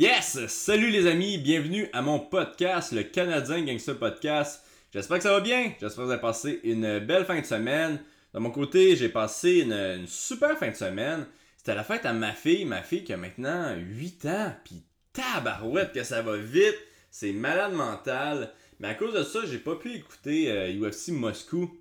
[0.00, 0.46] Yes!
[0.46, 4.62] Salut les amis, bienvenue à mon podcast, le Canadien Gangster Podcast.
[4.94, 7.98] J'espère que ça va bien, j'espère que vous avez passé une belle fin de semaine.
[8.32, 11.26] De mon côté, j'ai passé une, super fin de semaine.
[11.56, 15.92] C'était la fête à ma fille, ma fille qui a maintenant 8 ans, puis tabarouette
[15.92, 16.78] que ça va vite,
[17.10, 18.52] c'est malade mental.
[18.78, 21.76] Mais à cause de ça, j'ai pas pu écouter UFC euh, Moscou,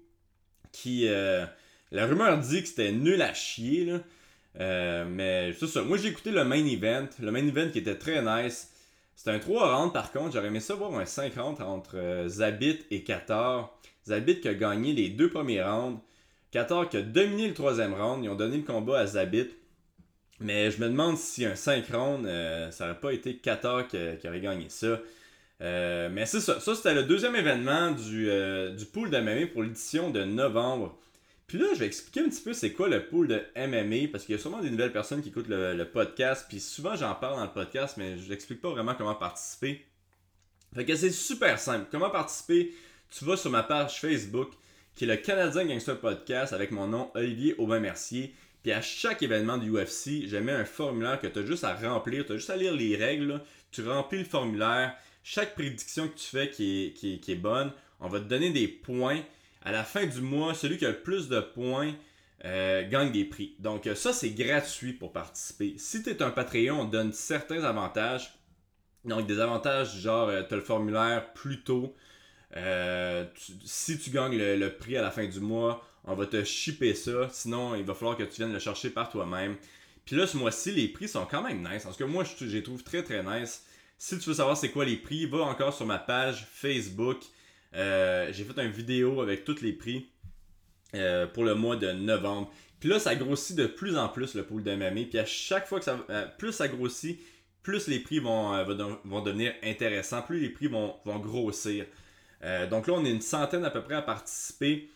[0.72, 1.08] qui...
[1.08, 1.46] Euh,
[1.92, 4.00] la rumeur dit que c'était nul à chier, là.
[4.60, 5.82] Euh, mais c'est ça.
[5.84, 7.08] Moi, j'ai écouté le main event.
[7.20, 8.72] Le main event qui était très nice.
[9.16, 10.34] C'était un 3 rounds par contre.
[10.34, 13.78] J'aurais aimé ça voir un 5 rounds entre euh, Zabit et Qatar.
[14.06, 16.00] Zabit qui a gagné les deux premiers rounds.
[16.52, 18.24] Qatar qui a dominé le troisième round.
[18.24, 19.50] Ils ont donné le combat à Zabit.
[20.40, 23.98] Mais je me demande si un 5 rounds, euh, ça n'aurait pas été Qatar qui,
[23.98, 25.00] aurait gagné ça.
[25.60, 26.60] mais c'est ça.
[26.60, 28.30] Ça, c'était le deuxième événement du,
[28.78, 30.96] du pool d'MMA pour l'édition de novembre.
[31.48, 34.26] Puis là, je vais expliquer un petit peu c'est quoi le pool de MMA, parce
[34.26, 37.38] qu'il y a sûrement des nouvelles personnes qui écoutent le, podcast, puis souvent j'en parle
[37.38, 39.86] dans le podcast, mais je n'explique pas vraiment comment participer.
[40.76, 41.88] Fait que c'est super simple.
[41.90, 42.74] Comment participer?
[43.10, 44.52] Tu vas sur ma page Facebook,
[44.94, 48.36] qui est le Canadien Gangster Podcast, avec mon nom Olivier Aubin-Mercier.
[48.62, 51.74] Puis à chaque événement du UFC, je mets un formulaire que tu as juste à
[51.74, 54.98] remplir, tu as juste à lire les règles, tu remplis le formulaire.
[55.24, 58.68] Chaque prédiction que tu fais qui est, qui est bonne, on va te donner des
[58.68, 59.22] points
[59.68, 61.94] à la fin du mois, celui qui a le plus de points
[62.46, 63.54] euh, gagne des prix.
[63.60, 65.76] Donc euh, ça, c'est gratuit pour participer.
[65.78, 68.34] Si tu es un Patreon, on donne certains avantages.
[69.04, 71.94] Donc des avantages genre, euh, tu as le formulaire plus tôt.
[73.66, 77.28] si tu gagnes le, prix à la fin du mois, on va te shipper ça.
[77.30, 79.58] Sinon, il va falloir que tu viennes le chercher par toi-même.
[80.06, 81.84] Puis là, ce mois-ci, les prix sont quand même nice.
[81.84, 83.66] Parce que moi, je les trouve très très nice.
[83.98, 87.18] Si tu veux savoir c'est quoi les prix, va encore sur ma page Facebook.
[87.76, 90.10] Euh, j'ai fait une vidéo avec tous les prix
[90.96, 92.52] euh, pour le mois de novembre.
[92.80, 95.06] Puis là, ça grossit de plus en plus le pool de MMA.
[95.10, 97.20] Puis à chaque fois que ça, euh, plus ça grossit,
[97.64, 98.64] plus les prix vont,
[99.04, 101.86] vont devenir intéressants, plus les prix vont, vont grossir.
[102.70, 104.90] donc là, on est une centaine à peu près à participer.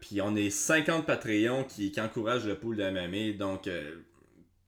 [0.00, 3.38] puis on est 50 Patreons qui, qui encouragent le pool de MMA.
[3.38, 3.70] Donc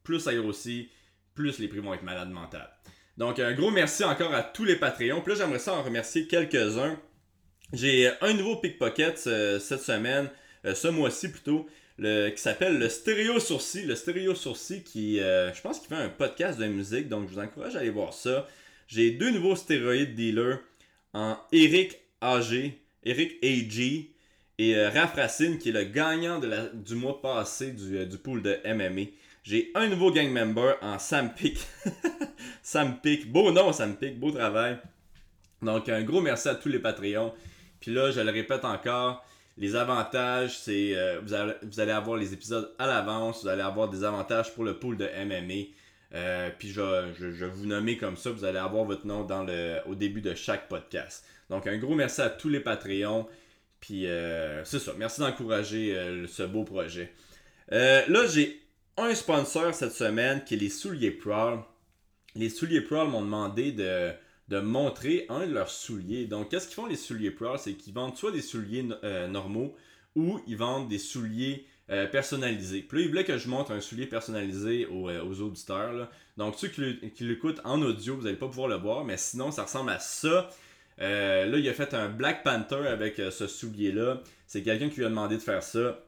[0.03, 0.91] plus ça grossit,
[1.35, 2.71] plus les prix vont être malades mentales.
[3.19, 5.21] Donc, un gros merci encore à tous les Patreons.
[5.21, 6.97] Puis là, j'aimerais ça en remercier quelques-uns.
[7.73, 10.31] J'ai un nouveau pickpocket euh, cette semaine,
[10.65, 11.67] euh, ce mois-ci plutôt,
[11.99, 13.89] qui s'appelle le Stéréo Sourcil.
[13.89, 17.34] Le Stéréo Sourcil qui, euh, je pense qu'il fait un podcast de musique, donc je
[17.34, 18.47] vous encourage à aller voir ça.
[18.87, 20.61] J'ai deux nouveaux stéroïdes dealers
[21.12, 24.11] en Eric AG, Eric AG
[24.61, 26.41] et Raph Racine qui est le gagnant
[26.73, 29.11] du mois passé du, du pool de MMA.
[29.43, 31.59] J'ai un nouveau gang member en Sam Pick.
[32.69, 33.33] Sam Pick.
[33.33, 34.21] Beau nom, Sam Pick.
[34.21, 34.77] Beau travail.
[35.62, 37.33] Donc, un gros merci à tous les Patreons.
[37.81, 39.25] Puis là, je le répète encore,
[39.56, 44.05] les avantages, c'est euh, vous, allez, avoir les épisodes à l'avance, vous allez avoir des
[44.05, 45.71] avantages pour le pool de MMA.
[46.12, 49.27] Euh, puis je, vais vous nommer comme ça, vous allez avoir votre nom
[49.87, 51.25] au début de chaque podcast.
[51.49, 53.27] Donc un gros merci à tous les Patreons.
[53.81, 55.97] Puis euh, c'est ça, merci d'encourager
[56.29, 57.15] ce beau projet.
[57.71, 58.61] là, j'ai
[58.99, 61.61] un sponsor cette semaine qui est les souliers Prowl.
[62.38, 66.26] Les souliers Prowl m'ont demandé de, montrer un de leurs souliers.
[66.26, 69.75] Donc, qu'est-ce qu'ils font les souliers Prowl C'est qu'ils vendent soit des souliers euh, normaux
[70.15, 72.82] ou ils vendent des souliers euh, personnalisés.
[72.82, 76.09] Puis là, ils voulaient que je montre un soulier personnalisé aux, euh, aux auditeurs.
[76.37, 79.65] Donc, ceux qui, l'écoutent en audio, vous n'allez pas pouvoir le voir, mais sinon, ça
[79.65, 80.49] ressemble à ça.
[80.99, 84.22] là, il a fait un Black Panther avec ce soulier-là.
[84.47, 86.05] C'est quelqu'un qui lui a demandé de faire ça.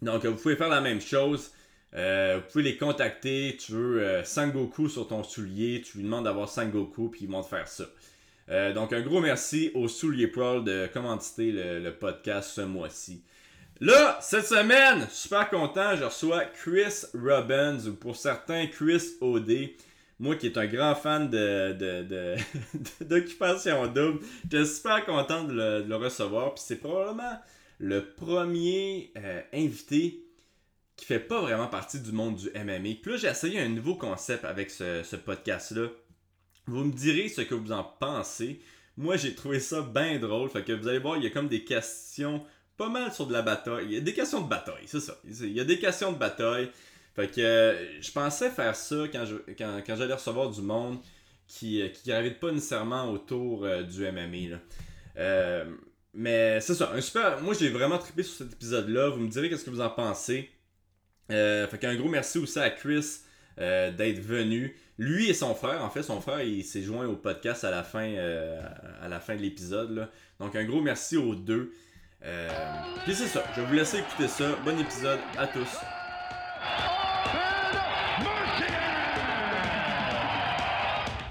[0.00, 1.50] Donc, vous pouvez faire la même chose.
[1.94, 3.56] Euh, vous pouvez les contacter.
[3.58, 7.42] Tu veux euh, Sangoku sur ton soulier, tu lui demandes d'avoir Sangoku, puis ils vont
[7.42, 7.84] te faire ça.
[8.50, 13.22] Euh, donc, un gros merci au Soulier Pro de commanditer le, podcast ce mois-ci.
[13.80, 19.70] Là, cette semaine, super content, je reçois Chris Robbins, ou pour certains, Chris OD.
[20.20, 22.36] Moi qui est un grand fan de,
[23.04, 25.52] d'occupation double, j'étais super content de
[25.86, 26.54] le, recevoir.
[26.54, 27.38] Puis c'est probablement
[27.78, 29.12] le premier
[29.52, 30.27] invité
[30.98, 32.96] qui fait pas vraiment partie du monde du MMA.
[33.00, 35.86] Puis là, j'ai essayé un nouveau concept avec ce, podcast-là.
[36.66, 38.60] Vous me direz ce que vous en pensez.
[38.96, 40.50] Moi, j'ai trouvé ça bien drôle.
[40.50, 42.44] Fait que vous allez voir, il y a comme des questions
[42.76, 43.86] pas mal sur de la bataille.
[43.86, 45.16] Il y a des questions de bataille, c'est ça.
[45.24, 46.68] Il y a des questions de bataille.
[47.14, 49.24] Fait que euh, je pensais faire ça quand,
[49.86, 50.98] j'allais recevoir du monde
[51.46, 52.10] qui euh, qui
[52.40, 54.58] pas nécessairement autour euh, du MMA.
[56.14, 57.40] mais c'est ça, un super.
[57.40, 59.10] Moi j'ai vraiment trippé sur cet épisode-là.
[59.10, 60.50] Vous me direz qu'est-ce que vous en pensez.
[61.30, 63.20] Euh, fait qu'un gros merci aussi à Chris
[63.60, 64.76] euh, d'être venu.
[64.98, 67.84] Lui et son frère, en fait, son frère, il s'est joint au podcast à la
[67.84, 68.60] fin, euh,
[69.02, 70.08] à la fin de l'épisode.
[70.40, 71.72] Donc un gros merci aux deux.
[73.04, 74.56] Puis c'est ça, je vais vous laisser écouter ça.
[74.64, 75.68] Bon épisode à tous.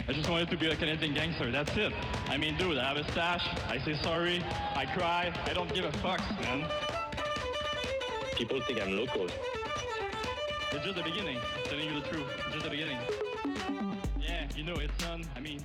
[0.10, 1.52] I just wanted to be a Canadian gangster.
[1.52, 1.92] That's it.
[2.30, 3.44] I mean, dude, I have a stash.
[3.70, 4.42] I say sorry.
[4.74, 5.34] I cry.
[5.46, 6.64] I don't give a fuck, man.
[8.38, 9.28] People think I'm local.
[10.78, 11.40] It's just the beginning.
[11.66, 12.28] Telling you the truth.
[12.38, 12.98] It's just the beginning.
[14.22, 15.24] Yeah, you know, it's done.
[15.36, 15.60] I mean,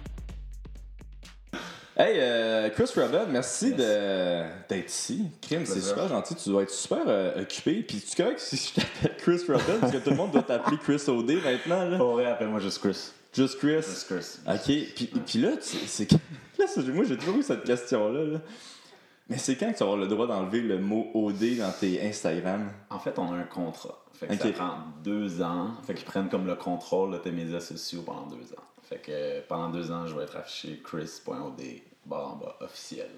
[1.95, 5.27] Hey, euh, Chris Robin, merci de- d'être ici.
[5.43, 6.35] Crime, c'est super gentil.
[6.37, 7.83] Tu dois être super euh, occupé.
[7.83, 10.79] Puis tu correct si je t'appelle Chris Robin parce que tout le monde doit t'appeler
[10.79, 11.85] Chris OD maintenant.
[11.91, 11.99] Là.
[11.99, 13.11] Pour vrai, appelle-moi juste Chris.
[13.35, 13.83] Just Chris?
[13.83, 14.39] Juste Chris.
[14.49, 14.65] Ok.
[14.97, 16.15] Puis, puis là, tu- c'est que-
[16.59, 18.25] là, c'est- moi j'ai toujours eu cette question-là.
[18.25, 18.39] là.
[19.29, 22.03] Mais c'est quand que tu vas avoir le droit d'enlever le mot OD dans tes
[22.07, 22.71] Instagram?
[22.89, 24.02] En fait, on a un contrat.
[24.23, 24.41] Fait que Ok.
[24.41, 25.71] ça prend deux ans.
[25.85, 28.63] Fait qu'ils prennent comme le contrôle de tes médias sociaux pendant deux ans.
[28.85, 31.61] Fait que euh, pendant deux ans, je vais être affiché chris.od
[32.07, 33.09] barre en bas officiel.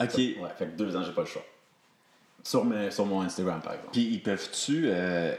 [0.00, 0.14] Ok.
[0.16, 1.44] Ouais, fait que deux ans, j'ai pas le choix.
[2.42, 3.92] Sur, mes, sur mon Instagram, par exemple.
[3.92, 5.34] Puis ils peuvent-tu euh, euh,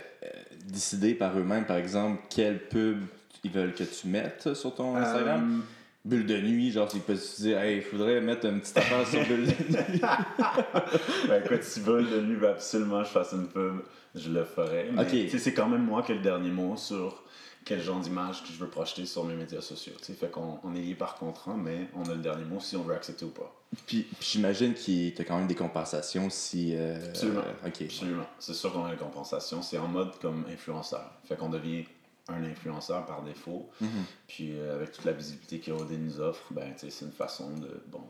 [0.66, 3.02] décider par eux-mêmes, par exemple, quelle pub
[3.44, 5.64] ils veulent que tu mettes sur ton Instagram?
[6.04, 9.08] Bulle de nuit, genre, ils peuvent se dire, hey, il faudrait mettre une petite affaire
[9.08, 10.02] sur Bulle de nuit.
[11.28, 13.82] ben écoute, si veulent de ben absolument je fasse une pub,
[14.16, 14.90] je le ferai.
[14.92, 15.02] Mais
[15.40, 17.24] c'est quand même moi qui ai le dernier mot sur
[17.64, 19.94] quel genre d'image que je veux projeter sur mes médias sociaux.
[20.02, 22.82] Fait qu'on on est lié par contrat, mais on a le dernier mot si on
[22.84, 23.54] veut accepter ou pas.
[23.86, 26.74] Puis, puis j'imagine qu'il y a quand même des compensations si.
[26.76, 27.42] euh, Absolument.
[27.42, 27.68] euh.
[27.86, 28.26] Absolument.
[28.40, 29.62] C'est sûr qu'on a une compensation.
[29.62, 31.10] C'est en mode comme influenceur.
[31.26, 31.86] Fait qu'on devient
[32.28, 33.70] un influenceur par défaut.
[33.80, 33.90] Mhm.
[34.28, 38.02] Puis euh, avec toute la visibilité qu'OD nous offre, ben, c'est une façon de bon,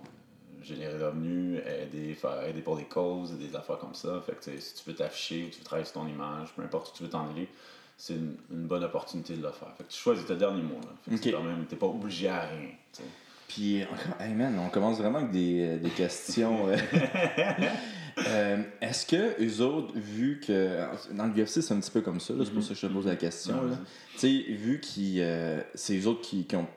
[0.64, 4.22] générer des revenus, aider, faire, aider pour des causes, des affaires comme ça.
[4.26, 6.98] Fait que si tu veux t'afficher tu veux travailler sur ton image, peu importe où
[6.98, 7.48] tu veux t'en aller,
[7.98, 9.74] c'est une, une bonne opportunité de le faire.
[9.78, 10.80] Fait que tu choisis ton dernier mot.
[10.82, 10.90] Là.
[11.04, 11.22] Fait que Ok.
[11.24, 12.70] c'est quand même, t'es pas obligé à rien.
[12.94, 13.10] tu sais.
[13.48, 13.80] Puis,
[14.20, 16.68] hey man, on commence vraiment avec des, euh, des questions.
[16.70, 16.78] euh.
[18.28, 20.80] Euh, Est-ce que eux autres, vu que.
[21.14, 22.92] Dans le UFC, c'est un petit peu comme ça, c'est pour ça que je te
[22.92, 23.56] pose la question.
[24.14, 26.68] Tu sais, vu que c'est eux autres qui, qui ont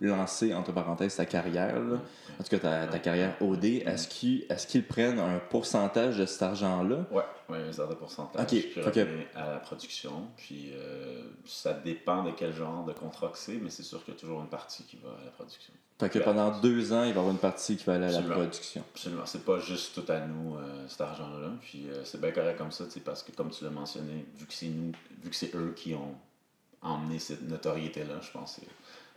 [0.00, 1.96] lancé, entre parenthèses, ta carrière, là,
[2.38, 6.42] en tout cas ta, ta carrière OD, est-ce qu'ils est prennent un pourcentage de cet
[6.42, 7.04] argent-là?
[7.10, 9.04] Ouais, ouais, un certain pourcentage Ok, qui fait revient
[9.34, 10.28] que- à la production.
[10.36, 14.14] Puis euh, ça dépend de quel genre de contrat que c'est, mais c'est sûr qu'il
[14.14, 15.72] y a toujours une partie qui va à la production.
[15.98, 18.20] Fait que pendant deux ans, il va y avoir une partie qui va aller à
[18.22, 18.82] la production.
[18.94, 19.26] Absolument.
[19.26, 21.50] C'est pas juste tout à nous, euh, cet argent-là.
[21.60, 24.54] Puis euh, c'est bien correct comme ça, parce que comme tu l'as mentionné, vu que
[24.54, 24.92] c'est nous,
[25.22, 26.14] vu que c'est eux qui ont
[26.80, 28.62] emmené cette notoriété-là, je pense que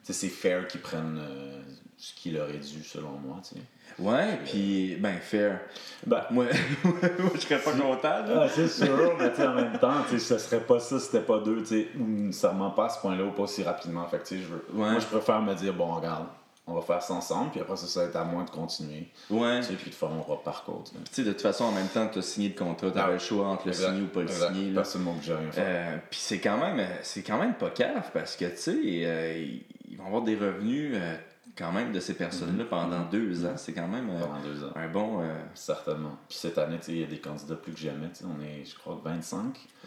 [0.03, 1.61] c'est- fair qu'ils prennent euh,
[1.97, 3.37] ce qui leur est dû, selon moi.
[3.47, 3.61] tu sais.
[3.99, 5.61] Ouais, puis, ben, fair.
[6.05, 6.45] Ben, Moi,
[7.35, 8.41] je serais pas content, là.
[8.43, 11.65] Ah, c'est sûr, mais en même temps, ce serait pas ça, c'était pas deux, tu
[11.67, 14.05] sais, ou nécessairement pas à ce point-là ou pas aussi rapidement.
[14.07, 14.91] Fait que, je veux- Ouais.
[14.91, 16.25] moi, je préfère me dire, bon, regarde,
[16.65, 19.07] on va faire ça ensemble, puis après ça, ça va être à moi de continuer,
[19.29, 19.59] Ouais.
[19.59, 20.83] tu sais, puis de faire mon parcours.
[20.85, 21.23] tu sais.
[21.23, 23.65] De toute façon, en même temps, tu as signé le contrat, tu le choix entre
[23.67, 24.53] le Exact, signer ou pas le exact.
[24.53, 24.69] signer.
[24.69, 24.75] là.
[24.75, 25.63] Personne ne m'oblige à rien faire.
[25.67, 28.75] Euh, Puis c'est quand même c'est quand même pas cave parce que tu sais
[29.05, 31.15] euh, ils- ils vont avoir des revenus euh,
[31.55, 33.53] quand même de ces personnes-là pendant deux ans.
[33.57, 34.71] C'est quand même euh, pendant deux ans.
[34.75, 35.21] un bon.
[35.21, 36.17] euh, Certainement.
[36.27, 38.99] Puis cette année, il y a des candidats plus que jamais, on est, je crois,
[39.03, 39.39] 25.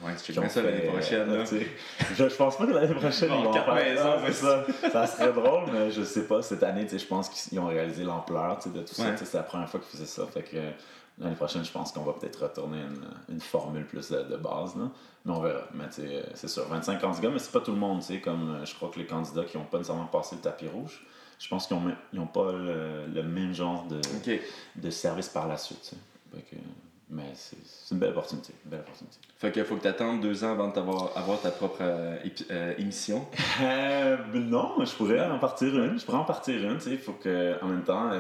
[0.05, 1.29] ouais, ont check ça l'année prochaine.
[1.29, 1.45] euh, là.
[2.17, 3.97] je, je pense pas que l'année prochaine, Bon, ils vont faire ouais.
[4.27, 4.65] c'est ça.
[4.93, 6.41] Ça serait drôle, mais je sais pas.
[6.43, 9.03] Cette année, je pense qu'ils ont réalisé l'ampleur de tout ça.
[9.05, 9.17] Ouais.
[9.17, 10.25] C'est la première fois qu'ils faisaient ça.
[10.27, 10.57] Fait que
[11.19, 14.77] l'année prochaine, je pense qu'on va peut-être retourner une, une formule plus de, de base.
[14.77, 14.89] Là.
[15.25, 15.63] Mais on verra.
[15.75, 15.87] Mais
[16.35, 18.03] c'est sûr, 25 candidats, mais c'est pas tout le monde.
[18.23, 21.05] Comme je crois que les candidats qui n'ont pas nécessairement passé le tapis rouge,
[21.39, 21.79] je pense qu'ils
[22.13, 24.01] n'ont pas le, le même genre de,
[24.77, 25.93] de service par la suite.
[26.33, 26.57] que,
[27.09, 27.57] mais c'est
[27.93, 28.53] une belle opportunité.
[28.65, 29.19] Une belle opportunité.
[29.39, 32.17] Fait qu'il faut que tu attendes deux ans avant d'avoir avoir ta propre euh,
[32.51, 33.27] euh, émission.
[33.63, 35.99] Euh, non, je pourrais en partir une.
[35.99, 36.97] Je pourrais en partir une, sais.
[36.99, 38.11] Faut que, en même temps,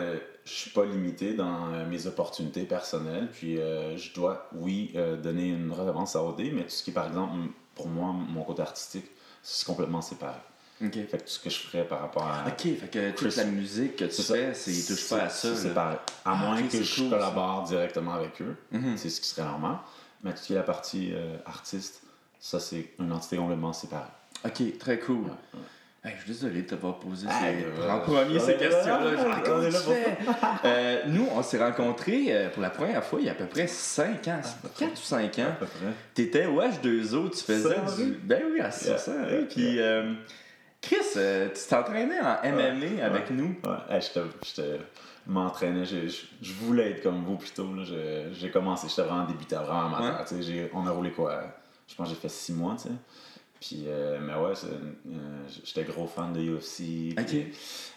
[0.44, 3.28] je suis pas limité dans mes opportunités personnelles.
[3.30, 7.06] Puis, je dois, oui, donner une redevance à OD, mais tout ce qui est, par
[7.06, 7.34] exemple,
[7.74, 9.04] pour moi, mon côté artistique,
[9.42, 10.38] c'est complètement séparé.
[10.84, 10.92] Ok.
[10.92, 12.44] Fait que tout ce que je ferais par rapport à.
[12.48, 15.28] Ok, fait que toute Chris- la musique que tu fais, c'est, ils touchent pas à
[15.28, 15.54] ça.
[15.54, 15.94] C'est séparé.
[15.94, 18.56] À Ah, moins que je cool, collabore directement avec eux.
[18.72, 18.96] Mhm.
[18.96, 19.76] C'est ce qui serait normal.
[20.22, 22.02] Mais tout ce qui est la partie euh, artiste,
[22.40, 24.04] ça, c'est une entité complètement séparée.
[24.44, 25.16] Ok, très cool.
[25.24, 25.60] Ouais, ouais.
[26.04, 27.64] Hey, je suis désolé de t'avoir posé Ah, ces...
[27.64, 29.10] euh, en premier ces est là, questions-là.
[30.64, 33.46] Euh, nous, on s'est rencontrés euh, pour la première fois il y a à peu
[33.46, 34.40] près 5 ans,
[34.78, 35.54] 4 ou 5 À ans.
[35.58, 35.86] peu près.
[36.14, 38.02] T'étais au H2O, tu faisais Ça, du.
[38.02, 38.18] oui.
[38.22, 39.12] Ben oui, à ça, Yeah, ça.
[39.14, 39.46] yeah, oui.
[39.50, 40.02] Puis, yeah.
[40.86, 43.56] Chris, euh, tu t'entraînais en MMA avec nous?
[43.64, 44.76] Ouais, je
[45.26, 47.74] m'entraînais, j'ai- je, je voulais être comme vous plutôt.
[47.74, 47.82] là.
[47.84, 50.20] J'ai- J'ai commencé, j'étais vraiment débutant, vraiment amateur.
[50.20, 50.24] Ouais.
[50.28, 51.42] tu sais, j'ai- On a roulé quoi
[51.88, 52.94] Je pense que j'ai fait 6 mois, tu sais.
[53.60, 57.14] Puis, euh, mais ouais, euh, j'étais gros fan de UFC.
[57.16, 57.46] puis, Ok.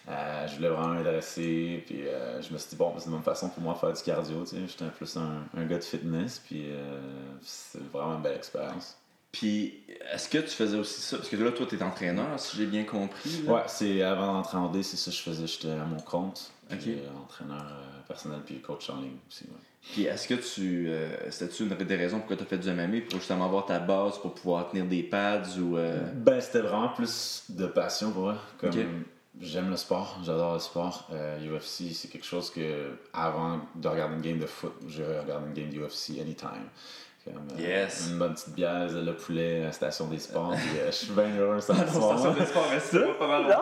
[0.10, 1.84] euh, je voulais vraiment m'intéresser.
[1.86, 2.02] Puis
[2.42, 4.44] je me suis dit, bon, c'est une bonne façon pour moi de faire du cardio.
[4.44, 4.62] tu sais.
[4.68, 6.40] J'étais plus un, un gars de fitness.
[6.44, 6.66] Puis
[7.44, 8.98] c'est vraiment une belle expérience.
[9.32, 11.18] Puis, est-ce que tu faisais aussi ça?
[11.18, 13.44] Parce que là, toi, t'es entraîneur, si j'ai bien compris.
[13.46, 13.54] là.
[13.54, 15.46] Ouais, c'est avant d'entrer en D, c'est ça que je faisais.
[15.48, 16.52] J'étais à mon compte.
[16.72, 16.78] Ok.
[16.80, 19.44] Puis, euh, entraîneur euh, personnel puis coach en ligne aussi.
[19.46, 19.52] ouais.
[19.94, 20.88] Puis, est-ce que tu.
[20.90, 23.80] euh, C'était-tu une des raisons pourquoi tu as fait du MMA pour justement avoir ta
[23.80, 25.78] base pour pouvoir tenir des pads ou.
[25.78, 28.38] euh, Ben, c'était vraiment plus de passion pour moi.
[28.60, 28.72] Comme
[29.40, 31.10] j'aime le sport, j'adore le sport.
[31.12, 35.54] UFC, c'est quelque chose que avant de regarder une game de foot, je regarde une
[35.54, 36.68] game d'UFC anytime.
[37.26, 38.08] Comme, euh, Yes.
[38.12, 40.52] Une bonne petite bière, le poulet, la station des sports.
[40.56, 41.74] puis, euh, je suis bien heureux ça.
[41.78, 43.58] Ah non, station de sport, mais c'est pas mal.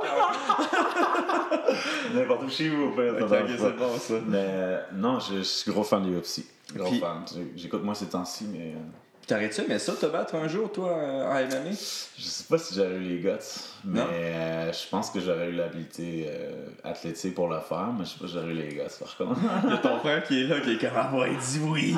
[2.13, 3.57] N'importe où chez vous, au pire, ça Ok, va ok, pas.
[3.57, 4.13] c'est bon ça.
[4.27, 6.45] Mais euh, non, je, je suis gros fan de UFC.
[6.75, 7.23] Gros Puis- fan.
[7.55, 8.79] J'écoute moins ces temps-ci, mais euh,
[9.27, 11.71] T'aurais-tu aimé ça, te battre un jour, toi, euh, en MMA?
[12.17, 13.29] je sais pas si j'aurais eu les guts.
[13.83, 18.11] Mais euh, je pense que j'aurais eu l'habilité euh, athlétique pour le faire, mais je
[18.11, 19.39] sais pas si j'aurais eu les guts par contre.
[19.65, 21.93] Il y a ton frère qui est là, qui est comme, ah ouais, dis oui.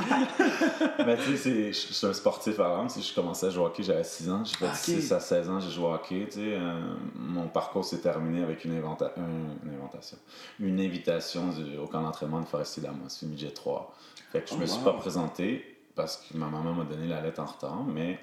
[1.05, 2.89] mais tu sais, je suis un sportif à l'âme.
[2.89, 4.43] Si je commençais à jouer au hockey, j'avais 6 ans.
[4.43, 4.75] J'ai fait Ah, ok.
[4.75, 6.25] 6 à 16 ans, j'ai joué au hockey.
[6.31, 6.79] Tu sais, euh,
[7.15, 10.17] mon parcours s'est terminé avec une, inventa- une invitation.
[10.59, 13.95] Une invitation du- au camp d'entraînement de Forestier Lamos, c'est midget 3.
[14.31, 17.21] Fait que je Oh, me suis pas présenté parce que ma maman m'a donné la
[17.21, 18.19] lettre en retard, mais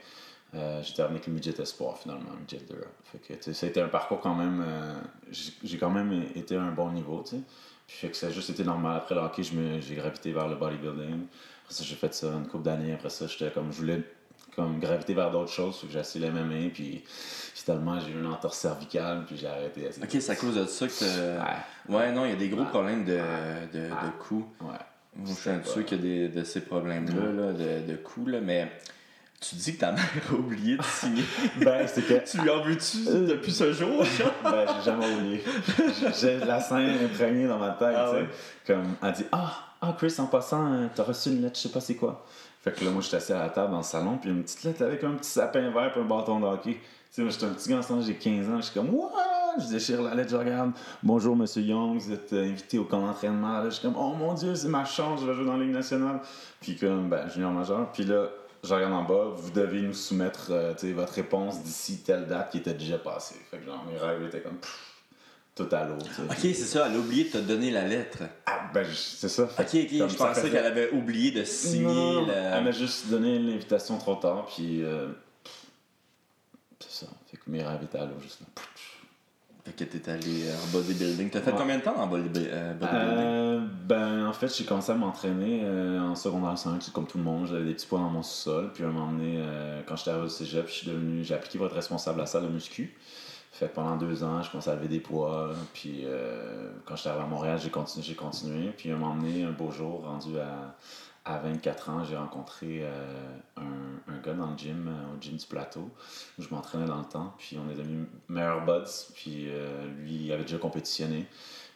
[0.54, 2.74] euh, j'ai terminé avec le midget espoir finalement, midget 2.
[3.04, 4.64] Fait que tu ça a été un parcours quand même.
[4.66, 4.94] euh,
[5.62, 7.42] j'ai quand même été à un bon niveau, tu sais.
[7.86, 8.96] Puis fait que ça a juste été normal.
[8.96, 11.26] Après le hockey, j'ai gravité vers le bodybuilding.
[11.62, 12.92] Après ça, j'ai fait ça une couple d'années.
[12.94, 14.02] Après ça, j'étais comme, je voulais
[14.56, 15.76] comme graviter vers d'autres choses.
[15.78, 16.70] Fait que j'ai essayé le MMA.
[16.74, 19.24] Puis finalement, j'ai eu une entorse cervicale.
[19.26, 19.88] Puis j'ai arrêté.
[20.02, 21.96] Ok, c'est à cause de ça que Ouais.
[21.96, 22.68] Ouais, non, il y a des gros Ouais.
[22.70, 23.18] problèmes de,
[23.72, 24.46] de, coups.
[24.62, 24.74] Ouais.
[25.16, 27.96] Moi, je suis un de ceux qui a des, de ces problèmes-là, là, de, de
[27.96, 28.70] coups, là, mais
[29.40, 31.24] tu dis que ta mère a oublié de signer.
[31.60, 32.30] Ben, c'est que.
[32.30, 34.04] tu lui en veux-tu depuis ce jour?
[34.44, 35.44] ben, j'ai jamais oublié.
[36.20, 38.22] J'ai la scène imprégnée dans ma tête, Ah tu sais.
[38.22, 38.28] ouais?
[38.66, 41.68] Comme, elle dit Ah, ah, Chris, en passant, euh, t'as reçu une lettre, je sais
[41.68, 42.24] pas c'est quoi.
[42.62, 44.64] Fait que là, moi, j'étais assis à la table dans le salon, puis une petite
[44.64, 46.72] lettre avec un petit sapin vert et un bâton de hockey.
[46.72, 46.80] Tu
[47.10, 49.12] sais, moi, j'étais un petit gars en j'ai 15 ans, je suis comme What?
[49.58, 50.72] Je déchire la lettre, je regarde.
[51.02, 53.64] Bonjour, monsieur Young, vous êtes euh, invité au camp d'entraînement.
[53.64, 55.72] Je suis comme Oh mon Dieu, c'est ma chance, je vais jouer dans la Ligue
[55.74, 56.20] nationale.
[56.60, 57.90] Puis, comme, ben, junior majeur.
[57.92, 58.28] Puis là,
[58.62, 62.26] je regarde en bas, vous devez nous soumettre euh, tu sais, votre réponse d'ici telle
[62.26, 63.36] date qui était déjà passée.
[63.50, 64.92] Fait que genre, mes rêves étaient comme pff,
[65.54, 65.96] tout à l'eau.
[66.28, 68.18] Ok, c'est ça, elle a oublié de te donner la lettre.
[68.44, 69.46] Ah, ben, c'est ça.
[69.46, 72.58] Fait Ok, ok, comme je pensais qu'elle avait oublié de signer Non, la...
[72.58, 74.82] Elle m'a juste donné l'invitation trop tard, puis.
[74.82, 75.06] euh,
[76.78, 77.12] c'est ça.
[77.30, 78.46] Fait que mes rêves étaient à l'eau, juste là.
[79.66, 81.28] Fait que t'es allé euh, en bodybuilding.
[81.28, 81.56] T'as fait Ouais.
[81.58, 82.48] combien de temps en euh, bodybuilding?
[82.52, 87.18] Euh, ben, en fait, j'ai commencé à m'entraîner euh, en secondaire 5, c'est comme tout
[87.18, 87.48] le monde.
[87.48, 88.70] J'avais des petits poids dans mon sous-sol.
[88.72, 91.34] Puis à un moment donné, euh, quand j'étais arrivé au cégep, je suis devenu, j'ai
[91.34, 92.96] appliqué pour être responsable à la salle de muscu.
[93.50, 95.50] Fait que pendant deux ans, je commençais à lever des poids.
[95.74, 96.04] Puis
[96.84, 98.68] quand j'étais arrivé à Montréal, j'ai continué, j'ai continué.
[98.76, 100.76] Puis à un moment donné, un beau jour, rendu à,
[101.26, 105.36] à 24 ans, j'ai rencontré euh, un, un gars dans le gym, euh, au gym
[105.36, 105.90] du plateau,
[106.38, 107.34] où je m'entraînais dans le temps.
[107.36, 108.84] Puis on est devenus meilleurs buds.
[109.14, 111.26] Puis euh, lui, avait déjà compétitionné.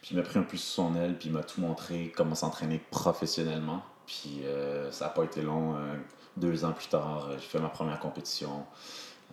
[0.00, 2.36] Puis il m'a pris un peu sous son aile, puis il m'a tout montré comment
[2.36, 3.82] s'entraîner professionnellement.
[4.06, 4.42] Puis
[4.90, 5.76] ça n'a pas été long.
[6.36, 8.64] deux ans plus tard, j'ai fait ma première compétition.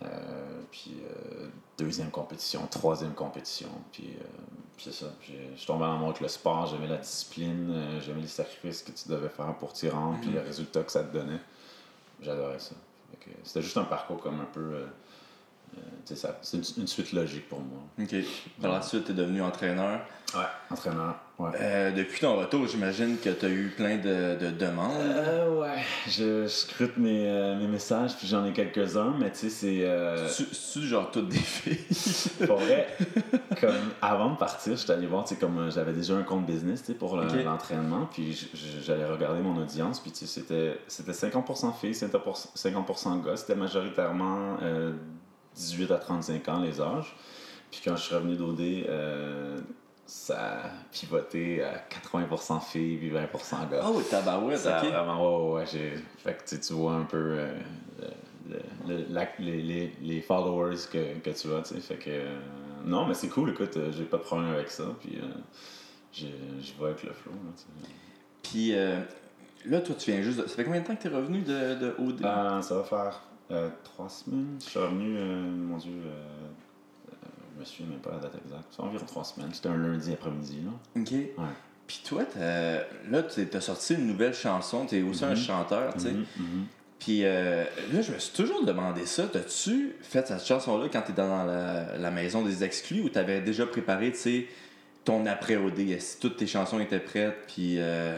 [0.03, 3.69] Euh, puis euh, deuxième compétition, troisième compétition.
[3.91, 4.25] Puis, euh,
[4.77, 5.07] c'est ça.
[5.21, 9.09] Je tombé en amour avec le sport, j'aimais la discipline, j'aimais les sacrifices que tu
[9.09, 11.39] devais faire pour t'y rendre, puis les résultats que ça te donnait.
[12.21, 12.75] J'adorais ça.
[13.43, 14.85] C'était juste un parcours comme un peu.
[16.05, 17.79] tu c'est une, une suite logique pour moi.
[17.99, 18.15] Ok.
[18.61, 20.01] Par la suite, t'es devenu entraîneur.
[20.35, 20.45] Ouais.
[20.69, 21.49] Entraîneur, ouais.
[21.59, 24.91] Euh, depuis ton retour, j'imagine que t'as eu plein de, de demandes.
[24.99, 25.77] Euh, ouais,
[26.07, 30.35] je, je scrute mes, euh, mes messages, puis j'en ai quelques-uns, mais tu sais, c'est.
[30.35, 31.77] Tu, tu genre toutes des filles?
[32.47, 32.87] pour vrai,
[33.61, 36.83] comme avant de partir, j'étais allé voir, tu sais, comme j'avais déjà un compte business,
[36.85, 38.49] tu pour le- l'entraînement, puis
[38.85, 43.55] j'allais regarder mon audience, puis tu sais, c'était c'était 50% filles, 50%, 50% gars, c'était
[43.55, 44.93] majoritairement euh,
[45.55, 47.15] 18 à 35 ans les âges.
[47.71, 48.59] Puis quand je suis revenu d'OD,
[50.07, 53.83] ça a pivoté à 80% filles, puis 20% gars.
[53.85, 55.93] Oh, tabarouette, Ça vraiment, ouais, ouais, j'ai.
[56.17, 57.53] Fait que tu vois un peu euh,
[58.49, 58.55] le-
[58.87, 61.81] le- la- les, les, les followers que, que tu as, tu sais.
[61.81, 62.09] Fait que.
[62.09, 62.37] euh,
[62.85, 65.27] non, mais c'est cool, écoute, euh, j'ai pas de problème avec ça, puis euh,
[66.13, 66.27] j'y
[66.79, 67.93] vais avec le flow, là, tu sais.
[69.61, 70.47] Puis là, toi, tu viens juste de...
[70.47, 72.21] Ça fait combien de temps que t'es revenu de, de OD?
[72.61, 73.21] Ça va faire
[73.83, 74.57] trois semaines.
[74.63, 75.91] Je suis revenu, mon Dieu,
[77.57, 78.63] je me souviens même pas la date exacte.
[78.71, 79.49] C'est environ trois semaines.
[79.53, 81.01] C'était un lundi après-midi, là.
[81.01, 81.13] Ok.
[81.87, 84.85] Puis toi, t'as- là, t'es- t'as sorti une nouvelle chanson.
[84.85, 85.35] T'es aussi un Mhm.
[85.37, 86.11] chanteur, tu sais.
[86.11, 86.65] Mhm, mhm.
[86.99, 89.23] Puis euh, là, je me suis toujours demandé ça.
[89.31, 93.65] T'as-tu fait cette chanson-là quand t'étais dans la, la maison des exclus ou t'avais déjà
[93.65, 94.47] préparé, tu sais,
[95.05, 95.79] ton après-OD?
[95.91, 97.37] Est-ce que toutes tes chansons étaient prêtes?
[97.47, 97.75] Puis...
[97.79, 98.17] euh,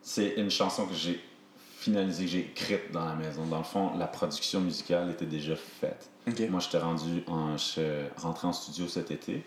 [0.00, 1.20] C'est une chanson que j'ai
[1.90, 3.44] finalisée, que j'ai écrite dans la maison.
[3.46, 6.10] Dans le fond, la production musicale était déjà faite.
[6.50, 9.44] Moi, j'étais rendu en, je rentré en studio cet été.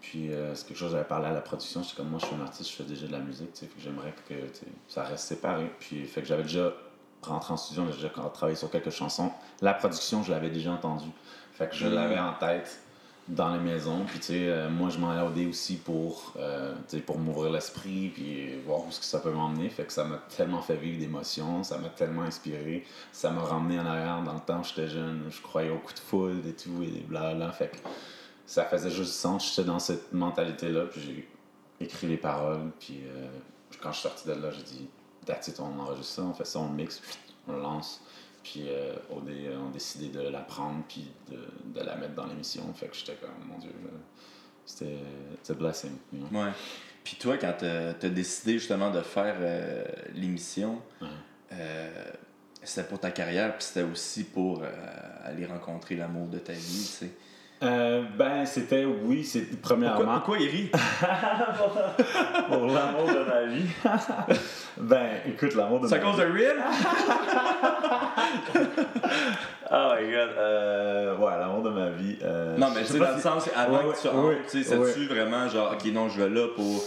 [0.00, 1.82] Puis, euh, c'est quelque chose, j'avais parlé à la production.
[1.82, 3.66] J'étais comme, moi, je suis un artiste, je fais déjà de la musique, tu sais.
[3.66, 4.34] Que j'aimerais que
[4.88, 5.70] ça reste séparé.
[5.78, 6.72] Puis, fait que j'avais déjà
[7.22, 9.30] rentré en studio, j'ai déjà travaillé sur quelques chansons.
[9.60, 11.10] La production, je l'avais déjà entendue.
[11.54, 11.92] Fait que je Mm.
[11.94, 12.80] l'avais en tête
[13.30, 14.04] dans les maisons.
[14.06, 16.74] Puis, tu sais, euh, moi, je m'en dé aussi pour, euh,
[17.06, 19.68] pour m'ouvrir l'esprit, puis voir où ce que ça peut m'emmener.
[19.68, 22.84] Fait que ça m'a tellement fait vivre d'émotions, ça m'a tellement inspiré.
[23.12, 25.24] Ça m'a ramené en arrière dans le temps où j'étais jeune.
[25.30, 27.52] Je croyais au coup de foudre et tout, et blablabla.
[27.52, 27.76] Fait que
[28.46, 29.48] ça faisait juste sens.
[29.48, 31.28] J'étais dans cette mentalité-là, puis j'ai
[31.84, 32.72] écrit les paroles.
[32.80, 33.28] Puis euh,
[33.80, 34.88] quand je suis sorti de là, j'ai dit,
[35.24, 37.00] that's on enregistre ça, on fait ça, on le mixe,
[37.46, 38.02] on le lance.
[38.42, 41.38] Puis euh, OD euh, ont décidé de la prendre, puis de,
[41.78, 42.62] de la mettre dans l'émission.
[42.74, 43.70] Fait que j'étais comme, mon Dieu,
[44.64, 44.98] c'était
[45.48, 45.90] a blessing.
[46.12, 46.40] you know.
[46.44, 46.50] Ouais.
[47.04, 51.08] Puis toi, quand t'as as décidé justement de faire euh, l'émission, Ouais.
[51.52, 52.04] euh,
[52.62, 54.62] c'était pour ta carrière, puis c'était aussi pour
[55.24, 57.10] aller rencontrer l'amour de ta vie, tu sais.
[57.62, 59.96] Euh, ben, c'était, oui, c'est premièrement.
[59.96, 60.70] Pourquoi, pourquoi il rit?
[62.48, 63.68] pour l'amour de ma vie.
[64.78, 66.26] ben, écoute, l'amour de C'est à ma cause vie.
[66.26, 66.56] de Real?
[69.72, 70.30] Oh my god.
[70.36, 72.16] Euh, ouais, l'amour de ma vie.
[72.24, 74.64] euh, Non, mais tu sais dans le sens, avant Ouais, que tu rentres, ouais, tu
[74.64, 74.86] sais, ouais.
[74.92, 76.82] c'est-tu vraiment genre, ok, non, je vais là pour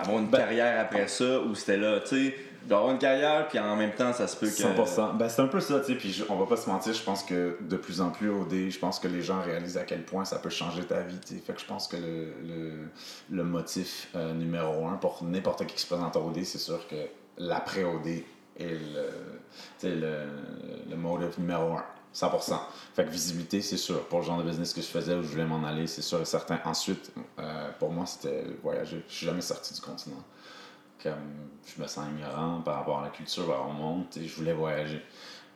[0.00, 2.34] avoir une Ben- carrière après ça, ou c'était là, tu sais,
[2.64, 4.52] je vais avoir une carrière, puis en même temps, ça se peut que.
[4.52, 5.16] 100%.
[5.16, 5.94] Ben, c'est un peu ça, tu sais.
[5.94, 8.70] Puis on va pas se mentir, je pense que de plus en plus au dé,
[8.70, 11.34] je pense que les gens réalisent à quel point ça peut changer ta vie, tu
[11.34, 11.40] sais.
[11.40, 12.72] Fait que je pense que le, le,
[13.30, 16.86] le motif euh, numéro un pour n'importe qui qui se présente au dé, c'est sûr
[16.88, 16.96] que
[17.36, 18.24] l'après au dé
[18.58, 18.78] est
[19.82, 20.18] le, le,
[20.88, 21.84] le motif numéro un.
[22.14, 22.56] 100%.
[22.94, 24.06] Fait que visibilité, c'est sûr.
[24.06, 26.20] Pour le genre de business que je faisais où je voulais m'en aller, c'est sûr
[26.20, 26.60] et certain.
[26.64, 29.04] Ensuite, euh, pour moi, c'était voyager.
[29.08, 30.22] Je suis jamais sorti du continent
[31.04, 31.12] comme
[31.76, 34.54] je me sens ignorant par rapport à la culture, par rapport au monde, je voulais
[34.54, 35.00] voyager.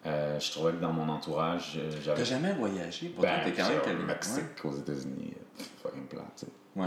[0.06, 2.18] Euh, je trouvais que dans mon entourage, euh, j'avais.
[2.18, 3.08] T'as jamais voyagé?
[3.08, 6.52] Pourtant, Ben, t'es quand même au quel- Mexique, aux États-Unis, euh, fucking plat, tu sais.
[6.76, 6.86] Ouais.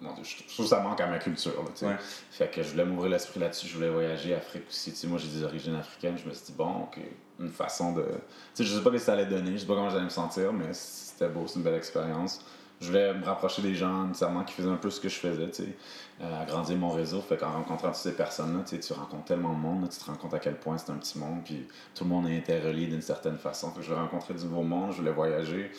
[0.00, 1.86] Mon Dieu, je je trouve que ça manque à ma culture, là, tu sais.
[1.86, 1.96] Ouais.
[2.30, 5.06] Fait que je voulais m'ouvrir l'esprit là-dessus, je voulais voyager, Afrique aussi, tu sais.
[5.06, 6.98] Moi, j'ai des origines africaines, je me suis dit, bon, ok,
[7.38, 8.02] une façon de.
[8.02, 8.08] Tu
[8.54, 10.08] sais, je sais pas ce que ça allait donner, je sais pas comment j'allais me
[10.08, 12.44] sentir, mais c'était beau, c'est une belle expérience.
[12.80, 15.50] Je voulais me rapprocher des gens nécessairement qui faisaient un peu ce que je faisais,
[15.50, 15.76] tu sais,
[16.22, 17.20] euh, agrandir mon réseau.
[17.20, 20.32] Fait qu'en rencontrant toutes ces personnes-là, tu rencontres tellement de monde, tu te rends compte
[20.32, 23.36] à quel point c'est un petit monde, puis tout le monde est interrelié d'une certaine
[23.36, 23.70] façon.
[23.72, 25.70] Fait que je rencontrer du nouveau monde, je voulais voyager.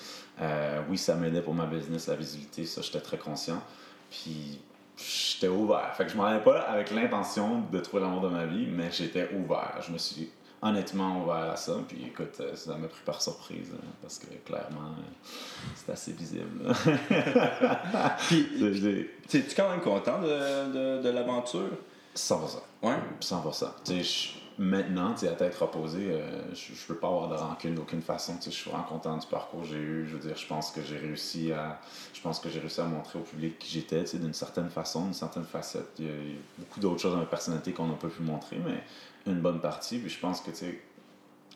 [0.42, 3.62] Euh, oui, ça m'aidait pour ma business, la visibilité, ça, j'étais très conscient.
[4.12, 4.62] Puis
[4.96, 5.96] j'étais ouvert.
[5.96, 8.92] Fait que je m'en allais pas avec l'intention de trouver l'amour de ma vie, mais
[8.92, 9.80] j'étais ouvert.
[9.82, 10.30] Je me suis
[10.62, 11.78] honnêtement ouvert à ça.
[11.88, 16.12] Puis écoute, euh, ça m'a pris par surprise, hein, parce que clairement, euh, c'est assez
[16.14, 16.74] visible.
[18.28, 21.70] Puis, dis, t'es-tu quand même content de, de, de l'aventure?
[22.16, 22.58] 100%.
[22.84, 22.96] Ouais.
[23.22, 23.68] 100%.
[23.86, 27.74] Tu sais, maintenant, tu à tête reposée, euh, je, je peux pas avoir de rancune
[27.74, 28.38] d'aucune façon.
[28.38, 30.06] Tu je suis vraiment content du parcours que j'ai eu.
[30.08, 31.80] Je veux dire, je pense que j'ai réussi à,
[32.14, 35.06] je pense que j'ai réussi à montrer au public qui j'étais, tu d'une certaine façon,
[35.06, 35.88] d'une certaine facette.
[36.00, 38.10] Il y a, il y a beaucoup d'autres choses dans ma personnalité qu'on n'a pas
[38.10, 38.84] pu montrer, mais
[39.26, 39.98] une bonne partie.
[40.00, 40.82] Puis je pense que, tu sais,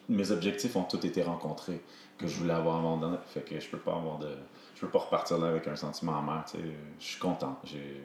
[0.10, 1.82] mes objectifs ont tous été rencontrés
[2.18, 4.30] que je voulais avoir avant de fait que je peux pas avoir de
[4.76, 6.64] je peux pas repartir là avec un sentiment amer tu sais
[7.00, 8.02] je suis content j'ai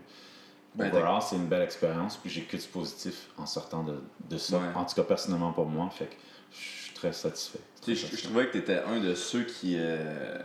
[0.74, 4.58] Ben, c'est une belle expérience puis j'ai que du positif en sortant de, de ça
[4.58, 4.64] Ouais.
[4.74, 6.14] en tout cas personnellement pour moi fait que
[6.52, 10.38] je suis très satisfait Tu je, je trouvais que t'étais un de ceux qui, euh,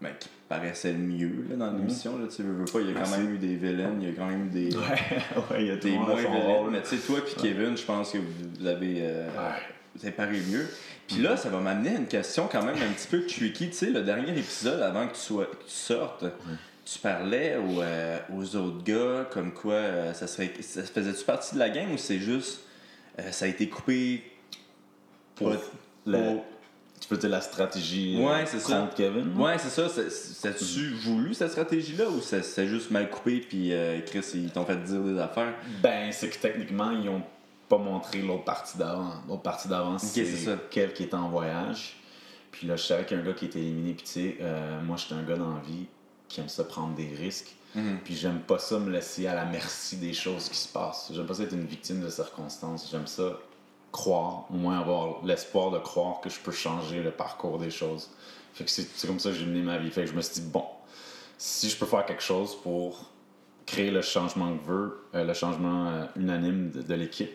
[0.00, 2.18] ben, qui paraissait le mieux là, dans l'émission.
[2.18, 4.12] Là, tu veux, veux pas, il y a quand même eu des vilaines, il y
[4.12, 4.82] a quand même eu des, ouais
[5.50, 7.84] ouais il y a tout des moins rôle Mais tu sais, toi puis Kevin, je
[7.84, 9.56] pense que vous, avez, euh, Ouais.
[9.96, 10.66] vous avez paru mieux.
[11.08, 13.68] Puis là, ça va m'amener à une question quand même un petit peu tricky.
[13.68, 16.24] Tu sais, le dernier épisode, avant que tu, sois, que tu sortes,
[16.84, 20.50] tu parlais aux, euh, aux autres gars comme quoi euh, ça serait.
[20.60, 22.60] Ça faisait-tu partie de la game ou c'est juste.
[23.18, 24.22] euh, ça a été coupé
[25.34, 25.50] pour
[26.06, 26.44] la- pour-
[27.06, 28.80] tu peux dire la stratégie Ouais, c'est ça.
[28.80, 29.88] contre Kevin Ouais, c'est ça.
[29.90, 34.64] C'est- C'est-tu voulu cette stratégie-là ou c'est juste mal coupé puis euh, Chris, ils t'ont
[34.64, 35.54] fait dire des affaires?
[35.82, 37.22] Ben, c'est que techniquement, ils ont
[37.68, 39.12] pas montré l'autre partie d'avant.
[39.28, 40.56] L'autre partie d'avant, c'est c'est ça.
[40.70, 41.96] Kev qui était en voyage.
[42.50, 43.92] Puis là, je savais qu'il y a un gars qui était éliminé.
[43.94, 45.86] Puis tu sais, euh, moi, j'étais un gars dans la vie
[46.28, 47.54] qui aime ça prendre des risques.
[47.74, 47.98] Mhm.
[48.04, 51.10] Puis j'aime pas ça me laisser à la merci des choses qui se passent.
[51.12, 52.88] J'aime pas ça être une victime de circonstances.
[52.90, 53.32] J'aime ça
[53.94, 58.10] croire, au moins avoir l'espoir de croire que je peux changer le parcours des choses.
[58.66, 59.92] C'est comme ça que j'ai mené ma vie.
[59.94, 60.64] Je me suis dit, bon,
[61.38, 63.08] si je peux faire quelque chose pour
[63.66, 67.30] créer le changement que je veux, euh, le changement euh, unanime de, l'équipe.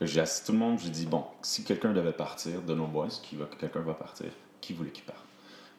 [0.00, 3.08] J'ai assis tout le monde, j'ai dit, bon, si quelqu'un devait partir de nos boys,
[3.22, 4.26] qui va, quelqu'un va partir,
[4.60, 5.24] qui voulait qu'il parte?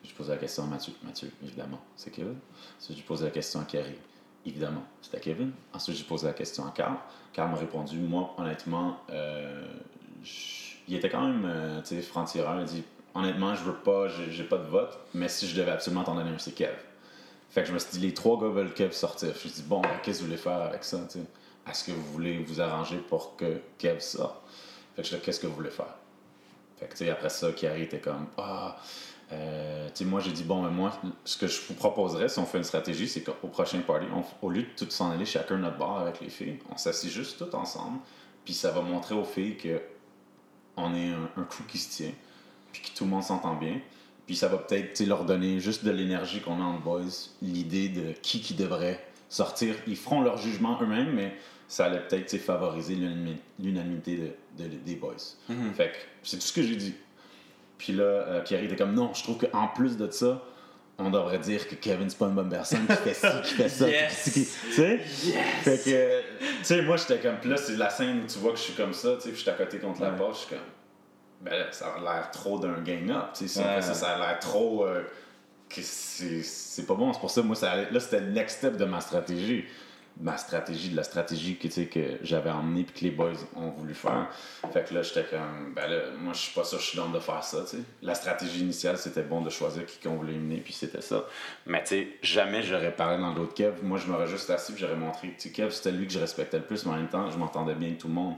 [0.04, 0.94] J'ai posé la question à Mathieu.
[1.04, 2.38] Mathieu, évidemment, c'est Kevin.
[2.80, 3.96] Ensuite, j'ai posé la question à Kerry.
[4.46, 5.52] Évidemment, c'était Kevin.
[5.74, 6.96] Ensuite, j'ai posé la question à Carl.
[7.34, 9.68] Carl m'a répondu, moi, honnêtement, euh,
[10.88, 12.60] il était quand même, euh, tu sais, franc-tireur.
[12.60, 16.04] Il dit, honnêtement, je veux pas, j'ai pas de vote, mais si je devais absolument
[16.04, 16.74] t'en donner un, c'est Kev.
[17.50, 19.30] Fait que je me suis dit, les trois gars veulent Kev sortir.
[19.30, 21.20] Je me suis dit, bon, ben, qu'est-ce que vous voulez faire avec ça, tu?
[21.70, 24.42] Est-ce que vous voulez vous arranger pour que Kev sorte?
[24.96, 25.96] Fait que je dis, qu'est-ce que vous voulez faire?
[26.80, 28.78] Fait que, tu sais, après ça, Kiari était comme, ah,
[29.32, 30.92] euh, tu sais, moi, j'ai dit, bon, mais moi,
[31.24, 34.08] ce que je vous proposerais, si on fait une stratégie, c'est qu'au prochain party,
[34.42, 37.38] au lieu de tout s'en aller chacun notre bar avec les filles, on s'assied juste
[37.38, 38.00] tout ensemble,
[38.44, 39.80] puis ça va montrer aux filles que
[40.78, 42.12] on est un, un crew qui se tient,
[42.72, 43.80] puis que tout le monde s'entend bien.
[44.28, 47.02] Puis ça va peut-être leur donner juste de l'énergie qu'on a en boys,
[47.42, 49.76] l'idée de qui qui devrait sortir.
[49.88, 51.36] Ils feront leur jugement eux-mêmes, mais
[51.68, 54.18] ça allait peut-être favoriser l'unanimi- l'unanimité
[54.58, 55.16] de, de- des boys.
[55.74, 56.94] Fait que c'est tout ce que j'ai dit.
[57.78, 60.44] Puis là, euh, Pierre était comme non, je trouve qu'en plus de ça,
[61.02, 63.70] on devrait dire que Kevin c'est pas une bonne personne qui fait ci, qui fait
[63.70, 64.24] ça, Yes!
[64.24, 64.98] qui- qui- tu sais?
[64.98, 68.52] Fait que, tu sais, moi j'étais comme, puis là c'est la scène où tu vois
[68.52, 70.36] que je suis comme ça, tu sais, puis je suis à côté contre la porte,
[70.36, 70.66] je suis comme,
[71.42, 74.10] ben là, ça a l'air trop d'un gang-up, tu sais, si on Ouais, fait ça,
[74.16, 75.04] a l'air trop, euh,
[75.70, 78.78] que c'est c'est pas bon, c'est pour ça, moi, ça là c'était le next step
[78.78, 79.66] de ma stratégie.
[80.20, 83.94] Ma stratégie, de la stratégie que, que j'avais emmenée puis que les boys ont voulu
[83.94, 84.30] faire.
[84.72, 86.98] Fait que là, j'étais comme, ben là, moi, je suis pas sûr que je suis
[86.98, 87.84] dans de faire ça, tu sais.
[88.02, 91.26] La stratégie initiale, c'était bon de choisir qui qu'on voulait mener, puis c'était ça.
[91.66, 93.82] Mais tu sais, jamais j'aurais parlé dans l'autre Kev.
[93.82, 95.34] Moi, je m'aurais juste assis j'aurais montré.
[95.40, 97.74] Tu Kev, c'était lui que je respectais le plus, mais en même temps, je m'entendais
[97.74, 98.36] bien avec tout le monde.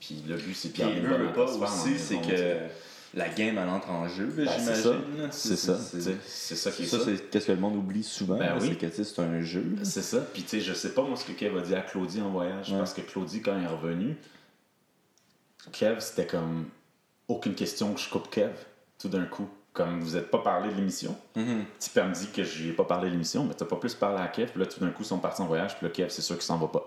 [0.00, 2.20] Puis le but, c'est de Puis garder il une veut, bonne veut pas aussi, c'est
[2.20, 2.68] que.
[3.14, 4.92] La game, elle entre en jeu, là, Ben, c'est ça.
[4.92, 5.28] j'imagine.
[5.30, 6.16] C'est ça, tu sais.
[6.26, 7.04] C'est ça qui est Ça, ça.
[7.04, 8.68] c'est qu'est-ce que le monde oublie souvent, Ben oui.
[8.70, 9.64] c'est que tu c'est un jeu.
[9.82, 10.18] C'est ça.
[10.32, 12.30] Puis, tu sais, je sais pas, moi, ce que Kev a dit à Claudie en
[12.30, 12.70] voyage.
[12.70, 12.78] Ouais.
[12.78, 14.16] Parce que Claudie, quand il est revenu,
[15.72, 16.66] Kev, c'était comme
[17.28, 18.52] aucune question que je coupe Kev,
[18.98, 19.48] tout d'un coup.
[19.72, 21.16] Comme vous n'êtes pas parlé de l'émission.
[21.34, 21.64] Mhm.
[21.80, 23.94] Tu me dit que je lui ai pas parlé de l'émission, mais t'as pas plus
[23.94, 24.50] parlé à Kev.
[24.50, 25.76] Puis là, tout d'un coup, ils sont partis en voyage.
[25.78, 26.84] Puis là, Kev, c'est sûr qu'il s'en va pas.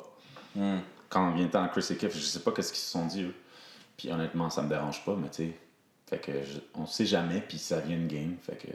[0.56, 0.82] Mhm.
[1.10, 3.08] Quand vient le temps à Chris et Kev, je sais pas qu'est-ce qu'ils se sont
[3.08, 3.34] dit, eux.
[3.98, 5.58] Puis honnêtement, ça me dérange pas, mais tu sais.
[6.08, 8.36] Fait que je- on sait jamais, puis ça vient une game.
[8.44, 8.68] Fait que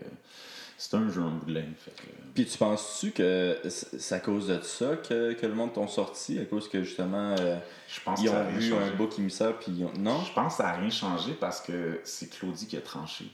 [0.77, 1.75] c'est un jeu en bout de ligne.
[1.79, 2.07] Fait que.
[2.35, 6.39] Puis tu penses-tu que c'est à cause de ça que, que le monde t'ont sorti,
[6.41, 7.57] à cause que justement euh,
[7.89, 9.93] Je pense ils que ont vu un bouc émissaire puis ils ont...
[9.99, 10.21] non?
[10.25, 13.27] Je pense que ça n'a rien changé parce que c'est Claudie qui a tranché.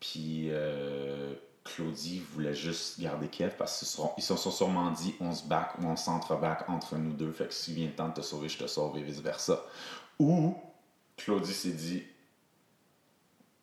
[0.00, 1.32] Puis euh,
[1.64, 5.32] Claudie voulait juste garder Kev parce qu'ils se sont, ils se sont sûrement dit on
[5.32, 7.32] se back ou on s'entre-back entre nous deux.
[7.32, 9.64] Fait que s'il vient le temps de te sauver, je te sauve et vice-versa.
[10.18, 10.54] Ou
[11.16, 12.02] Claudie s'est dit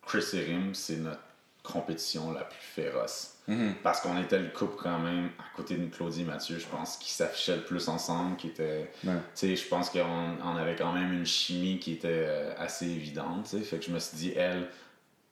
[0.06, 1.20] Chris et Rim, c'est notre
[1.62, 3.34] compétition la plus féroce.
[3.48, 3.74] Mhm.
[3.82, 6.96] Parce qu'on était le couple quand même à côté de Claudie et Mathieu, je pense,
[6.96, 8.90] qui s'affichaient le plus ensemble, qui était.
[9.04, 9.14] Ouais.
[9.14, 12.86] Tu sais, je pense qu'on on avait quand même une chimie qui était euh, assez
[12.86, 13.64] évidente, tu sais.
[13.64, 14.68] Fait que je me suis dit, elle,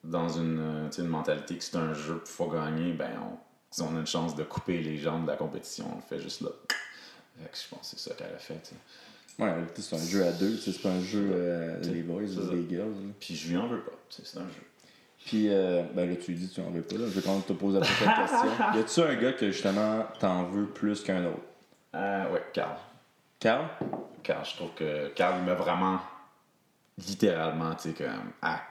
[0.03, 3.37] dans une, euh, une mentalité que c'est un jeu, qu'il faut gagner, ben, on,
[3.71, 6.19] si on a une chance de couper les jambes de la compétition, on le fait
[6.19, 6.49] juste là.
[7.41, 8.75] Fait que je pense que c'est ça qu'elle a fait, tu sais.
[9.39, 12.67] Ouais, c'est un jeu à deux, c'est pas un jeu euh, les boys ou les
[12.69, 12.89] girls.
[12.89, 13.13] là.
[13.19, 14.63] Puis je lui en veux pas, c'est un jeu.
[15.25, 17.05] Puis, euh, ben là, tu dis que tu en veux pas, là.
[17.07, 18.49] Je vais quand même te poser la prochaine question.
[18.75, 21.39] Y a-tu un gars que justement t'en veux plus qu'un autre?
[21.95, 22.75] Euh, ouais, Carl.
[23.39, 23.65] Carl?
[24.21, 25.99] Carl, je trouve que Carl, il m'a vraiment,
[26.97, 28.61] littéralement, tu sais, comme à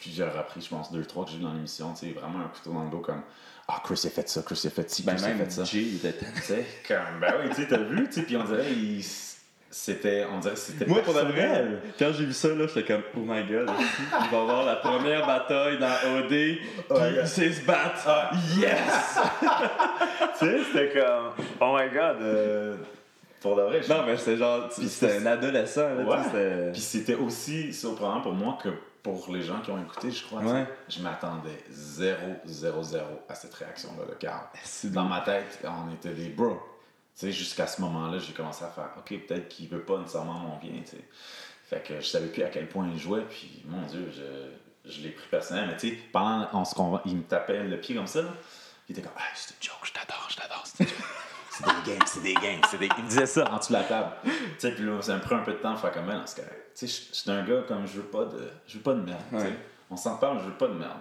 [0.00, 2.48] plusieurs reprises, je pense deux, trois que j'ai vu dans l'émission, tu sais, vraiment un
[2.48, 3.22] couteau dans le dos comme
[3.68, 5.64] Ah, Chris a fait ça, Chris a fait ci, Ben Chris a même fait ça.
[5.64, 6.14] Jay, il était.
[6.36, 9.04] Tu sais, comme, ben oui, tu sais, t'as vu, tu sais, puis on dirait, il-
[9.70, 11.64] c'était, on dirait c'était Moi, pour vraie,
[11.98, 13.70] quand j'ai vu ça, là, j'étais comme, oh my god,
[14.24, 16.60] il va avoir la première bataille dans OD, puis
[17.20, 18.02] il sait se battre.
[18.06, 18.30] Ah.
[18.56, 19.18] Yes!
[20.38, 22.76] Tu sais, c'était comme, oh my god, euh,
[23.40, 23.80] pour de vrai.
[23.88, 26.16] non, mais c'était genre, c'était c'est- un adolescent, là, Ouais.
[26.16, 28.68] tu sais, c'était- Puis c'était aussi surprenant pour moi que
[29.02, 30.64] pour les gens qui ont écouté, je crois, Ouais.
[30.88, 34.42] je m'attendais 0, 0, 0 à cette réaction-là de Carl.
[34.84, 36.60] Dans ma tête, on était des bros.
[37.18, 40.56] Sais, jusqu'à ce moment-là, j'ai commencé à faire, OK, peut-être qu'il veut pas nécessairement mon
[40.58, 41.04] bien, tu sais.
[41.64, 45.00] Fait que je savais plus à quel point il jouait, puis mon Dieu, je, je
[45.00, 45.66] l'ai pris personnel.
[45.66, 48.28] Mais tu sais, pendant on se convainc, il me tapait le pied comme ça, là.
[48.88, 52.22] Il était comme, ah, c'est une joke, je t'adore, je t'adore, c'est des games, c'est
[52.22, 52.88] des games, c'est des...
[52.96, 54.12] Il me disait ça en dessous de la table.
[54.22, 56.22] tu sais, puis là, ça me prend un peu de temps de faire comme elle,
[56.24, 56.70] c'est correct.
[56.76, 59.00] Tu sais, je suis un gars comme je veux pas de, je veux pas de
[59.00, 59.54] merde, tu sais.
[59.90, 61.00] On s'en parle, je veux pas de merde.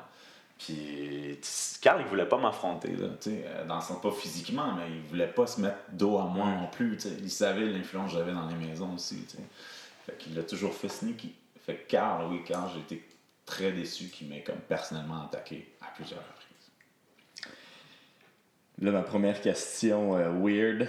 [0.58, 1.39] Puis,
[1.82, 5.46] Carl, il voulait pas m'affronter, euh, dans le sens pas physiquement, mais il voulait pas
[5.46, 6.98] se mettre dos à moi non plus.
[7.22, 9.43] Il savait l'influence que j'avais dans les maisons aussi, tu sais.
[10.06, 11.36] Fait qu'il l'a toujours fait sneaky.
[11.65, 13.08] Fait que Carl, oui, Carl, j'ai été
[13.46, 16.48] très déçu qu'il m'ait comme personnellement attaqué à plusieurs reprises.
[18.80, 20.88] Là, ma première question euh, weird.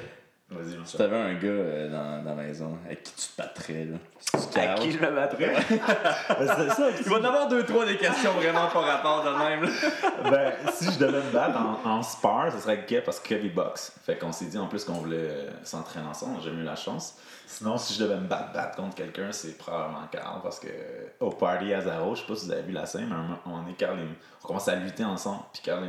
[0.50, 3.84] Vas-y, Si t'avais un gars euh, dans, dans la maison avec qui tu te battrais,
[3.84, 3.98] là?
[4.18, 5.54] Si tu À qui je me battrais?
[5.68, 6.88] Ben, c'est ça.
[6.98, 9.64] Il va en avoir deux, trois des questions vraiment pas rapport de même.
[9.64, 10.30] Là.
[10.30, 13.52] ben, si je devais me battre en, en spar, ce serait Gay parce que Kevin
[13.52, 13.92] boxe.
[14.06, 17.18] Fait qu'on s'est dit en plus qu'on voulait euh, s'entraîner ensemble, j'ai eu la chance.
[17.46, 21.06] Sinon, si je devais me battre, battre contre quelqu'un, c'est probablement Carl parce que euh,
[21.20, 23.18] au party à Zaro, je sais pas si vous avez vu la scène, mais à
[23.18, 25.40] un moment- on est Carl, il- on commence à lutter ensemble.
[25.52, 25.82] Puis Carl,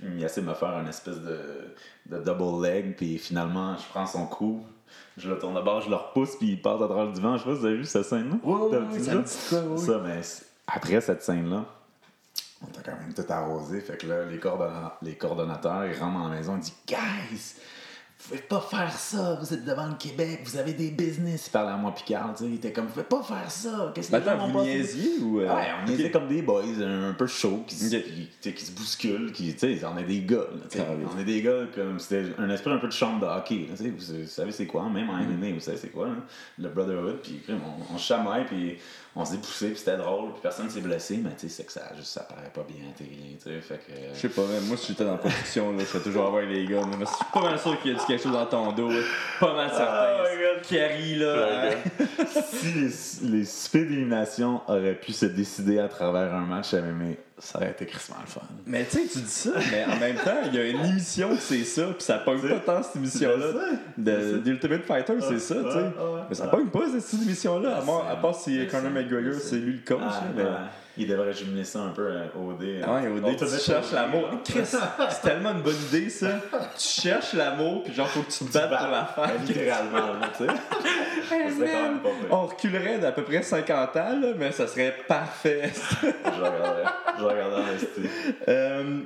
[0.00, 1.74] il, il essaie de me faire une espèce de,
[2.06, 4.64] de double leg, puis finalement, je prends son coup.
[5.16, 7.36] Je le tourne de bord, je le repousse, puis il passe à travers le divan.
[7.36, 8.36] Je sais pas si vous avez vu cette scène-là.
[9.78, 10.00] Ça oui.
[10.04, 10.20] mais
[10.66, 11.64] après cette scène-là,
[12.62, 13.80] on t'a quand même tout arrosé.
[13.80, 17.54] Fait que là, les, coordonna- les coordonnateurs, ils rentrent dans la maison, ils disent Guys,
[18.24, 21.48] vous pouvez pas faire ça, vous êtes devant le Québec, vous avez des business.
[21.48, 23.90] Ils parlaient à moi, Picard, tu sais, il était comme Vous pouvez pas faire ça,
[23.94, 25.40] qu'est-ce que les gens vous niaisiez ou.
[25.40, 29.32] euh, Ouais, on était comme des boys, un peu chauds, qui, se- qui, qui bousculent,
[29.32, 30.66] qui, tu sais, on est des gars, là.
[30.78, 30.82] Ah
[31.14, 33.74] on est des gars comme, c'était un esprit un peu de chambre de hockey, là,
[33.78, 35.26] vous, vous savez c'est quoi, même en Mm.
[35.38, 36.14] MMA, vous savez c'est quoi, là,
[36.58, 38.78] le brotherhood, puis on, on chamaille, puis
[39.14, 41.72] on s'est poussé, puis c'était drôle, puis personne s'est blessé, mais tu sais, c'est que
[41.72, 43.92] ça, juste, ça paraît pas bien intégré, tu sais, fait que...
[44.14, 46.64] Je sais pas, moi, si j'étais dans la production, là, je serais toujours avoir les
[46.64, 46.80] gars.
[46.86, 48.90] Mais je suis pas mal sûr qu'il y a dit quelque chose dans ton dos.
[49.38, 50.16] Pas mal certain.
[50.18, 50.66] Oh my God.
[50.68, 51.70] Carrie, là.
[51.72, 52.04] hein.
[52.26, 52.72] si
[53.26, 57.86] les, les d'élimination auraient pu se décider à travers un match MMA, ça aurait été
[57.86, 58.40] crissement le fun.
[58.66, 61.30] Mais tu sais, tu dis ça, mais en même temps, il y a une émission
[61.34, 63.46] que c'est ça, puis ça pogne pas tant cette émission-là.
[64.44, 65.84] D'Ultimate Fighter, c'est ça, tu sais.
[66.28, 69.74] Mais ça pogne pas cette émission-là, à, part- à part si Conor McGregor, c'est lui
[69.74, 70.00] le coach.
[70.98, 72.80] Il devrait jumeler ça un peu au dé.
[72.84, 74.28] Ah ouais, dé, tu cherches l'amour.
[74.44, 76.38] Chris, c'est tellement une bonne idée, ça.
[76.78, 79.30] Tu cherches l'amour, puis genre, faut que tu te battes pour la faire.
[79.46, 80.52] Littéralement, là, tu sais.
[82.30, 85.70] On reculerait d'à peu près 50 ans, là, mais ça serait parfait.
[86.02, 86.84] Je regarderais.
[87.18, 87.76] Je regarderais.
[88.48, 89.00] Euh,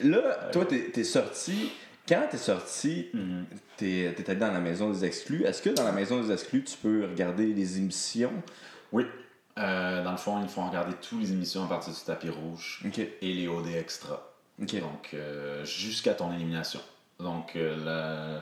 [0.00, 0.20] là,
[0.52, 1.72] toi, t'es es sorti.
[2.08, 3.44] Quand t'es sorti, Mhm.
[3.76, 5.44] t'es es allé dans la maison des exclus.
[5.44, 8.32] Est-ce que dans la maison des exclus, tu peux regarder les émissions?
[8.92, 9.06] Oui.
[9.60, 12.82] Euh, dans le fond, ils font regarder toutes les émissions à partir du tapis rouge
[13.22, 14.26] et les OD extra.
[14.58, 16.80] Donc, euh, jusqu'à ton élimination.
[17.18, 18.38] Donc, euh,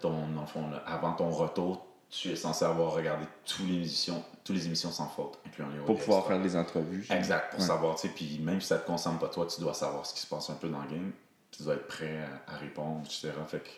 [0.00, 3.74] ton, dans le fond, là, avant ton retour, tu es censé avoir regardé toutes les
[3.76, 7.06] émissions, toutes les émissions sans faute, incluant les OD Pour pouvoir faire les entrevues.
[7.10, 7.66] Exact, pour Ouais.
[7.66, 10.14] savoir, tu sais, puis même si ça te concerne pas toi, tu dois savoir ce
[10.14, 11.12] qui se passe un peu dans le game,
[11.52, 13.30] tu dois être prêt à, à répondre, etc.
[13.46, 13.68] Fait que,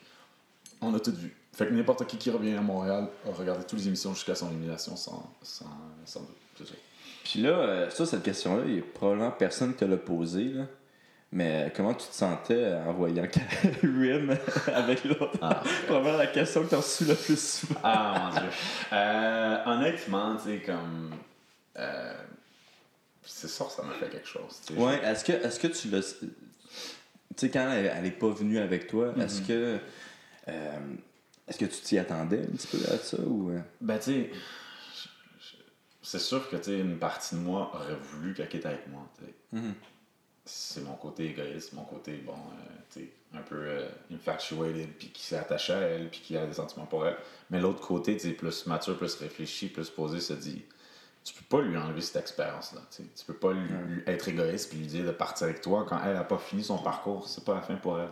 [0.83, 1.35] on a tout vu.
[1.55, 4.49] Fait que n'importe qui qui revient à Montréal a regardé toutes les émissions jusqu'à son
[4.51, 5.67] élimination sans, sans,
[6.05, 6.73] sans doute.
[7.25, 10.45] Puis là, euh, ça, cette question-là, il y a probablement personne qui te l'a posée,
[10.45, 10.65] là.
[11.35, 13.27] Mais euh, comment tu te sentais en voyant
[13.83, 14.37] Rim
[14.75, 15.31] avec l'autre?
[15.41, 17.81] Ah, Probablement la question que t'as reçue le plus souvent.
[17.83, 18.51] Ah mon dieu.
[18.93, 21.11] Euh, honnêtement, tu sais, comme.
[21.79, 22.13] euh,
[23.25, 24.61] c'est sûr que ça m'a fait quelque chose.
[24.67, 24.75] tu.
[24.75, 26.17] Ouais, est-ce que, est-ce que tu l'as.
[26.21, 26.27] Tu
[27.37, 29.79] sais, quand elle, elle est pas venue avec toi, est-ce que.
[30.49, 30.95] Euh,
[31.49, 33.51] est-ce que tu t'y attendais un petit peu à ça ou.
[33.51, 33.61] euh?
[33.81, 34.31] Ben, tu sais,
[36.03, 39.09] c'est sûr que, tu sais, une partie de moi aurait voulu qu'elle quitte avec moi.
[39.53, 39.75] Mhm.
[40.45, 45.23] C'est mon côté égoïste, mon côté, bon, euh, tu un peu euh, infatuated, puis qui
[45.23, 47.17] s'est attaché à elle, puis qui a des sentiments pour elle.
[47.51, 50.65] Mais l'autre côté, tu sais, plus mature, plus réfléchi, plus posé, se dit,
[51.25, 54.79] tu peux pas lui enlever cette expérience-là, tu peux pas lui, lui être égoïste, puis
[54.79, 57.29] lui dire de partir avec toi quand elle a pas fini son parcours.
[57.29, 57.99] C'est pas la fin pour.
[57.99, 58.09] Elle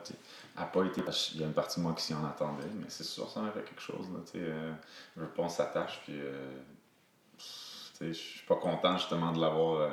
[0.57, 1.03] a pas été.
[1.35, 3.41] Il y a une partie de moi qui s'y en attendait, mais c'est sûr, ça
[3.41, 4.19] m'a fait quelque chose, là.
[4.37, 4.73] Euh,
[5.17, 6.21] je veux pas, on s'attache, puis.
[6.21, 6.51] euh,
[8.01, 9.91] je suis pas content justement de l'avoir euh,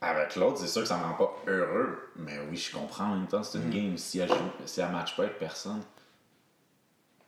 [0.00, 0.58] avec l'autre.
[0.58, 3.42] C'est sûr que ça me rend pas heureux, mais oui, je comprends en même temps.
[3.42, 3.96] C'est une game.
[3.98, 5.82] Si elle, joue, si elle match pas avec personne,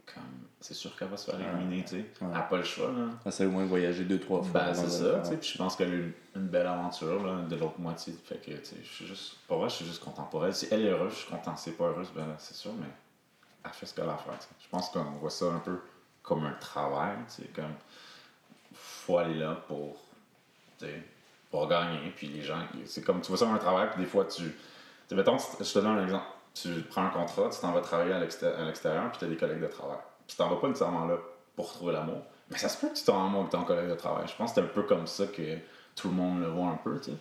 [0.07, 2.05] comme, c'est sûr qu'elle va se faire éliminer, tu sais.
[2.21, 3.07] Elle a pas le choix, là.
[3.25, 4.61] Elle s'est au moins voyagé deux, trois fois.
[4.61, 5.37] Ben, c'est ça, tu sais.
[5.37, 8.13] Puis je pense qu'elle a eu une, belle aventure là, de l'autre moitié.
[8.25, 9.37] Fait que, tu sais, je suis juste.
[9.47, 10.55] Pour vrai, je suis juste content pour elle.
[10.55, 11.55] Si elle est heureuse, je suis content.
[11.57, 12.89] Si elle est pas heureuse, ben, c'est sûr, mais
[13.65, 14.55] elle fait ce qu'elle a à faire, tu sais.
[14.61, 15.79] Je pense qu'on voit ça un peu
[16.23, 17.49] comme un travail, tu sais.
[17.55, 17.75] Comme.
[18.75, 19.97] Faut aller là pour.
[20.79, 21.03] Tu sais,
[21.53, 22.11] pour gagner.
[22.17, 22.59] Puis les gens.
[22.85, 23.21] C'est comme.
[23.21, 24.43] Tu vois ça comme un travail, puis des fois, tu.
[25.09, 26.27] Tu mettons, je te donne un exemple.
[26.53, 29.61] Tu prends un contrat, tu t'en vas travailler à l'extérieur, puis tu as des collègues
[29.61, 29.99] de travail.
[30.29, 31.17] Puis tu t'en vas pas nécessairement là
[31.57, 32.23] pour trouver l'amour.
[32.51, 34.29] Mais ça se peut que tu t'en amour avec ton collègue de travail.
[34.29, 35.57] Je pense que c'est un peu comme ça que
[35.97, 37.17] tout le monde le voit un peu, tu sais.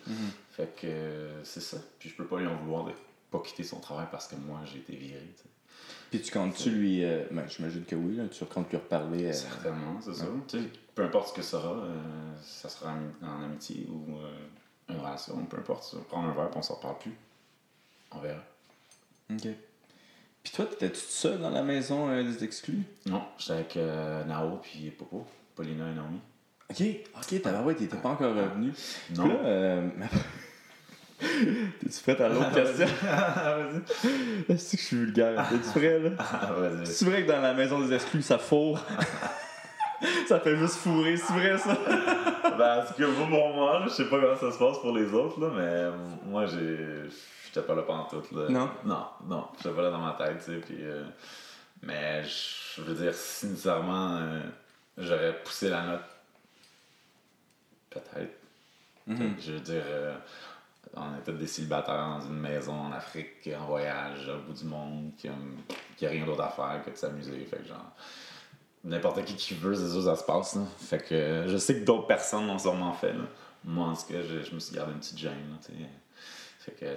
[0.51, 1.77] Fait que euh, c'est ça.
[1.97, 2.91] Puis je peux pas lui en vouloir de
[3.31, 5.49] pas quitter son travail parce que moi j'ai été viré, tu sais.
[6.09, 7.03] Puis tu comptes-tu lui.
[7.03, 9.25] euh, ben, j'imagine que oui, là, tu comptes lui reparler.
[9.25, 10.25] euh, Certainement, c'est ça.
[10.47, 10.65] Tu sais,
[10.95, 11.95] peu importe ce que ça sera, euh,
[12.43, 12.93] ça sera
[13.23, 14.17] en, amitié ou
[14.89, 15.95] une relation, peu importe.
[16.07, 17.17] Prendre un verre puis on s'en reparle plus.
[18.11, 18.41] On verra.
[19.31, 19.47] Ok.
[20.47, 22.79] Puis toi, t'étais-tu seul dans la maison euh, des exclus?
[23.05, 26.21] Non, j'étais avec euh, Nao puis Popo, Paulina et Naomi.
[26.69, 26.83] Ok,
[27.17, 28.71] ok, t'avais ouais, t'étais pas encore revenu.
[29.13, 29.23] Non.
[29.23, 29.89] Puis là, euh,
[31.19, 32.85] T'es-tu prêt à l'autre question?
[33.03, 33.81] Vas-y.
[34.53, 35.49] Est-ce que je suis vulgaire?
[35.49, 36.11] T'es-tu prêt, là?
[36.17, 36.85] Ah, vas-y.
[36.85, 38.81] C'est vrai que dans la maison des exclus, ça fourre?
[40.29, 41.77] ça fait juste fourrer, c'est vrai, ça?
[42.57, 45.11] Ben, en tout cas, pour moi, je sais pas comment ça se passe pour les
[45.11, 47.09] autres, là, mais moi, j'ai.
[47.57, 48.49] J'étais pas là pendant tout, là.
[48.49, 48.69] Non?
[48.85, 50.77] Non, non, j'étais pas là dans ma tête, tu sais, puis.
[50.79, 51.03] euh,
[51.81, 54.41] Mais, je veux dire, sincèrement, euh,
[54.97, 56.01] j'aurais poussé la note.
[57.89, 58.33] Peut-être.
[59.07, 59.35] Mhm.
[59.39, 60.15] Je veux dire, euh,
[60.95, 64.65] on est tous des célibataires dans une maison en Afrique, en voyage, au bout du
[64.65, 65.33] monde, qui a,
[65.95, 67.43] qui a rien d'autre à faire que de s'amuser.
[67.45, 67.91] Fait que genre,
[68.83, 70.55] n'importe qui qui veut, c'est sûr, ça se passe.
[70.55, 70.61] Là.
[70.77, 73.13] Fait que je sais que d'autres personnes l'ont sûrement fait.
[73.13, 73.23] Là.
[73.63, 75.31] Moi, en tout cas, je, je me suis gardé une petite gêne.
[75.51, 75.57] Là,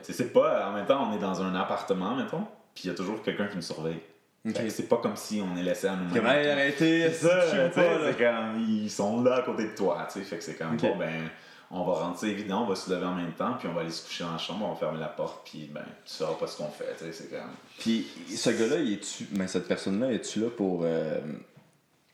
[0.02, 0.68] c'est pas.
[0.68, 3.46] En même temps, on est dans un appartement, mettons, puis il y a toujours quelqu'un
[3.46, 4.00] qui nous surveille.
[4.68, 6.14] C'est pas comme si on est laissé à nous-mêmes.
[6.14, 7.10] Comment arrêtez?
[7.10, 10.44] C'est ça, c'est comme, ils sont là à côté de toi, tu sais, fait que
[10.44, 11.28] c'est comme, bon, ben,
[11.70, 13.90] on va rentrer, évident, on va se lever en même temps, puis on va aller
[13.90, 16.46] se coucher dans la chambre, on va fermer la porte, puis ben, tu sauras pas
[16.46, 17.50] ce qu'on fait, tu sais, c'est comme...
[17.78, 19.26] Puis ce gars-là, il est-tu.
[19.32, 21.20] Mais cette personne-là, es-tu là pour euh,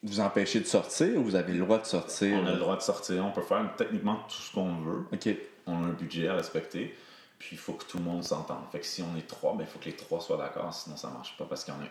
[0.03, 2.37] vous empêcher de sortir ou vous avez le droit de sortir?
[2.43, 5.29] On a le droit de sortir, on peut faire techniquement tout ce qu'on veut, Ok.
[5.69, 6.95] on a un budget à respecter,
[7.39, 8.65] puis il faut que tout le monde s'entende.
[8.73, 10.97] Fait que si on est trois, ben, il faut que les trois soient d'accord, sinon
[10.97, 11.87] ça marche pas, parce qu'il y en a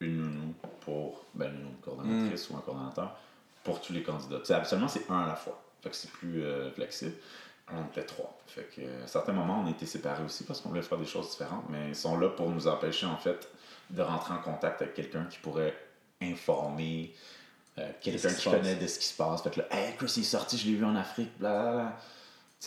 [0.00, 3.16] une nounou pour, ben, une coordonnatrice ou un coordonnateur,
[3.64, 4.38] pour tous les candidats.
[4.38, 5.62] Tu sais, habituellement, c'est un à la fois.
[5.82, 7.14] Fait que c'est plus euh, flexible.
[7.72, 8.38] On était trois.
[8.46, 11.06] Fait que, euh, à certains moments, on était séparés aussi parce qu'on voulait faire des
[11.06, 13.48] choses différentes, mais ils sont là pour nous empêcher, en fait,
[13.90, 15.76] de rentrer en contact avec quelqu'un qui pourrait
[16.22, 17.12] informer,
[17.78, 19.42] euh, quelqu'un qui connaît de ce qui se passe.
[19.42, 21.96] Fait que là, hey, Chris, il est sorti, je l'ai vu en Afrique, blablabla.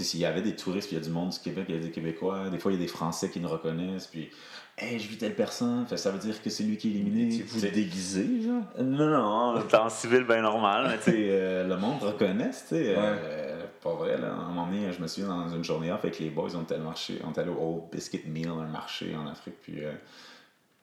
[0.03, 1.77] S'il y avait des touristes, puis il y a du monde du Québec, il y
[1.77, 4.29] a des Québécois, des fois il y a des Français qui nous reconnaissent, puis
[4.77, 7.41] hey, je vis telle personne, fait ça veut dire que c'est lui qui est éliminé.
[7.43, 8.63] Vous Tu sais, déguisé, genre?
[8.81, 12.57] non, non, t'es en civil bien normal, mais tu sais, euh, le monde reconnaît, tu
[12.67, 12.95] sais.
[12.97, 14.27] euh, pas vrai, là.
[14.29, 16.61] À un moment donné, je me souviens dans une journée off avec les boys, on
[16.61, 19.83] était allé marcher, on était allé au Old Biscuit Meal, un marché en Afrique, puis
[19.83, 19.91] euh,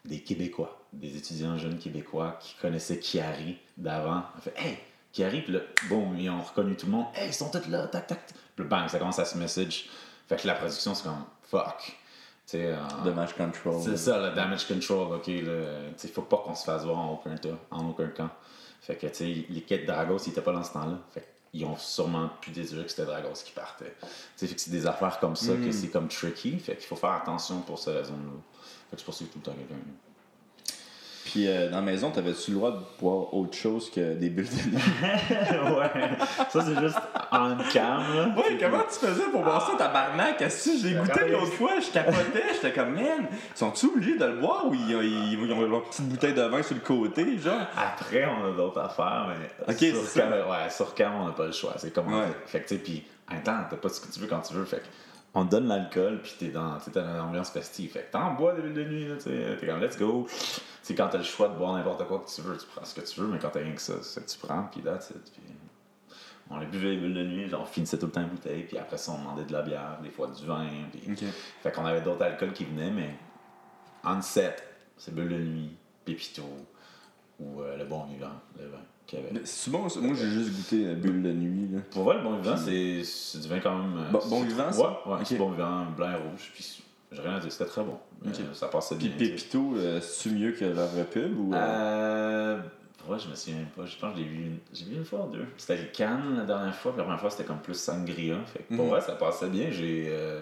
[0.05, 4.23] des Québécois, des étudiants jeunes Québécois qui connaissaient Kiari d'avant.
[4.37, 4.77] On fait Hey,
[5.17, 7.07] Kiari, puis là, boum, ils ont reconnu tout le monde.
[7.15, 8.21] Hey, ils sont tous là, tac, tac.
[8.55, 9.89] Puis bang, ça commence à se message.
[10.29, 11.79] Fait que la production, c'est comme fuck.
[11.81, 11.93] Tu
[12.45, 13.83] sais, euh, Damage control.
[13.83, 15.29] c'est ça, le damage control, ok.
[15.29, 18.29] Il faut pas qu'on se fasse voir en aucun, tas, en aucun camp.
[18.83, 20.99] Fait que, tu sais, les quêtes Dragos, ils étaient pas dans ce temps-là.
[21.15, 23.97] Fait qu'ils ont sûrement pu déduire que c'était Dragos qui partait.
[24.37, 26.59] Fait que c'est des affaires comme ça que c'est comme tricky.
[26.59, 28.33] Fait qu'il faut faire attention pour cette raison-là.
[28.91, 29.83] Fait que je poursuis tout le temps quelqu'un.
[31.27, 34.47] Puis euh, dans la maison, t'avais-tu le droit de boire autre chose que des bulles
[34.49, 34.83] de nuit?
[35.77, 36.09] ouais,
[36.49, 36.99] ça c'est juste
[37.33, 38.29] en cam, là.
[38.37, 40.45] Ouais, comment tu faisais pour boire ça, tabarnak?
[40.49, 41.33] Si je l'ai goûté Regardez.
[41.33, 45.33] l'autre fois, je capotais, j'étais comme, man, sont-ils obligés de le boire ou ils, ils-
[45.43, 47.67] ils ont leur petite bouteille de vin sur le côté, genre?
[47.77, 51.47] Après, on a d'autres affaires, mais Ok, sur, cam, ouais, sur cam, on n'a pas
[51.47, 51.75] le choix.
[51.77, 52.27] C'est comme Ouais.
[52.47, 53.05] Fait que, tu sais, puis
[53.45, 54.65] temps, t'as pas ce que tu veux quand tu veux.
[54.65, 54.85] Fait que,
[55.37, 57.93] on te donne l'alcool, puis t'es dans, t'es dans l'ambiance festive.
[57.93, 59.57] Fait que t'en bois des bulles de nuit, là, tu sais.
[59.61, 60.27] T'es comme, let's go.
[60.27, 60.35] Tu
[60.83, 62.95] sais, quand t'as le choix de boire n'importe quoi que tu veux, tu prends ce
[62.95, 64.99] que tu veux, mais quand t'as rien que ça, c'est que tu prends, puis là,
[64.99, 65.43] puis
[66.49, 68.63] on les buvait les bulles de nuit, genre, on finissait tout le temps une bouteille,
[68.63, 71.27] puis après ça, on demandait de la bière, des fois du vin, puis.
[71.63, 73.15] Fait qu'on avait d'autres alcools qui venaient, mais
[74.05, 74.63] en set,
[74.97, 76.45] c'est Bulle de nuit, Pépito
[77.39, 79.41] ou euh, le bon vivant, le vin qu'il y avait.
[79.45, 80.01] C'est bon, ça?
[80.01, 81.81] moi j'ai juste goûté la bulle de nuit, là.
[81.91, 83.97] Pour vrai, le bon vivant, c'est c'est du vin quand même.
[83.99, 84.81] euh, Bon- bon vivant, ça?
[85.07, 85.27] Ouais, ouais Ok.
[85.27, 87.99] c'est bon vivant, blanc et rouge, puis j'ai rien à dire, c'était très bon.
[88.25, 88.37] Euh, Ok.
[88.55, 89.17] ça passait Puis bien.
[89.19, 89.31] tu sais.
[89.33, 91.55] Pépito, euh, c'est-tu mieux que leur pub ou.
[91.55, 92.61] euh, Euh.
[92.99, 93.87] Pour vrai, je me souviens pas.
[93.87, 94.59] Je pense que je l'ai vu une...
[94.73, 95.47] j'ai vu une fois ou deux.
[95.59, 98.37] C'était les Cannes la dernière fois, puis la première fois c'était comme plus sangria.
[98.47, 98.91] Fait que pour Mhm.
[98.91, 99.71] vrai, ça passait bien.
[99.71, 100.07] J'ai.
[100.09, 100.41] euh,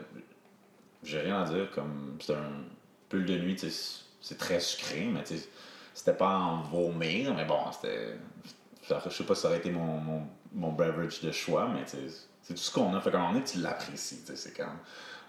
[1.02, 1.70] J'ai rien à dire.
[1.74, 2.16] Comme.
[2.20, 2.50] C'est un
[3.10, 5.48] pull de nuit, tu sais, c'est très sucré, mais tu sais,
[5.94, 8.18] c'était pas en vomir, mais bon, c'était.
[8.82, 12.54] Je sais pas si ça aurait été mon, mon, mon beverage de choix, mais c'est
[12.54, 13.00] tout ce qu'on a.
[13.00, 14.22] Fait moment donné, tu l'apprécies.
[14.34, 14.68] C'est quand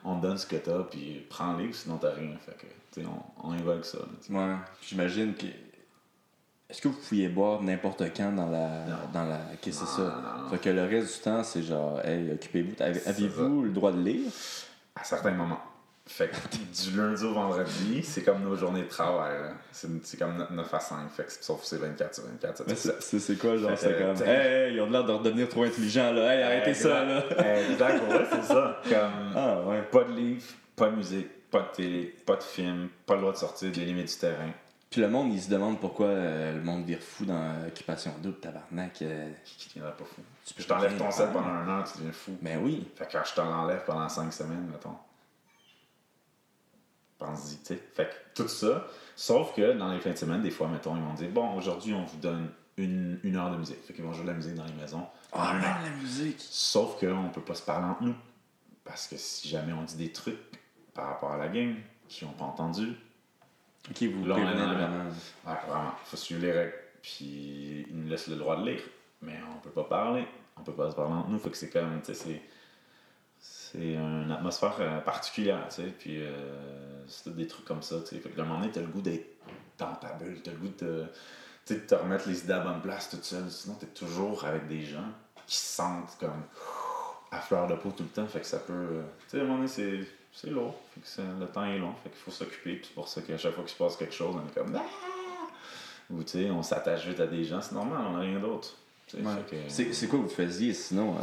[0.04, 2.36] on te donne ce que t'as, puis prends-les, ou sinon t'as rien.
[2.46, 3.08] Fait que, tu sais,
[3.42, 4.00] on, on avec ça.
[4.30, 5.46] Ouais, j'imagine que.
[6.68, 8.86] Est-ce que vous pouviez boire n'importe quand dans la.
[8.86, 8.96] Non.
[9.14, 9.38] Dans la...
[9.62, 10.22] Qu'est-ce que c'est ça?
[10.42, 10.50] non.
[10.50, 12.74] Fait que le reste du temps, c'est genre, hey, occupez-vous.
[12.84, 14.32] Avez- C'est Aviez-vous le droit de lire?
[14.96, 15.60] À certains moments.
[16.08, 16.36] Fait que
[16.92, 19.34] du lundi au vendredi, c'est comme nos journées de travail.
[19.42, 19.50] là.
[19.72, 21.10] C'est comme 9 à 5.
[21.12, 22.64] Fait que sauf que c'est 24 sur 24.
[22.68, 26.12] Mais c'est quoi, genre, c'est comme, hey, hey, ils ont l'air de redevenir trop intelligents,
[26.12, 26.34] là.
[26.36, 27.24] Hey, arrêtez ça, là.
[27.72, 28.82] Exact, vrai, c'est ça.
[28.84, 29.82] Comme Ah, ouais.
[29.82, 30.44] pas de livre,
[30.76, 33.86] pas de musique, pas de télé, pas de film, pas le droit de sortir des
[33.86, 34.52] limites du terrain.
[34.92, 38.40] Puis le monde, il se demande pourquoi euh, le monde vire fou dans Occupation Double,
[38.40, 39.02] tabarnak.
[39.02, 40.22] euh, Qui tiendrait pas fou?
[40.46, 41.34] tu peux Je t'enlève ton sel faire.
[41.34, 42.38] pendant un an, tu deviens fou.
[42.42, 42.88] Ben oui.
[42.96, 44.96] Fait que quand je t'en enlève pendant 5 semaines, mettons.
[47.26, 47.84] Pense-y, tu sais.
[47.94, 51.04] Fait que tout ça, sauf que dans les fins de semaine, des fois, mettons, ils
[51.04, 53.84] vont dire Bon, aujourd'hui, on vous donne une, une heure de musique.
[53.86, 55.06] Fait qu'ils vont jouer de la musique dans les maisons.
[55.32, 56.38] Ah, la musique.
[56.40, 58.16] Sauf qu'on peut pas se parler entre nous.
[58.84, 60.38] Parce que si jamais on dit des trucs
[60.94, 61.76] par rapport à la game
[62.08, 62.96] qu'ils n'ont pas entendu,
[63.90, 65.04] Ok, vous Là, on vraiment.
[65.46, 66.74] Ouais, vraiment, faut suivre les règles.
[67.02, 68.82] Puis ils nous laissent le droit de lire,
[69.22, 70.26] mais on peut pas parler,
[70.58, 71.40] on peut pas se parler entre nous.
[71.40, 72.42] Fait que c'est comme, tu sais, c'est.
[73.78, 75.88] C'est une atmosphère euh, particulière, tu sais.
[76.00, 76.32] Puis euh,
[77.08, 78.22] c'est tout des trucs comme ça, tu sais.
[78.22, 79.28] Fait que d'un moment donné, t'as le goût d'être
[79.78, 81.06] dans ta bulle, t'as le goût de
[81.68, 83.50] de te remettre les idées à la bonne place toute seule.
[83.50, 85.08] Sinon, t'es toujours avec des gens
[85.48, 86.44] qui se sentent comme
[87.32, 88.28] à fleur de peau tout le temps.
[88.28, 88.74] Fait que ça peut.
[88.74, 90.00] euh, Tu sais, à un moment donné, c'est.
[90.32, 93.08] C'est lourd, fait que le temps est long, fait qu'il faut s'occuper, puis c'est pour
[93.08, 94.82] ça qu'à chaque fois qu'il se passe quelque chose, on est comme Ah!
[96.10, 98.74] Ou tu sais, on s'attache vite à des gens, c'est normal, on n'a rien d'autre.
[99.14, 99.22] Ouais.
[99.50, 101.22] que- C'est quoi vous faisiez sinon euh,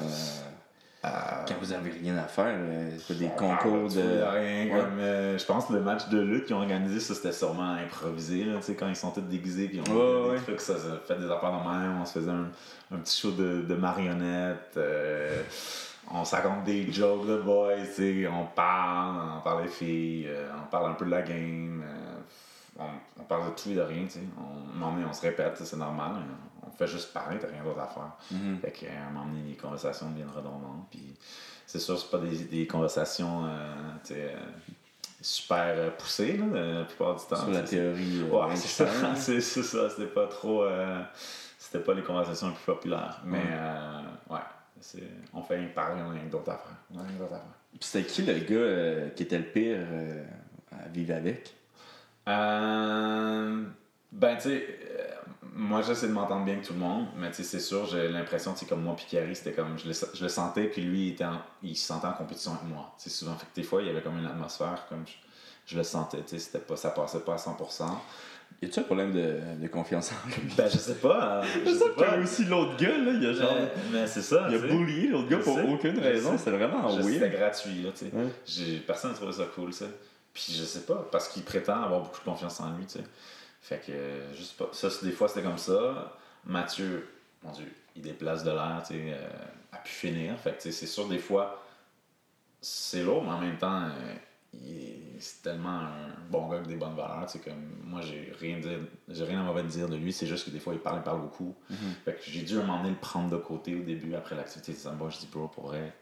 [1.03, 2.55] quand vous avez rien à faire?
[2.57, 4.01] euh, C'est des on concours de.
[4.01, 7.33] rien, comme, euh, je pense que le match de lutte qu'ils ont organisé, ça c'était
[7.33, 9.93] sûrement improvisé, là, quand ils sont tous déguisés, puis on
[10.29, 12.47] Ouais, des trucs, ça, ça fait des affaires de même, on se faisait un,
[12.95, 15.43] un petit show de, de marionnettes, euh,
[16.13, 17.73] on se raconte des jokes de boys,
[18.33, 22.79] on parle, on parle des filles, euh, on parle un peu de la game, euh,
[22.79, 22.85] on,
[23.21, 24.05] on parle de tout et de rien,
[24.39, 26.52] on, on se répète, c'est normal, on
[26.87, 28.13] juste parler, t'as rien d'autre à faire.
[28.31, 28.59] Mhm.
[28.61, 30.87] Fait qu'à un moment donné, les conversations deviennent redondantes.
[30.91, 31.15] Puis
[31.67, 33.75] c'est sûr, c'est pas des, des conversations euh,
[34.13, 34.37] euh,
[35.21, 37.37] super euh, poussées là, la plupart du temps.
[37.37, 38.19] Sur la théorie.
[38.19, 39.15] c'est- euh, Ouais, c'est ça.
[39.17, 39.89] C'est ça.
[39.91, 40.65] C'était pas trop.
[40.65, 41.01] euh,
[41.59, 43.21] C'était pas les conversations les plus populaires.
[43.25, 44.39] Mais Ouais.
[44.99, 45.01] euh,
[45.33, 46.77] On fait parler, on a rien d'autre à faire.
[46.93, 47.47] On a rien d'autre à faire.
[47.71, 50.25] Puis c'était qui le gars euh, qui était le pire euh,
[50.73, 51.55] à vivre avec?
[52.29, 53.63] Euh,
[54.11, 54.82] ben, tu sais, euh,
[55.55, 58.67] moi j'essaie de m'entendre bien avec tout le monde, mais c'est sûr, j'ai l'impression, sais,
[58.67, 61.25] comme moi, puis Carrie, c'était comme, je le, je le sentais, puis lui, il, était
[61.25, 62.93] en- il se sentait en compétition avec moi.
[62.99, 65.13] Sais, souvent, fait que des fois, il y avait comme une atmosphère, comme je,
[65.73, 67.85] je le sentais, tu sais, pas, ça passait pas à 100%.
[68.61, 70.53] Y a-tu un problème de, de confiance en lui?
[70.57, 72.17] Ben, je sais pas, euh, je sais pas.
[72.19, 73.55] aussi l'autre gars, là, il a genre.
[73.55, 76.37] Mais, mais c'est ça, Il a bullié l'autre gars pour sais, aucune raison.
[76.39, 77.33] C'était vraiment Je- C'était weird.
[77.33, 78.13] gratuit, là, tu sais.
[78.67, 78.79] Ouais.
[78.87, 79.87] Personne n'a trouvé ça cool, ça.
[80.33, 83.05] Puis je sais pas, parce qu'il prétend avoir beaucoup de confiance en lui, tu sais.
[83.63, 84.69] Fait que, euh, sais pas.
[84.73, 86.17] Ça, des fois, c'était comme ça.
[86.45, 87.09] Mathieu,
[87.43, 89.29] mon Dieu, il déplace de l'air, tu sais, euh,
[89.73, 90.37] à pu finir.
[90.39, 91.63] Fait que, tu sais, c'est sûr, des fois,
[92.61, 94.15] c'est lourd, mais en même temps, euh,
[94.55, 98.01] il est- c'est tellement un bon gars avec des bonnes valeurs, tu sais, comme moi,
[98.01, 100.75] j'ai rien, dire- j'ai rien à mauvais dire de lui, c'est juste que des fois,
[100.75, 101.55] il parle, il parle beaucoup.
[102.05, 104.35] Fait que j'ai dû à un moment donné le prendre de côté au début, après
[104.35, 105.09] l'activité de Samba.
[105.09, 105.93] Je dis, bro, pour vrai,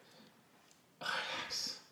[1.00, 1.82] relax.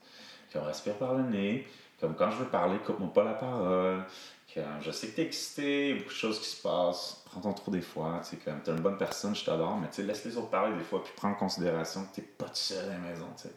[0.53, 1.67] Comme respire par le nez.
[2.01, 4.05] Comme quand je veux parler, coupe-moi pas la parole.
[4.63, 7.23] Comme je sais que t'es excité, il y a beaucoup de choses qui se passent.
[7.27, 8.21] Prends ton trou des fois.
[8.23, 10.77] Tu sais, comme t'es une bonne personne, je t'adore, mais tu laisse les autres parler
[10.77, 13.45] des fois, puis prends en considération que t'es pas tout seul à la maison, tu
[13.45, 13.55] sais.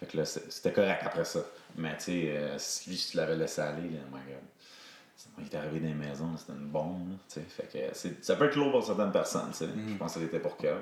[0.00, 1.40] Fait que là, c'était correct après ça.
[1.76, 4.42] Mais tu sais, euh, si tu l'avais laissé aller, là, my God.
[5.16, 7.10] C'est moi qui est arrivé dans les maisons, c'était une bombe.
[7.10, 7.46] là, tu sais.
[7.48, 9.50] Fait que c'est- ça peut être lourd pour certaines personnes.
[9.50, 9.68] tu sais.
[9.88, 10.78] Je pense que c'était pour Kev.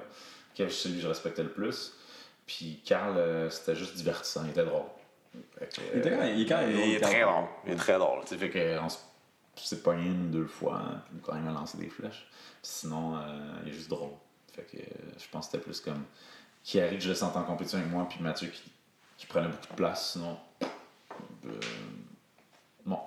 [0.54, 1.94] Kev, c'est celui que je respectais le plus.
[2.46, 4.82] Puis Carl, euh, c'était juste divertissant, il était drôle.
[5.58, 7.12] Que, Il était il est quand même il drôle, est Carl.
[7.12, 7.44] très drôle.
[7.66, 8.20] Il est très drôle.
[8.22, 8.36] tu sais.
[8.36, 9.04] Fait que on s-
[9.64, 12.28] s'est pogné une ou deux fois, hein, puis quand il m'a lancé des flèches.
[12.62, 13.20] Puis sinon, euh,
[13.64, 14.12] il est juste drôle.
[14.52, 16.04] Fait que euh, je pense que c'était plus comme
[16.64, 18.70] Kiari que je le sentais en compétition avec moi, puis Mathieu qui,
[19.16, 20.12] qui prenait beaucoup de place.
[20.12, 20.38] Sinon,
[21.46, 21.60] euh,
[22.84, 22.98] bon.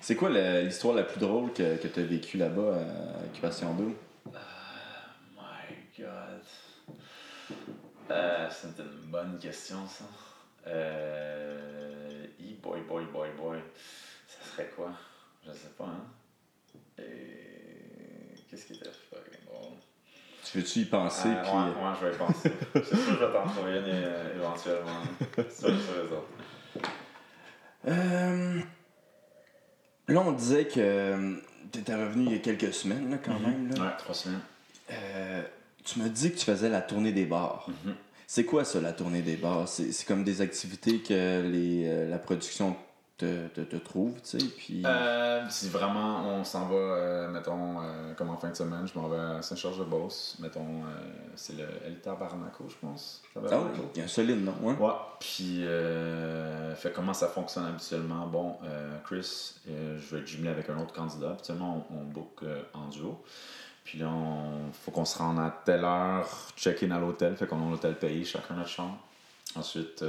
[0.00, 3.94] C'est quoi l'histoire la plus drôle que, que tu as vécue là-bas à Occupation Double?
[5.36, 7.56] My God.
[8.10, 10.04] Euh, C'était une bonne question, ça.
[10.66, 12.26] Euh.
[12.40, 13.58] e boy, boy, boy, boy.
[14.58, 14.90] Serait quoi?
[15.46, 16.06] Je sais pas, hein.
[16.98, 18.34] Et.
[18.50, 19.76] Qu'est-ce qui était fucking drôle?
[20.44, 21.28] Tu veux-tu y penser?
[21.42, 21.50] Puis...
[21.50, 22.52] ouais, ouais, je vais y penser.
[22.74, 25.02] C'est sûr que je vais t'en trouver une euh, éventuellement.
[25.36, 26.24] Sûr, sûr.
[27.86, 28.60] Euh,
[30.08, 31.40] Là, on disait que
[31.70, 33.70] tu étais revenu il y a quelques semaines, là, quand même.
[33.70, 33.82] Là.
[33.84, 34.40] Ouais, trois semaines.
[34.90, 35.42] Euh,
[35.84, 37.68] tu m'as dit que tu faisais la tournée des bars.
[38.26, 39.68] C'est quoi ça, la tournée des bars?
[39.68, 42.74] C'est c'est comme des activités que les, euh, la production
[43.18, 44.82] te, te, te trouve, tu sais, puis...
[44.86, 48.96] Euh, si vraiment on s'en va, euh, mettons, euh, comme en fin de semaine, je
[48.96, 50.82] m'en vais à Saint-Georges-de-Beauce, mettons,
[51.34, 53.22] c'est le El Tabarnaco, je pense.
[53.34, 53.90] Ah oui, Tabarnaco.
[53.94, 54.76] il y a un solide nom, hein?
[54.78, 55.64] Ouais, puis
[56.76, 58.26] fait comment ça fonctionne habituellement?
[58.28, 58.56] Bon,
[59.04, 61.30] Chris, je vais être jumelé avec un autre candidat.
[61.30, 63.20] Habituellement, on, on book en duo.
[63.82, 64.12] Puis là,
[64.66, 67.96] il faut qu'on se rende à telle heure, check-in à l'hôtel, fait qu'on a l'hôtel
[67.96, 68.98] payé, chacun notre chambre.
[69.56, 70.04] Ensuite,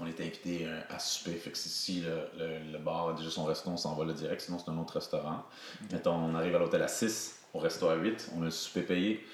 [0.00, 1.32] on est invité euh, à souper.
[1.34, 4.14] Fait que si- le, le, le bar a déjà son resto, on s'en va le
[4.14, 5.44] direct, sinon c'est un autre restaurant.
[5.90, 8.82] Mettons, on arrive à l'hôtel à 6, au resto à 8, on a le souper
[8.82, 9.26] payé.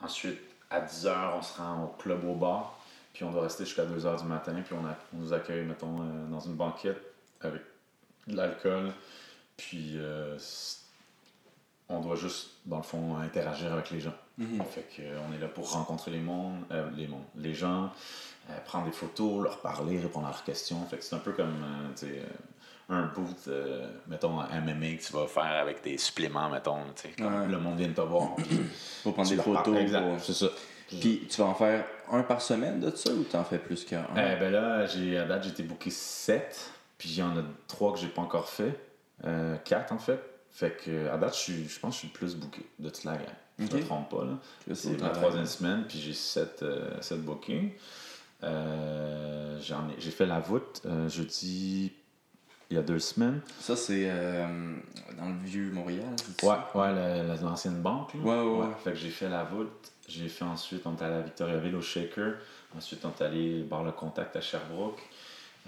[0.00, 0.38] Ensuite,
[0.70, 2.78] à 10h, on se rend au club au bar,
[3.12, 6.00] puis on doit rester jusqu'à 2h du matin, puis on, a- on nous accueille, mettons,
[6.00, 7.00] euh, dans une banquette
[7.40, 7.62] avec
[8.26, 8.92] de l'alcool,
[9.56, 10.36] puis euh,
[11.90, 14.14] on doit juste, dans le fond, interagir avec les gens.
[14.38, 14.62] Mhm.
[14.70, 17.90] Fait que, euh, on est là pour rencontrer les mondes, euh, les mondes, les gens,
[18.48, 20.82] euh, prendre des photos, leur parler, répondre à leurs questions.
[20.86, 22.06] Fait que c'est un peu comme, euh, tu
[22.92, 23.48] un boot,
[24.08, 27.46] mettons, en MMA que tu vas faire avec des suppléments, mettons, tu comme Ouais.
[27.46, 28.30] le monde vient de te voir.
[29.04, 29.64] Pour prendre tu des photos.
[29.92, 30.46] Pour- c'est ça.
[30.88, 34.04] Puis tu vas en faire un par semaine de ça ou t'en fais plus qu'un?
[34.12, 37.92] Ben là, j'ai, à date, j'ai été booké 7, puis il y en a 3
[37.92, 38.74] que j'ai pas encore fait.
[39.64, 40.18] 4 en fait.
[40.52, 42.90] Fait que à date, je, suis, je pense que je suis le plus booké de
[42.90, 43.26] toute la gang.
[43.58, 43.72] Je Ok.
[43.74, 44.74] me trompe pas là.
[44.74, 47.70] C'est ma troisième semaine, puis j'ai 7, euh, bookings.
[48.42, 51.92] Euh, j'en ai- j'ai fait la voûte euh, jeudi,
[52.70, 53.40] il y a deux semaines.
[53.60, 54.08] Ça, c'est
[55.18, 56.14] dans le vieux Montréal.
[56.42, 58.14] Ouais, ouais, la- la- l'ancienne banque.
[58.14, 58.20] là.
[58.20, 58.72] Ouais, ouais, ouais.
[58.82, 59.92] Fait que j'ai fait la voûte.
[60.08, 62.34] J'ai fait ensuite, on est allé à Victoriaville au Shaker.
[62.76, 65.00] Ensuite, on est allé voir le contact à Sherbrooke.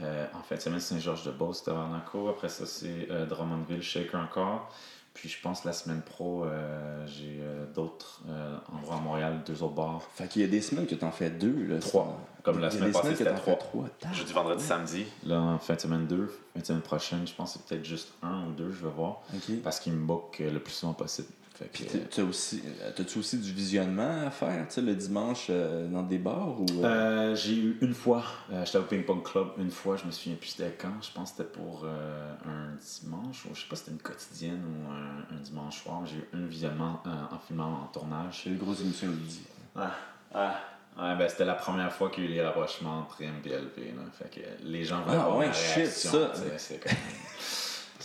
[0.00, 2.28] Euh, en fin de semaine, Saint-Georges-de-Beauce, Tabarnaco.
[2.28, 4.72] Après ça, c'est euh, Drummondville, Shaker encore.
[5.14, 9.62] Puis je pense la semaine pro, euh, j'ai euh, d'autres euh, endroits à Montréal, deux
[9.62, 10.00] autres bars.
[10.14, 11.66] Fait qu'il y a des semaines que t'en fais deux.
[11.66, 12.18] Là, Trois.
[12.42, 13.56] Comme la Il y a semaine passée, c'était trois.
[13.56, 13.84] trois.
[14.14, 15.04] Jeudi, vendredi, samedi.
[15.26, 17.84] Là, en fin de semaine 2, fin de semaine prochaine, je pense que c'est peut-être
[17.86, 19.20] juste un ou deux, je vais voir.
[19.34, 19.60] Ok.
[19.62, 21.28] Parce qu'ils me bookent le plus souvent possible.
[21.72, 25.46] Puis t'as- t'as aussi, euh, t'as-tu aussi du visionnement à faire, tu sais, le dimanche
[25.50, 26.66] euh, dans des bars ou...
[26.82, 26.84] euh,
[27.32, 30.10] Euh, j'ai eu une fois, euh, j'étais au Ping Pong Club une fois, je me
[30.10, 32.70] souviens plus c'était quand, je pense que c'était pour euh, un
[33.02, 36.16] dimanche, ou je sais pas si c'était une quotidienne ou un, un dimanche soir, j'ai
[36.16, 38.42] eu un visionnement euh, en filmant en tournage.
[38.44, 39.40] J'ai le gros émission le midi.
[39.76, 39.90] Ah,
[40.34, 40.54] ah,
[40.98, 43.48] ouais, ben c'était la première fois qu'il y a eu les rapprochements entre M et
[43.48, 44.02] LP, là.
[44.12, 46.32] fait que les gens voulaient Ah ouais, shit, ça.
[46.58, 46.80] c'est.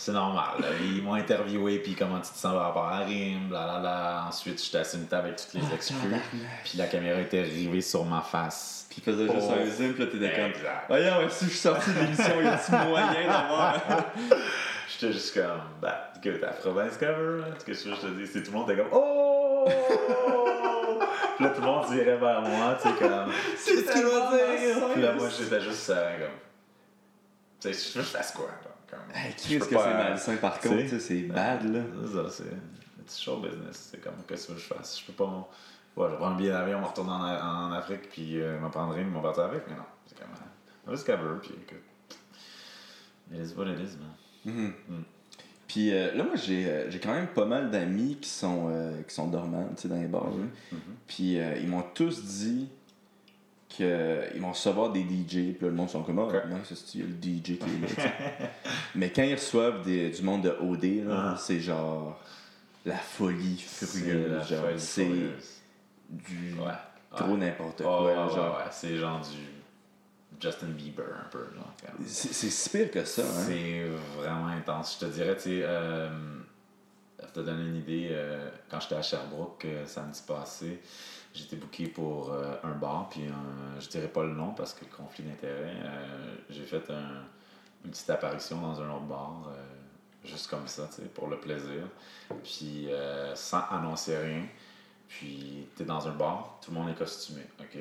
[0.07, 0.61] C'est normal.
[0.61, 0.67] là.
[0.81, 4.23] Ils m'ont interviewé, puis comment tu te sens par rapport à Rim, blablabla.
[4.29, 5.97] Ensuite, j'étais assis une table avec toutes les exclus.
[6.63, 8.85] Puis la caméra était rivée sur ma face.
[8.89, 10.51] Puis il faisait juste un zoom, puis là t'étais comme...
[10.87, 13.81] Voyons, ouais, si je suis sorti de l'émission, y a-tu moyen d'avoir...
[14.89, 18.27] J'étais juste comme, bah, écoute, Afro Vice Cover, hein, qu'est-ce que je te dis?
[18.27, 19.67] C'est tout le monde était comme, oh!
[21.35, 24.31] Puis là, tout le monde dirait vers moi, tu sais, comme, C'est ce qu'il va
[24.31, 24.87] dire!
[24.93, 26.37] Puis là, moi, j'étais juste euh, comme,
[27.59, 28.71] tu sais, que je fasse quoi, là?
[29.13, 30.85] Hey, Chris, peux que c'est malsain par tu contre, sais?
[30.85, 31.81] tu sais, c'est bad là.
[32.05, 33.03] C'est ça, c'est.
[33.03, 33.89] It's show business.
[33.91, 34.99] C'est comme, qu'est-ce que je fasse?
[34.99, 35.49] Je peux pas.
[35.95, 38.59] Ouais, je vais prendre un billet d'avion, on va retourner en, en Afrique, puis euh,
[38.59, 39.83] m'en prendre une, m'en partir avec, mais non.
[40.05, 40.29] C'est comme.
[40.87, 41.83] Euh, let's cover, puis écoute.
[43.33, 44.13] It is what it is, man.
[44.45, 44.73] Mhm.
[44.87, 45.03] Mm.
[45.67, 49.01] Puis euh, là, moi, j'ai euh, j'ai quand même pas mal d'amis qui sont, euh,
[49.03, 50.29] qui sont dormants, tu sais, dans les bars.
[50.29, 50.45] là.
[50.71, 50.79] Mhm.
[51.07, 52.69] Puis euh, ils m'ont tous dit
[53.77, 55.53] qu'ils vont recevoir des DJ.
[55.53, 58.09] Puis là, le monde sont comme, ah, non, c'est le DJ qui est là.
[58.95, 61.37] Mais quand ils reçoivent des- du monde de OD, là, Ah.
[61.37, 62.19] c'est genre
[62.85, 64.43] la folie furieuse.
[64.77, 65.05] C'est
[66.09, 66.67] du Ouais.
[67.21, 67.37] ouais.
[67.37, 68.05] n'importe quoi.
[68.05, 68.61] ouais, genre.
[68.71, 69.37] C'est genre du
[70.39, 71.45] Justin Bieber, un peu,
[72.05, 73.23] c'est si pire que ça.
[73.23, 73.43] Hein?
[73.47, 73.85] C'est
[74.17, 74.97] vraiment intense.
[74.99, 76.09] Je te dirais, tu sais, euh,
[77.17, 80.79] pour te donner une idée, euh, quand j'étais à Sherbrooke euh, samedi passé,
[81.37, 84.85] j'étais booké pour euh, un bar, puis un- je dirais pas le nom parce que
[84.85, 85.75] conflit d'intérêt.
[85.83, 87.23] euh, j'ai fait un-
[87.85, 91.39] une petite apparition dans un autre bar, euh, juste comme ça, tu sais, pour le
[91.39, 91.83] plaisir.
[92.43, 92.89] Puis
[93.35, 94.43] sans annoncer rien.
[95.07, 97.77] Puis t'es dans un bar, tout le monde est costumé, ok?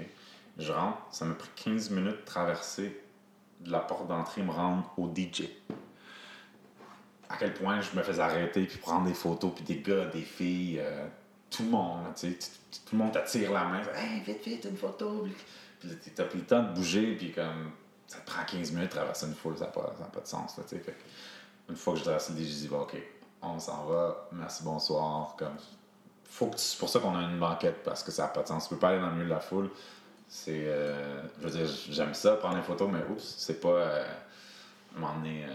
[0.58, 3.02] Je rentre, ça m'a pris 15 minutes de traverser
[3.60, 5.48] de la porte d'entrée me rendre au DJ.
[7.28, 10.22] À quel point je me faisais arrêter puis prendre des photos puis des gars, des
[10.22, 10.80] filles,
[11.50, 12.38] tout le monde, tu sais,
[12.86, 15.26] tout le monde t'attire la main, hey, vite vite une photo.
[15.80, 17.70] Puis- t'as plus le temps de bouger puis comme
[18.06, 20.56] ça te prend 15 minutes de traverser une foule, ça n'a pas, pas de sens
[20.56, 20.64] là.
[20.66, 20.90] Fait que
[21.68, 22.96] une fois que je traversé le je dis bah, ok,
[23.42, 25.54] on s'en va, merci bonsoir, comme
[26.24, 28.48] faut que c'est pour ça qu'on a une banquette parce que ça n'a pas de
[28.48, 28.64] sens.
[28.68, 29.70] Tu peux pas aller dans le milieu de la foule.
[30.28, 30.64] C'est.
[30.66, 33.68] euh, je veux dire, j'aime ça, prendre des photos, mais oups, c'est pas.
[33.68, 34.04] Euh,
[35.02, 35.46] à un euh,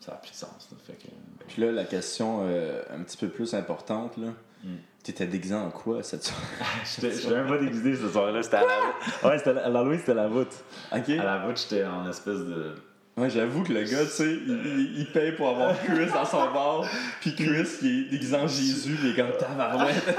[0.00, 0.68] ça n'a plus de sens.
[0.70, 0.76] là.
[0.86, 1.08] Fait que,
[1.48, 4.28] Puis là, la question euh, un petit peu plus importante, là.
[4.64, 4.74] Mm.
[5.02, 6.42] T'étais déguisé en quoi cette soirée?
[6.84, 9.24] J'étais j'étais même pas déguisé cette soirée-là, c'était à la voûte.
[9.24, 10.52] Ouais, c'était à l'Halloween, c'était à la voûte.
[10.92, 11.08] Ok.
[11.10, 12.74] À la voûte, j'étais en espèce de.
[13.16, 16.24] Ouais, j'avoue que le gars, tu sais, il, il- il paye pour avoir Chris dans
[16.24, 16.84] son bar,
[17.20, 20.04] puis Chris qui est déguisé en Jésus, il est comme tabarouette.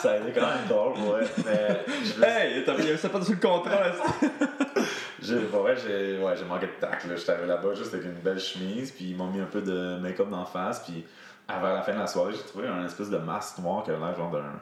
[0.00, 1.26] Ça a été quand même drôle, ouais.
[1.44, 1.84] Mais.
[2.04, 3.82] je hey, t'as il ça pas sur le contrat.
[5.22, 7.06] J'ai, vrai, j'ai, ouais, j'ai manqué de tact.
[7.08, 7.16] Là.
[7.16, 9.96] J'étais arrivé là-bas juste avec une belle chemise, puis ils m'ont mis un peu de
[9.98, 11.04] make-up d'en face, puis
[11.48, 14.00] avant la fin de la soirée, j'ai trouvé un espèce de masque noir qui avait
[14.04, 14.60] l'air genre d'un.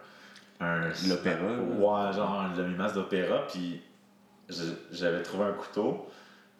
[0.61, 1.39] Un, l'opéra.
[1.43, 3.83] Ouais, genre un demi-masque d'opéra, puis
[4.93, 6.09] j'avais trouvé un couteau,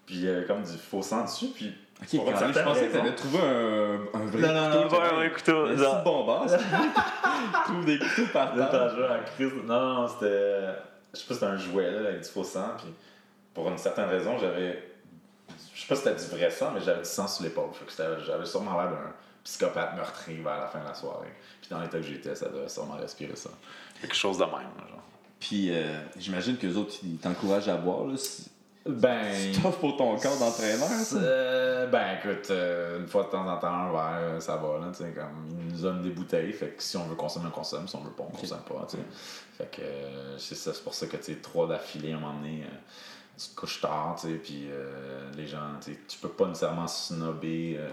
[0.07, 1.75] puis il y avait comme du faux sang dessus, puis.
[2.03, 4.97] Ok, Pour je pensais que t'avais trouvé un, un vrai Non, non, non, couteau.
[4.97, 8.93] pas un vrai couteau, genre- bombard, il trouve des couteaux par terre.
[9.65, 10.61] Non, non, c'était.
[11.15, 12.93] Je sais pas si c'était un jouet là, avec du faux sang, puis
[13.55, 14.91] pour une certaine raison, j'avais.
[15.73, 17.71] Je sais pas si c'était du vrai sang, mais j'avais du sang sur l'épaule.
[18.27, 19.13] J'avais sûrement l'air d'un
[19.45, 21.33] psychopathe meurtrier vers la fin de la soirée.
[21.61, 23.51] Puis dans l'état que j'étais, ça devait sûrement respirer ça.
[24.01, 25.03] Quelque chose de même, genre.
[25.39, 28.07] Puis euh, j'imagine que les autres, ils t'encouragent à boire.
[28.07, 28.51] Là, si...
[28.87, 29.33] Ben.
[29.55, 31.17] C'est pour ton corps d'entraîneur, ça.
[31.17, 34.79] Euh, ben écoute, euh, une fois de temps en temps, un verre, ça va.
[34.79, 36.53] Là, tu sais, comme, ils nous donnent des bouteilles.
[36.53, 37.89] Fait que si on veut consommer, on consomme.
[37.89, 38.87] Si on veut pas, on consomme pas.
[38.89, 39.03] tu sais.
[39.57, 42.21] Fait que euh, c'est ça, c'est pour ça que tu sais, trois d'affilée, à un
[42.21, 42.77] moment donné, euh,
[43.39, 46.47] tu te couches tard, tu sais, puis euh, les gens, tu sais, tu peux pas
[46.47, 47.89] nécessairement snobber euh,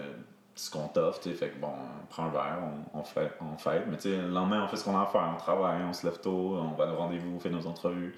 [0.54, 1.34] ce qu'on t'offre, tu sais.
[1.36, 1.68] Fait que bon,
[2.02, 2.58] on prend un verre,
[2.94, 5.02] on, on fait, on fête, mais tu sais, le lendemain, on fait ce qu'on a
[5.02, 5.30] à faire.
[5.34, 8.14] On travaille, on se lève tôt, on va au rendez-vous, on fait nos entrevues.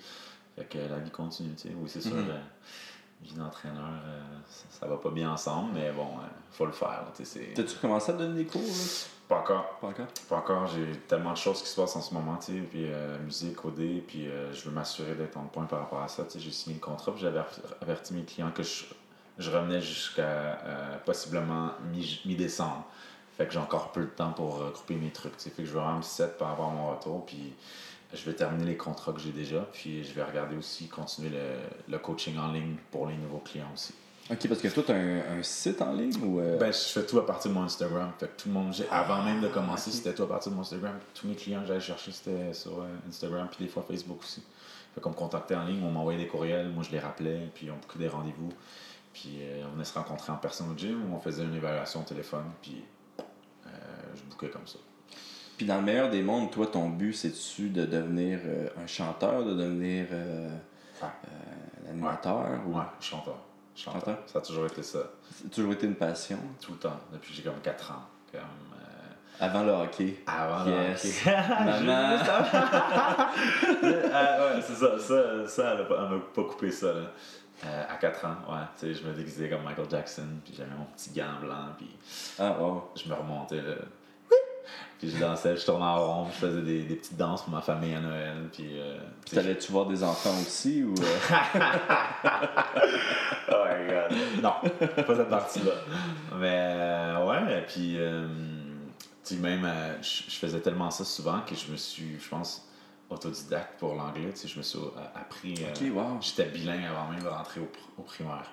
[0.56, 1.74] Fait que la vie continue, tu sais.
[1.76, 2.40] Oui, c'est sûr, la
[3.22, 7.04] vie d'entraîneur, euh, ça, ça va pas bien ensemble, mais bon, euh, faut le faire,
[7.16, 7.50] tu sais.
[7.54, 8.68] T'as-tu commencé à donner des cours, là?
[9.26, 9.78] Pas encore.
[9.80, 10.06] Pas encore?
[10.28, 12.84] Pas encore, j'ai tellement de choses qui se passent en ce moment, tu sais, puis
[12.92, 16.32] euh, musique, OD, puis je veux m'assurer d'être en point par rapport à ça, tu
[16.32, 18.84] sais, j'ai signé le contrat, puis j'avais aver- averti mes clients que je,
[19.38, 22.84] je revenais jusqu'à euh, possiblement mi- mi-décembre.
[23.36, 25.68] fait que j'ai encore peu de temps pour regrouper mes trucs, tu sais, fait que
[25.68, 27.52] je veux vraiment me set par rapport à mon retour, puis
[28.12, 31.92] je vais terminer les contrats que j'ai déjà, puis je vais regarder aussi, continuer le,
[31.92, 33.92] le coaching en ligne pour les nouveaux clients aussi.
[34.30, 36.40] Ok, parce que toi, t'as un, un site en ligne ou.
[36.40, 38.10] euh, Ben, je fais tout à partir de mon Instagram.
[38.18, 40.56] Fait que tout le monde, j'ai- avant même de commencer, c'était tout à partir de
[40.56, 40.94] mon Instagram.
[41.12, 44.42] Tous mes clients que j'allais chercher, c'était sur euh, Instagram, puis des fois Facebook aussi.
[44.94, 47.68] Fait qu'on me contactait en ligne, on m'envoyait des courriels, moi je les rappelais, puis
[47.70, 48.50] on bouquait des rendez-vous.
[49.14, 52.04] Puis euh, on venait se rencontrer en personne au gym, on faisait une évaluation au
[52.04, 52.84] téléphone, puis
[53.20, 53.70] euh,
[54.14, 54.78] je bouquais comme ça.
[55.56, 59.44] Puis dans le meilleur des mondes, toi, ton but, c'est-tu de devenir euh, un chanteur,
[59.44, 60.08] de devenir
[61.00, 61.12] Ah.
[61.86, 62.76] un animateur ou...
[62.76, 63.38] Ouais, chanteur.
[63.76, 64.00] Chanteur.
[64.02, 64.18] Chanteur?
[64.26, 64.98] Ça a toujours été ça,
[65.30, 66.38] Ça a toujours été une passion?
[66.60, 68.02] tout le temps, depuis que j'ai comme 4 ans.
[68.32, 68.40] Comme,
[69.38, 70.22] Avant le hockey.
[70.26, 71.24] Avant Yes.
[71.24, 71.48] le hockey.
[71.64, 72.18] Maman.
[74.12, 77.10] ah, ouais, c'est ça, ça, ça elle, m'a pas coupé ça, là.
[77.64, 80.74] Euh, à 4 ans, ouais, tu sais, je me déguisais comme Michael Jackson, puis j'avais
[80.76, 81.88] mon petit gant blanc, puis
[82.38, 82.90] Ah, wow.
[82.96, 83.74] je me remontais, là.
[84.98, 87.60] Puis je dansais, je tournais en rond, je faisais des, des petites danses pour ma
[87.60, 88.78] famille à Noël, puis...
[88.80, 90.94] Euh, Puis t'allais-tu voir des enfants aussi ou.
[90.94, 91.60] euh,
[93.48, 94.42] Oh my god.
[94.42, 94.54] Non,
[95.04, 95.72] pas cette partie-là.
[96.36, 98.26] Mais euh, ouais, puis euh,
[99.24, 99.68] tu sais, même,
[100.00, 102.66] je faisais tellement ça souvent que je me suis, je pense,
[103.14, 104.30] autodidacte pour l'anglais.
[104.32, 105.54] Tu sais, je me suis euh, appris.
[105.62, 106.18] euh, Ok, wow.
[106.20, 108.50] J'étais bilingue avant même de rentrer au, pr- au primaire.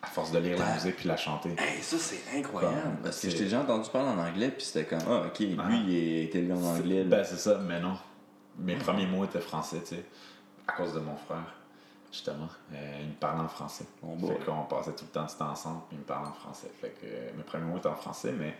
[0.00, 0.74] À force de lire la Ah.
[0.74, 1.50] musique puis la chanter.
[1.58, 2.80] Hey, ça, c'est incroyable.
[2.82, 5.56] Comme, Parce que t'ai déjà entendu parler en anglais, puis c'était comme, ah, ok, lui,
[5.58, 5.68] Ah.
[5.86, 7.04] il était lu en anglais.
[7.04, 7.96] Ben, c'est ça, mais non.
[8.58, 10.04] Mes premiers mots étaient français, tu sais,
[10.66, 11.54] à cause de mon frère,
[12.12, 12.48] justement.
[12.72, 13.86] Euh, il me parlait en français.
[14.02, 16.32] Bon fait qu'on passait tout le temps du temps ensemble, puis il me parlait en
[16.32, 16.70] français.
[16.80, 18.56] Fait que euh, mes premiers mots étaient en français, mais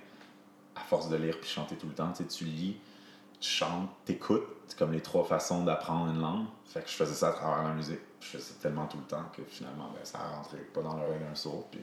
[0.76, 2.76] à force de lire puis chanter tout le temps, tu sais, tu lis,
[3.40, 4.46] tu chantes, t'écoutes.
[4.66, 6.46] C'est comme les trois façons d'apprendre une langue.
[6.66, 8.00] Fait que je faisais ça à travers la musique.
[8.20, 10.94] Je faisais ça tellement tout le temps que finalement, ben, ça a rentré pas dans
[10.96, 11.80] l'oreille d'un sourd, puis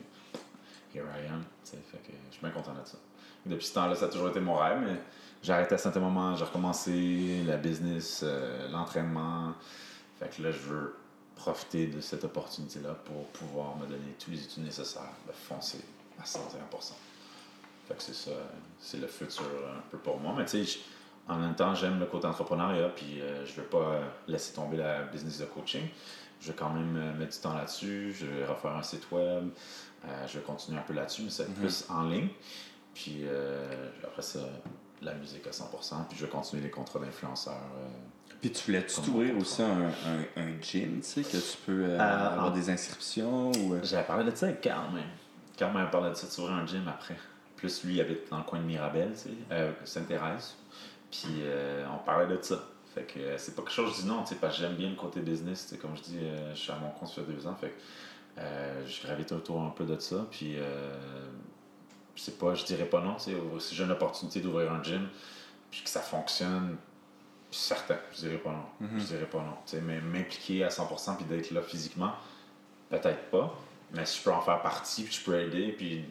[0.94, 1.44] here I am.
[1.64, 2.98] Fait que je suis bien content de ça.
[3.46, 5.00] Depuis ce temps-là, ça a toujours été mon rêve, mais
[5.44, 9.54] j'ai arrêté à certains moments, j'ai recommencé la business, euh, l'entraînement.
[10.20, 10.96] Fait que là, je veux
[11.36, 15.12] profiter de cette opportunité-là pour pouvoir me donner tous les outils nécessaires
[15.48, 15.82] foncer
[16.20, 16.40] à 101%.
[17.88, 18.32] Fait que c'est ça,
[18.80, 20.34] c'est le futur un peu pour moi.
[20.36, 20.80] Mais tu sais,
[21.28, 24.78] en même temps, j'aime le côté entrepreneuriat, puis euh, je veux pas euh, laisser tomber
[24.78, 25.88] la business de coaching.
[26.42, 29.50] Je vais quand même euh, mettre du temps là-dessus, je vais refaire un site web,
[30.06, 31.56] euh, je vais continuer un peu là-dessus, mais c'est Mhm.
[31.56, 32.28] plus en ligne.
[32.94, 34.40] Puis euh, après ça,
[35.02, 37.54] la musique à 100%, puis je vais continuer les contrats d'influenceurs.
[38.42, 42.00] Puis tu voulais-tu Comme t'ouvrir aussi un, un, un gym, tu sais, que tu peux
[42.00, 43.78] avoir des inscriptions ou.
[43.84, 45.04] J'avais parlé de ça avec Carl même.
[45.58, 47.16] Carl m'a parlé de ça, de s'ouvrir un gym après.
[47.56, 50.56] Plus lui, il habite dans le coin de Mirabel, tu sais, euh, Sainte-Thérèse.
[51.24, 52.64] Puis euh, on parlait de ça.
[52.94, 54.62] Fait que euh, c'est pas quelque chose que je dis non, tu sais, parce que
[54.62, 56.90] j'aime bien le côté business, tu sais, comme je dis, euh, je suis à mon
[56.92, 57.76] compte ça fait deux ans, fait que
[58.88, 60.58] je gravite autour un peu de ça, puis
[62.16, 64.82] je sais pas, je dirais pas non, tu sais, si j'ai une opportunité d'ouvrir un
[64.84, 65.08] gym,
[65.72, 66.78] puis que ça fonctionne,
[67.52, 69.00] certain, je dirais pas non, Mhm.
[69.00, 72.14] je dirais pas non, tu sais, mais m'impliquer à 100% puis d'être là physiquement,
[72.90, 73.54] peut-être pas,
[73.96, 76.04] mais si je peux en faire partie, puis je peux aider, puis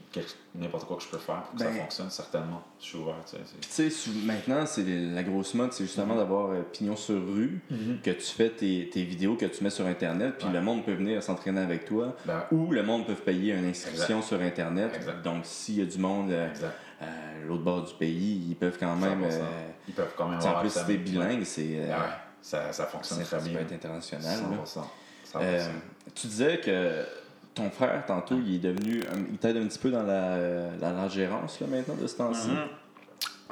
[0.54, 3.16] n'importe quoi que je peux faire pour que ça Ben- fonctionne, certainement, je suis ouvert,
[3.28, 3.36] tu
[3.68, 4.10] sais.
[4.24, 7.60] maintenant, c'est la grosse mode, c'est justement d'avoir euh, pignon sur rue,
[8.02, 10.52] que tu fais tes, tes vidéos que tu mets sur Internet, puis Ouais.
[10.54, 14.22] le monde peut venir s'entraîner avec toi, Ben, ou le monde peut payer une inscription
[14.22, 14.92] sur Internet.
[14.96, 15.22] Exact.
[15.22, 16.48] Donc, s'il y a du monde euh,
[17.00, 17.06] à
[17.46, 19.22] l'autre bord du pays, ils peuvent quand même.
[19.22, 19.32] 100%.
[19.32, 19.40] euh,
[19.88, 21.62] Ils peuvent quand même en plus, si t'es bilingue, c'est.
[21.74, 22.08] euh, Ben ouais,
[22.40, 23.58] ça, ça fonctionne ça, très ça bien.
[23.58, 24.22] peut être international.
[24.22, 24.64] là.
[24.64, 24.80] 100%.
[25.24, 25.38] 100%.
[25.42, 25.68] Euh,
[26.14, 27.04] tu disais que
[27.54, 29.00] ton frère, tantôt, il est devenu.
[29.02, 30.36] un- Il t'aide un petit peu dans la,
[30.80, 32.50] la, la gérance là, maintenant de ce temps-ci?
[32.50, 32.68] Mhm.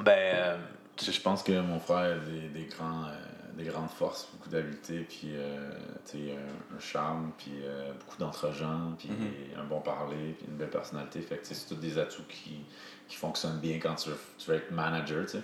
[0.03, 0.57] Ben, euh,
[1.01, 3.11] je pense que mon frère a des, des grands, euh,
[3.57, 5.69] des grandes forces, beaucoup d'habileté, puis euh,
[6.15, 9.61] un, un charme, puis euh, beaucoup d'entre-gens, puis Mhm.
[9.61, 11.21] un bon parler, puis une belle personnalité.
[11.21, 12.65] Fait que c'est tous des atouts qui,
[13.07, 15.43] qui fonctionnent bien quand tu veux, tu veux être manager, tu sais.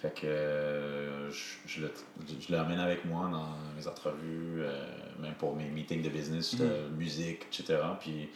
[0.00, 1.92] Fait que euh, je, je le-
[2.40, 4.72] je l'emmène avec moi dans mes entrevues, euh,
[5.20, 6.60] même pour mes meetings de business, Mhm.
[6.68, 7.80] de musique, etc.
[8.00, 8.28] Puis,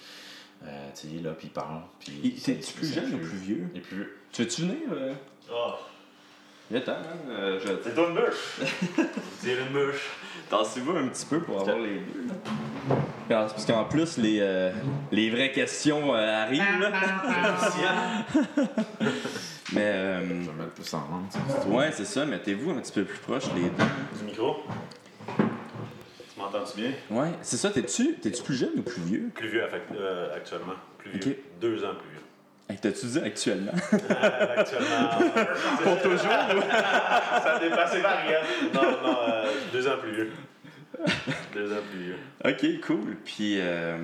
[0.65, 1.83] euh, tu sais, il est là, puis il parle.
[2.01, 3.69] Puis T'es-tu plus jeune ou plus vieux?
[3.75, 4.17] Il est plus vieux.
[4.33, 4.77] Tu veux-tu venir?
[4.93, 5.15] euh?
[5.53, 5.79] Ah,
[6.71, 7.17] Viens ten hein?
[7.29, 8.61] Euh, je- c'est toi une bûche.
[9.39, 10.09] C'est une bûche.
[10.49, 12.27] Tassez-vous un petit peu pour avoir les deux.
[12.29, 12.97] là.
[13.29, 14.71] Parce parce qu'en plus, les, euh,
[15.13, 16.81] les vraies questions euh, arrivent.
[16.81, 16.91] Là.
[19.75, 21.01] mais, euh, Je vais me mettre plus en
[21.31, 21.69] sais.
[21.69, 22.25] ouais, c'est ça.
[22.25, 23.85] Mettez-vous un petit peu plus proche, les deux?
[24.19, 24.57] Du micro?
[25.37, 26.91] Tu m'entends-tu bien?
[27.11, 27.71] Ouais, c'est ça.
[27.71, 29.31] T'es-tu t'es-tu plus jeune ou plus vieux?
[29.35, 29.63] Plus vieux
[29.95, 30.75] euh, actuellement.
[30.99, 31.21] Plus vieux.
[31.33, 31.37] Ok.
[31.61, 32.23] Deux ans plus vieux.
[32.69, 33.73] Hey, T'as-tu dit actuellement?
[33.93, 35.45] Euh, actuellement.
[35.83, 36.19] Pour toujours?
[36.21, 38.47] Ça a dépassé variable.
[38.75, 40.31] Non, non, euh, deux ans plus vieux.
[41.55, 42.17] Deux ans plus vieux.
[42.45, 43.17] ok, cool.
[43.25, 43.97] Puis, euh,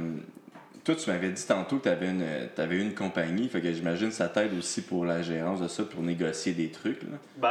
[0.88, 2.24] toi, tu m'avais dit tantôt que t'avais une,
[2.54, 3.46] t'avais une compagnie.
[3.50, 6.70] Fait que j'imagine que ça t'aide aussi pour la gérance de ça, pour négocier des
[6.70, 7.02] trucs.
[7.02, 7.18] Là.
[7.36, 7.50] Ben,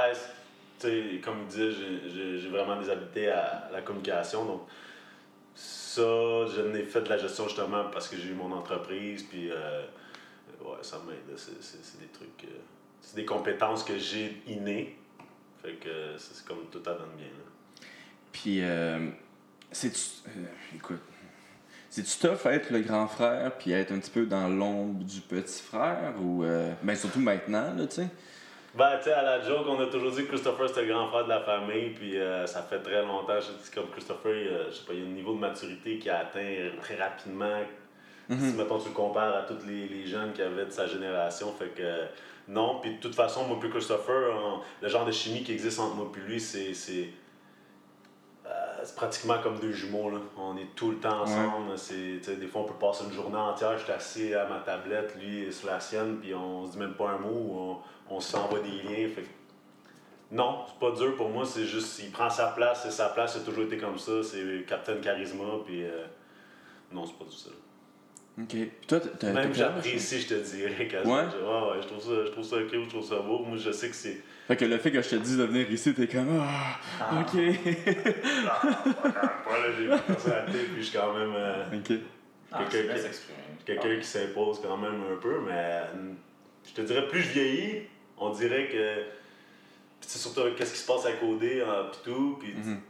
[0.79, 4.43] tu sais, comme il disait, j'ai- vraiment des habiletés à la communication.
[4.45, 4.61] Donc,
[5.53, 9.21] ça, je n'ai fait de la gestion justement parce que j'ai eu mon entreprise.
[9.21, 9.83] Puis, euh,
[10.63, 11.37] ouais, ça m'aide.
[11.37, 12.43] C'est- des trucs.
[12.45, 12.57] euh,
[13.01, 14.97] c'est des compétences que j'ai innées.
[15.61, 17.27] Fait que c'est comme tout à donne bien.
[17.27, 17.85] là.
[18.31, 18.97] Puis, euh,
[19.85, 20.95] euh,
[21.97, 22.09] écoute.
[22.09, 25.61] C'est-tu tough être le grand frère puis être un petit peu dans l'ombre du petit
[25.61, 26.43] frère ou.
[26.43, 28.07] euh, ben, surtout maintenant, là, tu sais?
[28.75, 31.07] Ben, tu sais, à la joke, on a toujours dit que Christopher c'était le grand
[31.07, 33.39] frère de la famille, puis euh, ça fait très longtemps.
[33.39, 35.97] Je dis comme Christopher, euh, je sais pas, il y a un niveau de maturité
[35.97, 37.61] qui a atteint très rapidement.
[38.29, 41.53] Si, mettons, tu le compares à tous les, les jeunes qui avaient de sa génération,
[41.57, 42.03] fait que
[42.49, 42.79] non.
[42.81, 46.09] Puis de toute façon, moi, puis Christopher, le genre de chimie qui existe entre moi
[46.11, 46.73] puis lui, c'est.
[48.87, 50.09] C'est pratiquement comme deux jumeaux.
[50.09, 50.19] Là.
[50.37, 51.77] On est tout le temps ensemble.
[51.77, 53.77] C'est, des fois, on peut passer une journée entière.
[53.77, 56.93] Je suis assis à ma tablette, lui sur la sienne, puis on se dit même
[56.93, 57.83] pas un mot.
[58.09, 59.09] On, on s'envoie des liens.
[59.13, 59.25] Fait
[60.31, 61.45] non, c'est pas dur pour moi.
[61.45, 62.83] C'est juste, il prend sa place.
[62.83, 63.35] C'est sa place.
[63.35, 64.23] Il a toujours été comme ça.
[64.23, 65.43] C'est Captain Charisma.
[65.65, 66.05] Puis euh,
[66.91, 67.49] non, c'est pas du ça.
[68.39, 68.49] Ok.
[68.49, 69.33] Puis toi, t'as-.
[69.33, 70.87] Même j'apprécie, je te dirais.
[70.87, 71.15] quasiment.
[71.15, 71.23] Ouais?
[71.31, 73.39] Je- ouais, ouais, je trouve ça, je trouve ça je trouve ça beau.
[73.39, 74.17] Moi, je sais que c'est.
[74.47, 76.39] Fait que le fait que je te dise de venir ici, t'es comme.
[76.99, 77.41] Ah, ok.
[79.45, 81.33] Voilà, j'ai ma personnalité, puis je suis quand même.
[81.35, 81.99] euh, ok.
[82.51, 83.37] Ah, Quelqu'un qui- s'exprimer.
[83.65, 85.83] quelqu'un qui s'impose quand même un peu, mais euh,
[86.65, 87.81] je te dirais, plus je vieillis,
[88.17, 88.95] on dirait que.
[89.99, 92.37] Puis c'est surtout qu'est-ce qui se passe à coder, hein, pis tout.
[92.39, 92.77] Puis, Mhm.
[92.77, 92.81] tu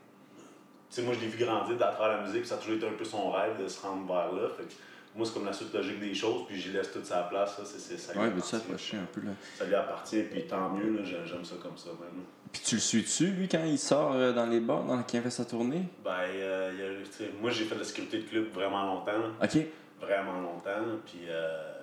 [0.89, 2.85] sais, moi, je l'ai vu grandir à travers la musique, puis ça a toujours été
[2.87, 4.49] un peu son rêve de se rendre vers là.
[4.55, 4.73] Fait que
[5.17, 7.57] moi, c'est comme la suite logique des choses, puis j'y laisse toute sa place.
[7.57, 9.31] là, ça, lui Ouais, approcher un peu là?
[9.57, 12.23] ça lui appartient, puis tant mieux, j'aime ça comme ça même.
[12.51, 15.21] Puis tu le suis-tu, lui, quand il sort euh, dans les bars, dans, quand il
[15.21, 15.83] fait sa tournée?
[16.03, 16.71] Ben, euh,
[17.19, 19.11] il a- moi, j'ai fait de la sécurité de club vraiment longtemps.
[19.43, 19.57] Ok.
[19.99, 21.73] vraiment longtemps, puis euh,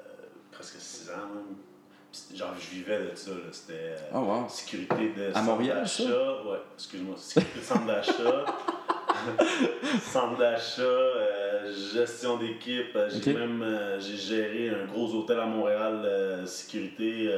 [0.52, 1.56] presque six ans même.
[2.32, 3.32] Genre, je vivais de ça.
[3.50, 4.48] C'était euh, Oh, wow.
[4.48, 6.04] sécurité de centre Montréal, ça?
[6.04, 6.42] d'achat.
[6.44, 7.16] Ouais, excuse-moi.
[7.18, 8.44] Sécurité de centre d'achat.
[10.00, 10.82] centre d'achat,
[11.72, 12.94] gestion d'équipe.
[12.96, 17.30] Euh, J'ai même euh, j'ai géré un gros hôtel à Montréal, euh, sécurité.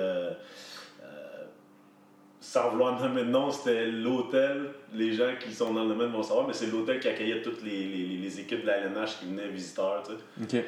[2.41, 4.71] sans vouloir nommer de nom, c'était l'hôtel.
[4.95, 7.63] Les gens qui sont dans le domaine vont savoir, mais c'est l'hôtel qui accueillait toutes
[7.63, 10.03] les, les, les équipes de la LNH qui venaient visiteurs.
[10.05, 10.59] Tu sais.
[10.61, 10.65] Ok.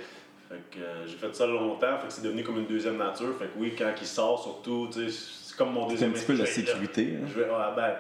[0.49, 3.37] Fait que j'ai fait ça longtemps, fait que c'est devenu comme une deuxième nature.
[3.39, 6.15] Fait que oui, quand il sort, surtout, tu sais, c'est comme mon C'est deuxième un
[6.15, 7.17] petit peu la sécurité.
[7.23, 7.27] hein.
[7.29, 7.95] Je vais, ouais, ben,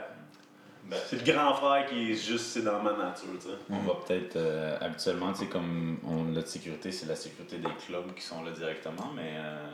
[1.09, 3.55] c'est le grand frère qui est juste, c'est dans ma nature, tu sais.
[3.70, 7.70] On va peut-être, euh, habituellement, tu sais, comme on, notre sécurité, c'est la sécurité des
[7.86, 9.66] clubs qui sont là directement, mais euh,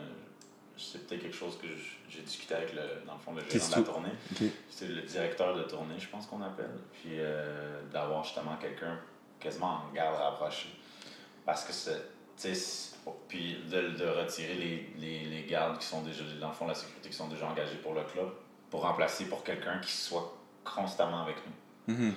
[0.77, 1.67] c'est peut-être quelque chose que
[2.09, 4.51] j'ai discuté avec, le, dans le fond, le gérant de la tournée.
[4.69, 6.75] C'est le directeur de tournée, je pense qu'on appelle.
[6.93, 8.99] Puis euh, d'avoir justement quelqu'un
[9.39, 10.69] quasiment en garde rapprochée.
[11.45, 12.01] Parce que c'est.
[12.37, 12.95] tu sais,
[13.27, 16.73] Puis de, de retirer les, les, les gardes qui sont déjà, dans le fond, la
[16.73, 18.29] sécurité qui sont déjà engagés pour le club,
[18.69, 20.35] pour remplacer pour quelqu'un qui soit
[20.65, 21.35] constamment avec
[21.87, 22.13] nous, Mhm.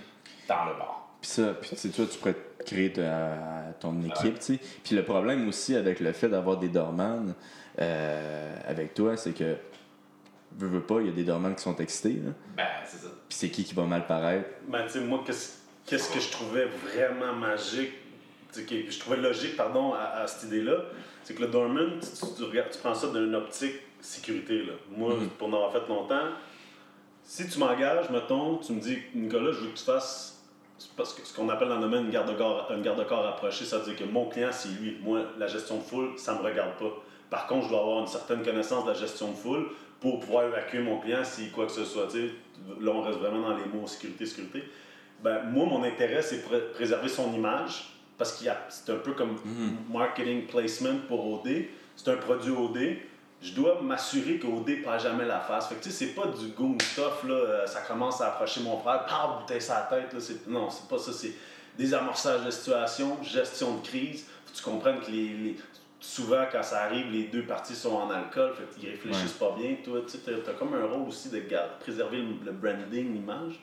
[0.48, 1.08] dans le bar.
[1.20, 4.60] Puis ça, puis tu toi, tu pourrais créer ta- ton équipe, tu sais.
[4.84, 7.24] Puis le problème aussi avec le fait d'avoir des dormans
[7.80, 9.56] euh, avec toi, c'est que,
[10.56, 12.32] veux, veux pas, il y a des dormans qui sont excités, là.
[12.56, 13.08] Ben, c'est ça.
[13.28, 14.48] Puis c'est qui qui va mal paraître?
[14.68, 17.92] Ben, tu sais, moi, qu'est-ce qu'est-ce que je trouvais vraiment magique,
[18.52, 20.76] tu sais, que je trouvais logique, pardon, à, à cette idée-là,
[21.24, 24.72] c'est que le Dorman, tu, tu- tu regardes- tu prends ça d'une optique sécurité, là.
[24.96, 26.28] Moi, pour en avoir fait longtemps,
[27.30, 30.34] si tu m'engages, mettons, tu me dis, Nicolas, je veux que tu fasses
[30.96, 33.84] parce que ce qu'on appelle dans le domaine une garde-corps un garde-corps rapproché, ça veut
[33.92, 34.96] dire que mon client, c'est lui.
[35.02, 36.92] Moi, la gestion de foule, ça me regarde pas.
[37.30, 39.66] Par contre, je dois avoir une certaine connaissance de la gestion de foule
[40.00, 42.06] pour pouvoir évacuer mon client si quoi que ce soit.
[42.06, 42.30] tu sais.
[42.80, 44.62] Là, on reste vraiment dans les mots sécurité, sécurité.
[45.22, 48.96] ben, moi, mon intérêt, c'est pré- préserver son image parce qu'il y a- c'est un
[48.98, 49.36] peu comme
[49.92, 51.66] marketing placement pour OD.
[51.96, 52.96] C'est un produit OD.
[53.40, 54.38] Je dois m'assurer
[54.78, 55.68] ne perd jamais la face.
[55.68, 57.34] Fait que tu sais, c'est pas du goon stuff, là.
[57.34, 60.20] euh, Ça commence à approcher mon frère, paf, bouteille sa tête, là.
[60.20, 61.12] C'est- Non, c'est pas ça.
[61.12, 61.34] C'est
[61.76, 64.26] désamorçage de situation, gestion de crise.
[64.46, 65.56] Faut que tu comprennes que les, les-
[66.00, 68.54] souvent, quand ça arrive, les deux parties sont en alcool.
[68.56, 69.76] Fait qu'ils réfléchissent pas bien.
[69.84, 73.60] Toi, tu sais, t'as, comme un rôle aussi de garder- préserver le, branding, l'image.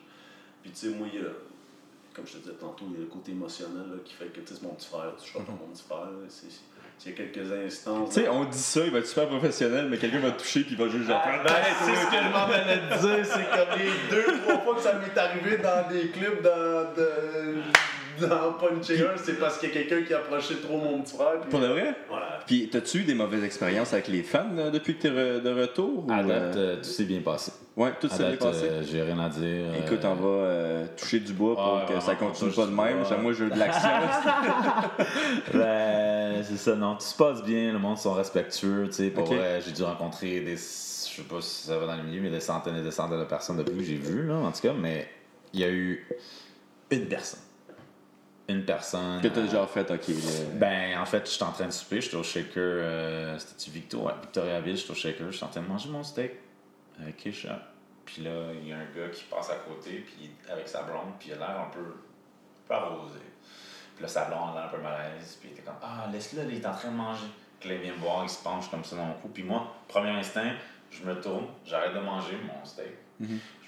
[0.62, 1.28] Puis tu sais, moi, il y a-
[2.14, 4.40] comme je te disais tantôt, il y a le côté émotionnel là, qui fait que
[4.40, 6.08] tu sais, c'est mon petit frère, tu choisis pas mon petit frère.
[6.30, 6.46] c'est-
[7.04, 8.04] il y a quelques instants.
[8.06, 10.60] Tu sais, on dit ça, il va être super professionnel, mais quelqu'un va te toucher
[10.62, 11.22] puis il va juste genre.
[11.24, 11.52] Ben,
[11.84, 14.80] c'est ce que je m'en allais te dire, c'est comme les deux, trois fois que
[14.80, 17.62] ça m'est arrivé dans des clubs, dans, de,
[18.20, 21.40] dans Puncher un, c'est parce qu'il y a quelqu'un qui approchait trop mon petit frère.
[21.40, 21.94] puis- Pour de vrai?
[22.08, 22.38] Voilà.
[22.46, 25.50] Puis, t'as-tu eu des mauvaises expériences avec les fans euh, depuis que t'es re- de
[25.60, 26.04] retour?
[26.06, 27.52] ou, À date, euh, euh, tout s'est bien passé.
[27.76, 28.64] Ouais, tout s'est bien passé.
[28.70, 29.66] euh, j'ai rien à dire.
[29.84, 33.02] Écoute, on va euh, toucher du bois pour que ça continue pas de même.
[33.02, 33.18] ouais.
[33.20, 33.88] Moi, je veux de l'action.
[35.52, 36.94] Ben, c'est ça, non.
[36.94, 39.10] Tout se passe bien, le monde sont respectueux, tu sais.
[39.10, 39.36] Pour Ok.
[39.36, 40.56] vrai, j'ai dû rencontrer des.
[40.56, 43.20] Je sais pas si ça va dans le milieu, mais des centaines et des centaines
[43.20, 44.72] de personnes depuis que j'ai vu, là, en tout cas.
[44.78, 45.08] Mais
[45.54, 46.06] il y a eu
[46.90, 47.40] une personne.
[48.48, 49.20] Une personne.
[49.20, 50.04] que t'as euh, déjà fait, ok.
[50.54, 52.52] Ben, en fait, j'étais en train de souper, j'étais au shaker.
[52.56, 54.04] euh, C'était-tu Victor?
[54.04, 56.32] Ouais, Victoriaville, j'étais au shaker, j'étais en train de manger mon steak
[57.00, 57.58] avec Kisha.
[58.04, 61.14] Puis là, il y a un gars qui passe à côté, puis avec sa blonde,
[61.18, 63.18] puis il a l'air un peu, un peu arrosé.
[63.96, 65.74] Puis là, sa blonde a l'air un peu mal à l'aise, puis il était comme
[65.82, 67.26] Ah, laisse-le, il est en train de manger.
[67.58, 69.28] Puis là, il vient me voir, il se penche comme ça dans mon cou.
[69.28, 70.52] Puis moi, premier instinct,
[70.90, 72.92] je me tourne, j'arrête de manger mon steak.
[73.20, 73.26] Je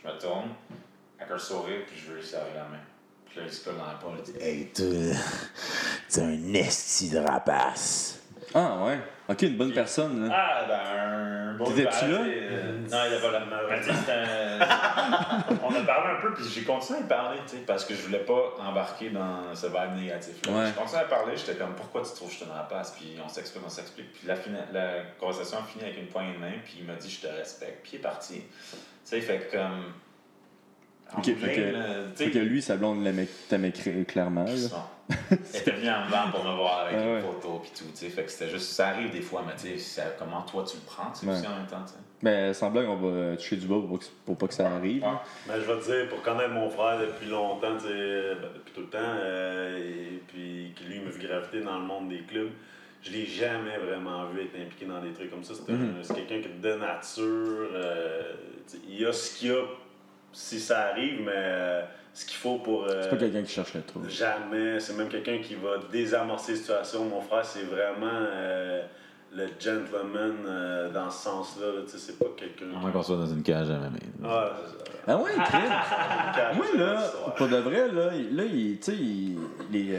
[0.08, 0.50] me tourne,
[1.18, 2.78] avec un sourire, puis je veux lui serrer la main.
[3.50, 3.98] Se colle dans la
[4.44, 4.86] Hey, toi,
[6.10, 8.20] t'es un esti de rapace.
[8.54, 8.98] Ah, ouais.
[9.28, 10.26] Ok, une bonne personne.
[10.26, 10.34] Là.
[10.34, 10.80] Ah, ben,
[11.52, 12.18] un bon T'étais-tu là?
[12.24, 14.58] euh, Non, il a pas la un-
[15.62, 18.00] On a parlé un peu, puis j'ai continué à parler, tu sais, parce que je
[18.02, 20.52] voulais pas embarquer dans ce vibe négatif-là.
[20.52, 20.66] Ouais.
[20.68, 22.92] J'ai continué à parler, j'étais comme, pourquoi tu trouves que je te dans la passe?
[22.92, 24.12] Puis on s'explique, on s'explique.
[24.14, 26.94] Puis la, fina- la conversation a fini avec une poignée de main, puis il m'a
[26.94, 27.82] dit, je te respecte.
[27.82, 28.34] Puis il est parti.
[28.40, 29.92] Tu sais, fait que comme.
[31.16, 31.84] Ok, fait que- là,
[32.14, 34.44] Fait que lui, sa blonde l'aimait- t'aimait cr- clairement.
[34.46, 34.58] Elle
[35.54, 37.20] était venue en dedans pour me voir avec Ah une ouais.
[37.22, 38.08] photo puis tout, tu sais.
[38.10, 40.82] Fait que c'était juste, ça arrive des fois, mais tu sais, comment toi tu le
[40.84, 41.32] prends, tu sais, Ouais.
[41.32, 41.98] aussi en même temps, tu sais.
[42.20, 44.68] Mais sans blague, on va toucher du bois pour, pas que- pour pas que ça
[44.70, 45.02] arrive.
[45.06, 45.22] Ah.
[45.46, 48.88] Ben, je vais te dire, pour connaître mon frère depuis longtemps, ben, depuis tout le
[48.88, 52.50] temps, euh, et puis que lui il me fait graviter dans le monde des clubs,
[53.02, 55.54] je l'ai jamais vraiment vu être impliqué dans des trucs comme ça.
[55.54, 55.94] C'est Mhm.
[56.02, 58.22] c'est quelqu'un qui de nature, euh,
[58.88, 59.62] il y a ce qu'il y a
[60.32, 61.82] si ça arrive, mais euh,
[62.14, 62.84] ce qu'il faut pour.
[62.84, 64.00] euh, C'est pas quelqu'un qui cherche le trou.
[64.08, 64.80] Jamais.
[64.80, 67.04] C'est même quelqu'un qui va désamorcer la situation.
[67.04, 68.82] Mon frère, c'est vraiment euh,
[69.34, 71.66] le gentleman euh, dans ce sens-là.
[71.66, 71.80] là.
[71.84, 72.76] Tu sais, c'est pas quelqu'un.
[72.76, 73.78] À moins qu'on soit dans une cage à.
[74.24, 74.84] Ah, c'est ça.
[75.06, 75.62] Ah ouais, crime.
[76.34, 77.02] Calme, Moi, là,
[77.36, 78.96] pour de vrai, là, là il- tu sais,
[79.72, 79.98] les, euh,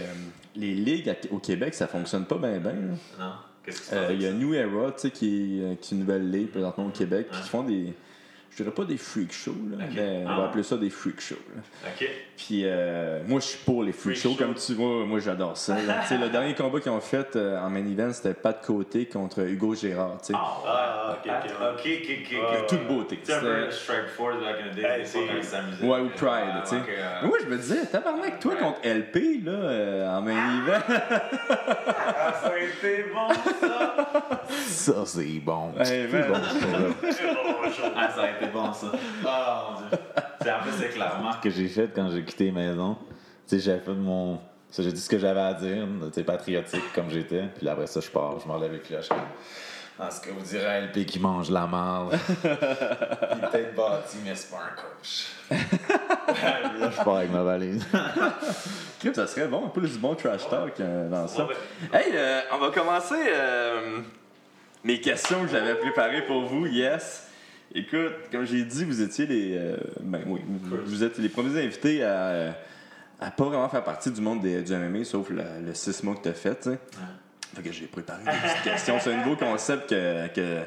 [0.56, 2.74] les ligues au Québec, ça fonctionne pas bien, bien.
[3.20, 3.32] Non?
[3.64, 4.12] Qu'est-ce qui se Euh, passe?
[4.14, 5.28] Il y a New Era, tu sais, qui,
[5.60, 7.94] est- euh, qui est une nouvelle ligue présentement au Québec, puis qui font des.
[8.52, 10.38] Je dirais pas des freak shows, là, mais on Ah.
[10.38, 11.36] va appeler ça des freak shows.
[11.56, 11.62] là.
[11.96, 12.10] Ok.
[12.36, 14.44] Puis euh, moi, je suis pour les freak, Freak shows, show.
[14.46, 15.06] comme tu vois.
[15.06, 15.76] Moi, j'adore ça.
[15.82, 16.00] là.
[16.02, 19.06] Tu sais, le dernier combat qu'ils ont fait euh, en main event, c'était Pat Côté
[19.06, 20.18] contre Hugo Gérard.
[20.22, 20.34] tu sais.
[20.36, 21.52] Ah, ok, ok.
[21.62, 22.68] ok, ok, ok.
[22.68, 23.20] Toute beauté.
[23.24, 25.20] C'est un peu C'était- Strike Force back in the day, Hey, c'est-
[25.80, 25.88] quand.
[25.88, 26.76] Ouais, ou Pride, tu sais.
[26.78, 26.90] ok,
[27.22, 30.82] Mais Moi, je me disais, tabarnak, toi contre LP, là, euh, en main event.
[30.90, 33.30] Ah, ça a été bon,
[33.62, 34.44] ça!
[34.50, 35.72] ça, c'est bon.
[35.80, 36.42] Hey, man.
[37.96, 38.92] Ah, ça été bon, ça.
[39.26, 39.98] Ah, mon Dieu.
[40.42, 42.98] C'est en plus, c'est que la remarque que j'ai faite quand j'ai quitté maison.
[43.48, 44.40] Tu sais, j'avais fait mon.
[44.78, 47.46] J'ai dit ce que j'avais à dire, tu patriotique comme j'étais.
[47.56, 48.96] Puis là, après ça, je pars, je me relève avec lui,
[50.00, 52.14] Ah, ce que vous direz LP qui mange la marde.
[52.44, 55.28] Il est peut-être bâti, mais c'est pas un coach.
[56.80, 57.84] là, je pars avec ma valise.
[59.14, 61.48] Ça serait bon, un peu du bon trash talk euh, dans ça.
[61.92, 64.00] Hey, euh, on va commencer euh,
[64.84, 67.29] mes questions que j'avais préparées pour vous, yes.
[67.76, 69.56] Écoute, comme j'ai dit, vous étiez les.
[69.58, 72.52] euh, ben oui, vous, vous êtes les premiers invités à, euh,
[73.22, 76.16] à pas vraiment faire partie du monde des, du MMA, sauf le, le six mois
[76.16, 76.80] que tu as fait, tu sais.
[77.56, 78.98] Fait que j'ai préparé des petites questions.
[79.02, 80.60] C'est un nouveau concept que, que,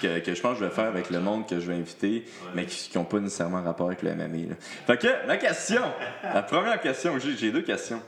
[0.00, 2.24] que, que je pense que je vais faire avec le monde que je vais inviter,
[2.54, 4.48] mais qui n'ont pas nécessairement rapport avec le MMA.
[4.48, 4.54] là.
[4.86, 5.82] Fait que, ma question,
[6.22, 8.00] la première question, j'ai deux questions.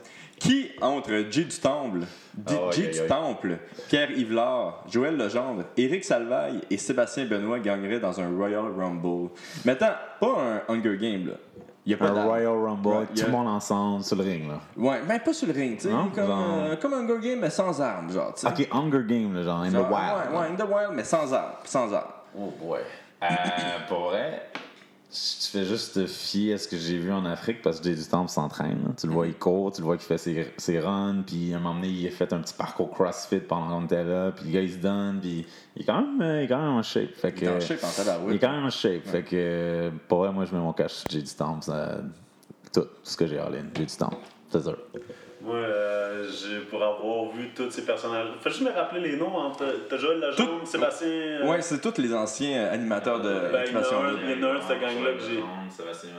[0.43, 1.99] Qui, entre Jay du Temple,
[2.33, 3.07] D- Ah, ouais, du.
[3.07, 9.29] Temple, Pierre Yvelard, Joël Legendre, Éric Salvaille et Sébastien Benoît gagneraient dans un Royal Rumble?
[9.63, 10.35] Maintenant, pas
[10.67, 11.33] un Hunger Game, là.
[11.85, 12.23] Il y a pas Un.
[12.25, 14.59] Royal Rumble, Ouais, tout a- le monde ensemble sur le ring, là.
[14.75, 15.89] Ouais, mais pas sur le ring, tu sais.
[15.89, 18.33] Comme, euh, comme Hunger Game, mais sans armes, genre.
[18.45, 19.87] Ok, Hunger Game, là, genre, in the wild.
[19.89, 21.53] Ouais, ouais, in the wild, mais sans armes.
[21.63, 22.11] Sans armes.
[22.37, 22.79] Oh boy.
[23.21, 23.25] Euh,
[23.87, 24.49] pour vrai,
[25.13, 27.95] tu fais juste te fier à ce que j'ai vu en Afrique parce que Jay
[27.95, 28.93] du Temple s'entraîne.
[28.99, 31.57] Tu le vois, il court, tu le vois qu'il fait ses, ses runs, puis à
[31.57, 34.45] un moment donné, il a fait un petit parcours CrossFit pendant qu'on était là, puis
[34.47, 35.45] le gars, il se donne, puis
[35.75, 37.13] il est quand même, euh, il est quand même en shape.
[37.15, 38.29] Fait que, Il est en shape en.
[38.29, 39.03] Il est quand même en shape.
[39.05, 41.63] Fait que, euh, pour vrai, moi, je mets mon cash Jay du Temple.
[41.63, 41.99] ça-
[42.73, 44.17] Tout ce que j'ai all-in, Jay du Temple.
[44.51, 44.77] C'est sûr.
[45.43, 48.27] Moi, euh, j'ai- pour avoir vu tous ces personnages.
[48.41, 49.37] Fais juste me rappeler les noms.
[49.37, 49.51] Hein.
[49.89, 51.07] T'as Joël Tout- Sébastien.
[51.09, 54.03] euh, Ouais, c'est tous les anciens euh, animateurs de Ben, il y en a Occupation
[54.03, 54.21] un- Double.
[54.23, 55.43] il y en a un de cette gang-là que j'ai.
[55.69, 56.09] Sébastien.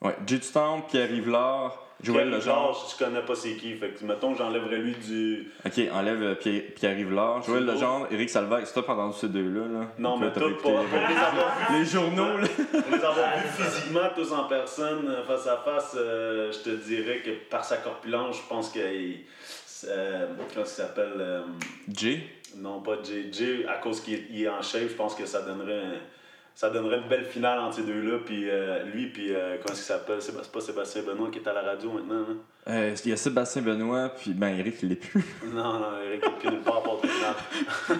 [0.00, 2.32] Ouais, du Temple, Pierre Yvelard, Joël.
[2.34, 3.74] Rivard, Je connais pas c'est qui.
[3.74, 5.50] Fait que, mettons, j'enlèverais lui du.
[5.66, 7.64] Ok, enlève euh, Pierre, Pierre Yvelard, Joël.
[7.66, 8.60] Legendre, Eric Salvaire.
[8.72, 9.86] T'as pas entendu ces deux-là, là.
[9.98, 10.96] Non, on mais pour, pour répéter.
[11.08, 12.46] les avoir vus Les journaux, là.
[12.46, 16.70] Pour les avoir vus physiquement, tous en personne, euh, face à face, euh, je te
[16.70, 19.20] dirais que par sa corpulence, je pense qu'il.
[19.88, 21.42] Euh, comment il s'appelle
[21.92, 22.20] Jay?
[22.56, 23.26] Non, pas Jay.
[23.32, 26.00] Jay, à cause qu'il est, en shape, je pense que ça donnerait, un-
[26.58, 28.18] ça donnerait une belle finale entre ces deux-là.
[28.26, 30.20] Puis euh, lui, puis euh, comment il s'appelle?
[30.20, 32.24] C'est pas Sébastien Benoît qui est à la radio maintenant.
[32.28, 32.36] hein?
[32.66, 35.24] Euh, il y a Sébastien Benoît, puis ben Eric, il l'est plus.
[35.54, 37.34] Non, non, Eric est plus nulle part pour le final.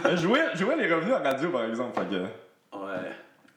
[0.07, 1.99] Euh, Joël, Joël est revenu à radio, par exemple.
[2.01, 2.23] Fait que,
[2.77, 3.11] Ouais.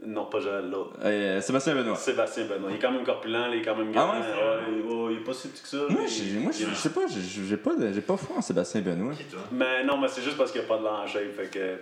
[0.05, 0.93] Non, pas Joël, l'autre.
[1.03, 1.95] euh, Sébastien Benoît.
[1.95, 2.69] Sébastien Benoît.
[2.69, 4.13] Il est quand même corpulent, il est quand même Ah grand.
[4.13, 4.19] ouais?
[4.19, 5.77] Ouais, il- ouais, il est pas si petit que ça.
[5.89, 8.37] Moi, mais j'ai- il- moi, il- je sais pas, j'ai pas, de- j'ai pas foi
[8.37, 9.13] en Sébastien Benoît.
[9.51, 11.31] Mais non, mais c'est juste parce qu'il n'y a pas de shape.
[11.35, 11.75] Fait que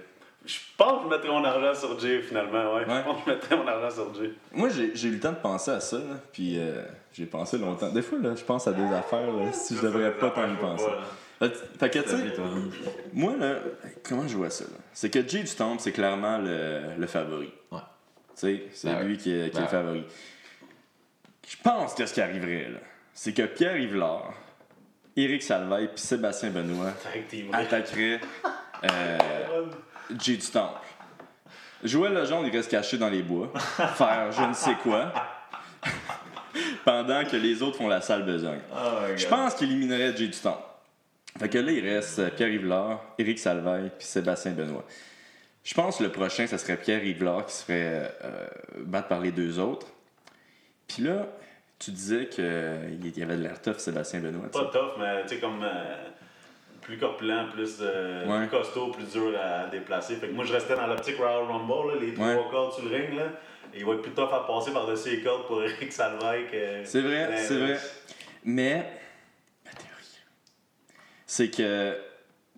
[0.50, 2.76] je pense que je mettrais mon argent sur Jay finalement.
[2.76, 2.86] Ouais.
[2.86, 2.98] Ouais.
[2.98, 4.32] Je pense que je mettrais mon argent sur Jay.
[4.52, 6.84] Moi, j'ai j'ai eu le temps de penser à ça, là, puis euh,
[7.14, 7.90] j'ai pensé longtemps.
[7.90, 10.56] Des fois, là, je pense à des affaires, là, si je devrais pas tant y
[10.56, 10.90] penser.
[11.40, 12.36] Fait fait que, tu sais,
[13.14, 13.56] moi, là,
[14.04, 14.78] comment je vois ça, là?
[14.92, 17.54] C'est que Jay du Temple, c'est clairement le, le favori.
[17.72, 17.80] Ouais.
[17.80, 20.04] Tu sais, c'est Ben lui qui est, qui est Ben le favori.
[21.48, 22.80] Je pense que ce qui arriverait, là,
[23.14, 24.34] c'est que Pierre Yvelard,
[25.16, 26.94] Éric Salveille puis Sébastien Benoît
[27.54, 28.20] attaqueraient
[28.84, 29.18] euh,
[30.18, 30.80] Jay du Temple.
[31.84, 33.52] Joël Legendre, il reste caché dans les bois,
[33.96, 35.14] faire je ne sais quoi,
[36.84, 38.62] pendant que les autres font la sale besogne.
[39.16, 40.64] Je pense qu'il éliminerait Jay du Temple.
[41.38, 44.84] Fait que là, il reste euh, Pierre Yvelard, Éric Salveille puis Sébastien Benoît.
[45.64, 48.48] Je pense que le prochain, ça serait Pierre Yvelard qui se ferait euh,
[48.80, 49.88] battre par les deux autres.
[50.88, 51.28] Puis là,
[51.78, 52.44] tu disais qu'il
[53.16, 54.50] y avait de l'air tough, Sébastien Benoît.
[54.52, 55.96] Pas tough, mais tu sais, comme euh,
[56.90, 58.48] plus corpulent, plus, euh, Ouais.
[58.48, 60.16] plus costaud, plus dur à déplacer.
[60.16, 62.44] Fait que moi, je restais dans l'optique Royal Rumble, là, les trois Ouais.
[62.50, 63.14] cordes sur le ring.
[63.16, 63.26] Là.
[63.76, 66.84] Et il va être plus tough à passer par-dessus les cordes pour Eric Salvaille que.
[66.86, 67.80] C'est vrai, Ben, c'est vrai.
[68.44, 68.92] Mais,
[69.66, 70.20] ma théorie,
[71.28, 72.00] c'est que, tu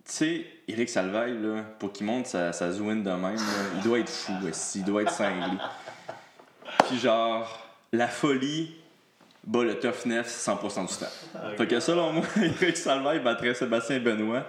[0.04, 3.30] sais, Eric Salvaille, là, pour qu'il monte sa, sa de même, là,
[3.76, 5.58] il doit être fou, aussi, il doit être cinglé.
[6.88, 8.74] Puis genre, la folie
[9.44, 11.06] bat le toughness 100% du temps.
[11.56, 12.24] Fait que selon moi,
[12.60, 14.44] Eric Salvaille battrait Sébastien Benoît.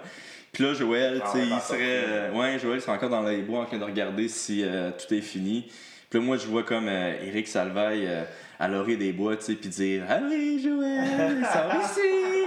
[0.52, 1.80] Puis là, Joël, tu sais, il serait.
[2.08, 5.12] euh, ouais, Joël serait encore dans les bois en train de regarder si euh, tout
[5.14, 5.72] est fini.
[6.10, 8.24] Puis là, moi, je vois comme euh, Eric Salvaille euh,
[8.60, 12.46] à l'orée des bois, tu sais, puis dire Allez, Joël, sors ici!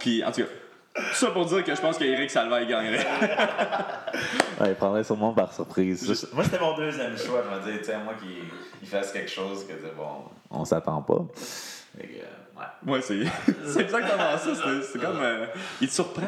[0.00, 0.48] Puis, en tout cas,
[0.96, 3.06] tout ça pour dire que je pense qu'Eric Salvaille gagnerait.
[4.58, 6.26] Ouais, il prendrait sûrement par surprise.
[6.32, 7.42] Moi, c'était mon deuxième choix.
[7.44, 8.30] Je me disais, tiens, moi qu'il
[8.80, 10.24] il fasse quelque chose que c'est bon.
[10.50, 11.26] On s'attend pas.
[11.98, 12.92] Euh, ouais.
[12.94, 13.18] Ouais, c'est
[13.80, 14.50] exactement ça.
[14.82, 15.20] C'est comme.
[15.20, 15.46] euh,
[15.80, 16.22] il te surprend.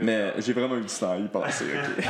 [0.00, 1.64] Mais j'ai vraiment eu du temps à y penser,
[1.98, 2.04] ok.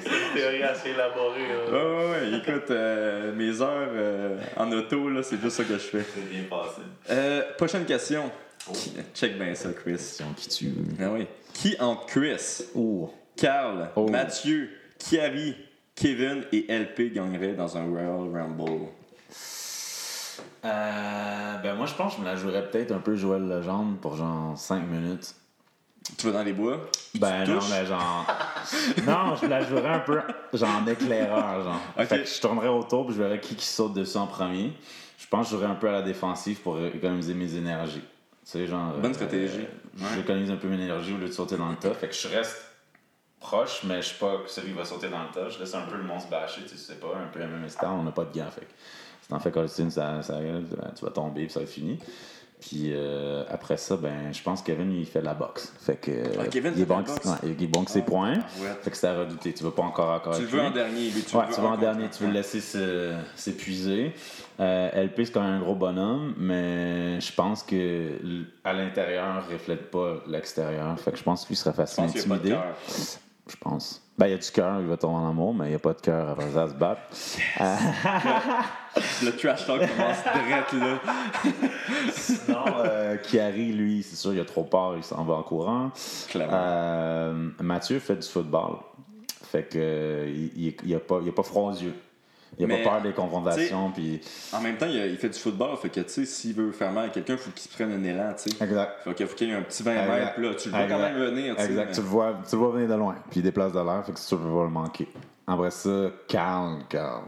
[0.00, 1.46] C'est une théorie assez élaborée.
[1.48, 1.70] là.
[1.70, 2.38] Ouais, ouais, ouais.
[2.38, 6.02] Écoute, euh, mes heures euh, en auto, là, c'est juste ça que je fais.
[6.14, 6.80] C'est bien passé.
[7.10, 8.30] Euh, prochaine question.
[8.72, 9.92] Qui- Check bien ça, Chris.
[9.92, 10.72] Question qui tue.
[11.00, 11.26] Ah oui.
[11.52, 13.12] Qui entre Chris, Oh.
[13.36, 14.08] Carl, Oh.
[14.08, 15.56] Mathieu, Kiari,
[15.94, 18.88] Kevin et LP gagnerait dans un Royal Rumble?
[20.64, 23.96] Euh, ben moi, je pense que je me la jouerais peut-être un peu Joël Legendre
[23.98, 25.34] pour genre 5 minutes.
[26.18, 26.78] Tu vas dans les bois?
[27.14, 28.26] Ben non, mais genre.
[29.06, 30.20] non, je me la jouerais un peu
[30.52, 31.80] genre en éclaireur, genre.
[32.06, 34.72] Fait que je tournerais autour puis je verrais qui qui saute dessus en premier.
[35.18, 38.00] Je pense que je jouerais un peu à la défensive pour économiser mes énergies.
[38.44, 38.92] Tu sais, genre.
[38.98, 39.60] Bonne stratégie.
[39.60, 40.08] euh, Ouais.
[40.16, 41.92] J'économise un peu mes énergies au lieu de sauter dans le tas.
[41.92, 42.56] Fait que je reste
[43.38, 45.50] proche, mais je suis pas celui qui va sauter dans le tas.
[45.50, 47.88] Je laisse un peu le monstre bâcher, tu sais, pas un peu la même style,
[47.88, 48.50] on n'a pas de gants.
[48.50, 48.70] Fait que
[49.22, 49.88] si t'en fais coller ça,
[50.22, 50.64] ça, ben,
[50.96, 51.98] tu vas tomber puis ça va être fini.
[52.60, 55.72] Puis euh, après ça, ben, je pense que Kevin, il fait de la boxe.
[55.80, 57.24] Fait que, Ah, Kevin il, est bon, boxe?
[57.26, 58.34] ouais, il est bon que ses points.
[58.34, 58.68] ouais.
[58.82, 59.52] Fait que c'est à redouter.
[59.52, 60.66] Tu veux pas encore encore Tu le veux lui.
[60.68, 64.12] en dernier, lui, tu Ouais, veux tu en dernier, tu veux le laisser se- s'épuiser.
[64.60, 68.12] Euh, LP, c'est quand même un gros bonhomme, mais je pense que
[68.62, 70.96] à l'intérieur, il reflète pas l'extérieur.
[71.00, 72.50] Fait que je pense qu'il serait facile d'intimider.
[72.50, 72.76] cœur.
[73.48, 74.01] Je pense.
[74.18, 75.78] Ben, il y a du cœur, il va tomber en amour, mais il n'y a
[75.78, 77.00] pas de cœur après ça à se battre.
[79.22, 81.00] Le trash talk commence direct là.
[82.48, 85.90] Non, euh, Chiari, lui, c'est sûr, il a trop peur, il s'en va en courant.
[86.28, 86.52] Clairement.
[86.54, 88.76] Euh, Mathieu fait du football.
[89.50, 91.94] Fait que euh, il, il, il a pas, il a pas froid aux yeux.
[92.58, 94.20] Il a Mais, pas peur des confrontations, puis...
[94.52, 96.70] En même temps, il, a- il fait du football, fait que, tu sais, s'il veut
[96.70, 98.62] faire mal à quelqu'un, il faut qu'il se prenne un élan, tu sais.
[98.64, 99.02] Exact.
[99.04, 100.12] Fait qu'il faut qu'il y ait un petit 20 Exact.
[100.12, 101.68] mètres, là, tu le vois quand même venir, tu sais.
[101.70, 101.94] Exact.
[101.94, 104.12] Tu le vois, tu le vois venir de loin, puis il déplace de l'air, fait
[104.12, 105.08] que tu peux pas le manquer.
[105.46, 107.22] Après ça, Carl, Carl.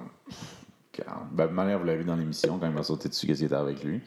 [0.93, 1.21] Carl.
[1.33, 3.55] Ben, manière, vous l'avez vu dans l'émission, quand il m'a sauté dessus, qu'est-ce qui était
[3.55, 4.01] avec lui?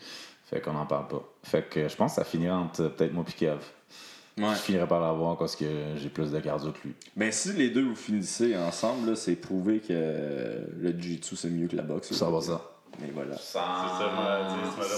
[0.45, 1.21] Fait qu'on n'en parle pas.
[1.43, 3.57] Fait que je pense que ça finira entre peut-être moi et Kev.
[4.37, 4.49] Ouais.
[4.53, 5.65] Je finirai par l'avoir parce que
[5.95, 6.93] j'ai plus de cardio que lui.
[7.15, 11.67] Ben, si les deux vous finissez ensemble, là, c'est prouvé que le jiu-jitsu c'est mieux
[11.67, 12.13] que la boxe.
[12.13, 12.61] Ça va ça.
[13.01, 13.35] Mais voilà.
[13.37, 14.47] C'est ça, là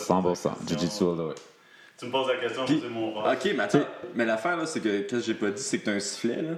[0.07, 0.21] 100%.
[0.21, 0.51] posé la question.
[0.67, 1.35] Jiu-jitsu, là, ouais.
[1.97, 3.33] Tu me poses la question, Puis- c'est mon frère.
[3.33, 3.79] Ok, mais attends.
[4.15, 6.51] Mais l'affaire, là, c'est que, que j'ai pas dit, c'est que t'as un sifflet, là.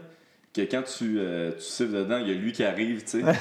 [0.53, 3.21] Que quand tu, euh, tu siffles dedans, il y a lui qui arrive, tu sais.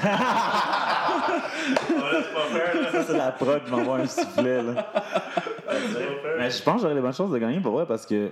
[1.89, 2.91] Voilà, c'est pas fair, là.
[2.91, 4.93] Ça, c'est la prod qui m'envoie un sifflet, là.
[6.37, 8.31] Mais je pense que j'aurais les bonnes chances de gagner pour vrai parce que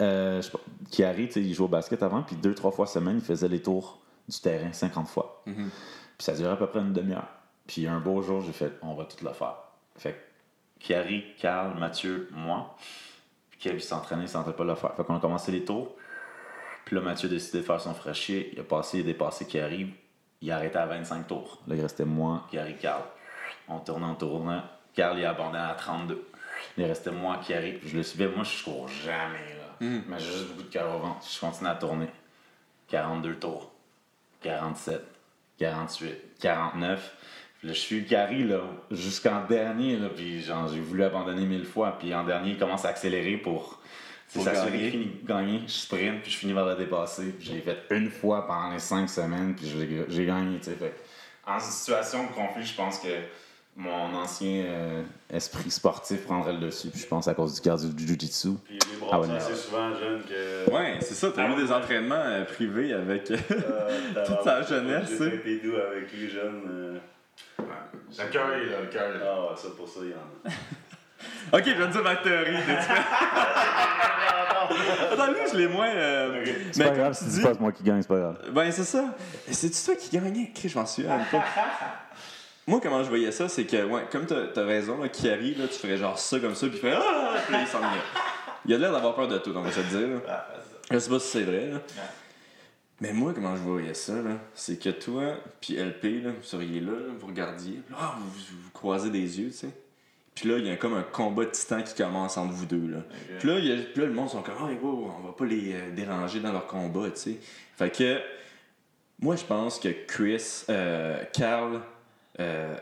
[0.00, 0.42] euh,
[0.90, 3.48] Chiari, tu sais, il jouait au basket avant, puis deux, trois fois semaine, il faisait
[3.48, 5.42] les tours du terrain 50 fois.
[5.44, 7.28] Puis ça durait à peu près une demi-heure.
[7.66, 9.56] Puis un beau jour, j'ai fait, on va tout le faire.
[9.96, 12.76] Fait que Chiari, Carl, Mathieu, moi,
[13.50, 14.94] puis Kev, il s'entraînait, il sentait pas le faire.
[14.94, 15.94] Fait qu'on a commencé les tours.
[16.84, 18.50] Puis là, Mathieu a décidé de faire son fraîchier.
[18.52, 19.92] Il a passé, il a dépassé Chiari.
[20.40, 21.60] Il a arrêté à 25 tours.
[21.68, 23.02] Là, il restait moi, Chiari, Carl.
[23.68, 24.60] On tournait, on tournait.
[24.94, 26.26] Carl, il a abandonné à 32.
[26.78, 27.80] Il restait moi qui arrive.
[27.86, 28.28] Je le suivais.
[28.28, 29.59] Moi, je cours jamais.
[29.80, 29.86] Là.
[30.08, 31.24] Mais j'ai juste beaucoup de cœur au ventre.
[31.32, 32.08] Je continue à tourner.
[32.88, 33.70] 42 tours.
[34.42, 35.02] 47.
[35.58, 36.38] 48.
[36.40, 37.16] 49.
[37.58, 38.60] Puis là, je suis Gary là,
[38.90, 39.96] jusqu'en dernier.
[39.96, 41.98] Là, puis genre, j'ai voulu abandonner mille fois.
[41.98, 43.78] Puis en dernier, il commence à accélérer pour.
[44.28, 45.20] C'est s'assurer gagner.
[45.24, 45.62] gagner.
[45.66, 47.32] Je sprint, puis je finis par le dépasser.
[47.32, 50.58] Puis je l'ai fait une fois pendant les cinq semaines, puis j'ai- j'ai gagné.
[50.58, 50.76] tu sais.
[50.76, 50.94] Fait
[51.46, 53.08] en situation de conflit, je pense que
[53.76, 55.02] mon ancien euh,
[55.32, 56.88] esprit sportif prendrait le dessus.
[56.88, 58.50] Puis je pense à cause du cardio du jiu-jitsu.
[58.64, 60.70] Puis les bras, Ah ouais, c'est souvent jeune que.
[60.70, 61.62] Ouais, c'est ça, t'as Ah eu ouais.
[61.64, 63.30] des entraînements euh, privés avec.
[63.30, 63.36] Euh,
[64.26, 65.36] Toute sa jeunesse, J'ai tu sais.
[65.36, 66.62] été doux avec lui jeune.
[66.68, 66.98] euh.
[68.10, 69.12] J'ai le cœur, là, le cœur.
[69.24, 71.56] Ah ouais, ça pour ça, il y en a.
[71.58, 72.56] ok, je vais te dire ma théorie.
[75.12, 75.88] Attends, lui, je l'ai moins.
[75.88, 78.08] euh, C'est mais pas grave, si tu dis- dis pas c'est moi qui gagne, c'est
[78.08, 78.36] pas grave.
[78.52, 79.04] Ben, c'est ça.
[79.50, 80.50] C'est-tu toi qui gagnais?
[80.54, 81.44] Chris, je m'en pas.
[82.70, 85.78] Moi, comment je voyais ça, c'est que, ouais, comme t'as as raison, là, là, tu
[85.78, 87.34] ferais genre ça comme ça, puis il ferait Ah!
[87.46, 87.80] Puis il s'en.
[88.66, 90.08] Il a l'air d'avoir peur de tout, on va se le dire.
[90.24, 90.46] Là.
[90.90, 91.80] Je sais pas si c'est vrai, là.
[93.00, 96.80] Mais moi, comment je voyais ça, là, c'est que toi, puis LP, là, vous seriez
[96.80, 99.70] là, là, vous regardiez, là, ah, vous, vous- vous croisez des yeux, tu sais.
[100.34, 102.86] Puis là, il y a comme un combat de titans qui commence entre vous deux,
[102.88, 102.98] là.
[103.40, 105.44] Puis là, y a- puis là, le monde sont comme, ah, wow, on va pas
[105.46, 107.36] les euh, déranger dans leur combat, tu sais.
[107.76, 108.20] Fait que,
[109.18, 111.80] moi, je pense que Chris, euh, Carl,
[112.40, 112.76] euh,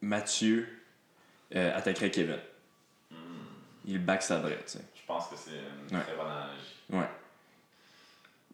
[0.00, 0.66] Mathieu
[1.54, 2.38] euh, attaquerait Kevin.
[3.86, 4.80] Il backstabberait, tu sais.
[4.94, 6.02] Je pense que c'est une Ouais.
[6.04, 6.74] très bonne analogie.
[6.90, 7.08] Ouais.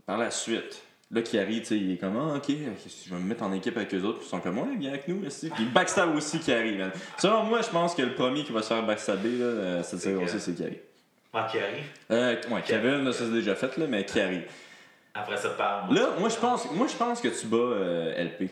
[0.07, 3.20] Par la suite, là, qui arrive, tu sais, il est comme, ah, ok, je vais
[3.20, 5.26] me mettre en équipe avec eux autres, puis ils sont comme, ouais, viens avec nous,
[5.26, 5.50] aussi.
[5.50, 6.92] Puis il backstab aussi qui arrive, man.
[7.18, 10.00] Selon moi, je pense que le premier qui va se faire backstabber, là, euh, cette
[10.00, 10.80] série aussi, c'est qui arrive.
[11.34, 11.84] Ah, qui arrive.
[12.11, 14.44] Euh, ouais, Kevin, là, ça c'est déjà fait, là, mais qui arrive.
[15.12, 15.92] Après ça, parle.
[15.94, 18.50] Là, moi, je pense, moi, je pense que tu bats euh, LP.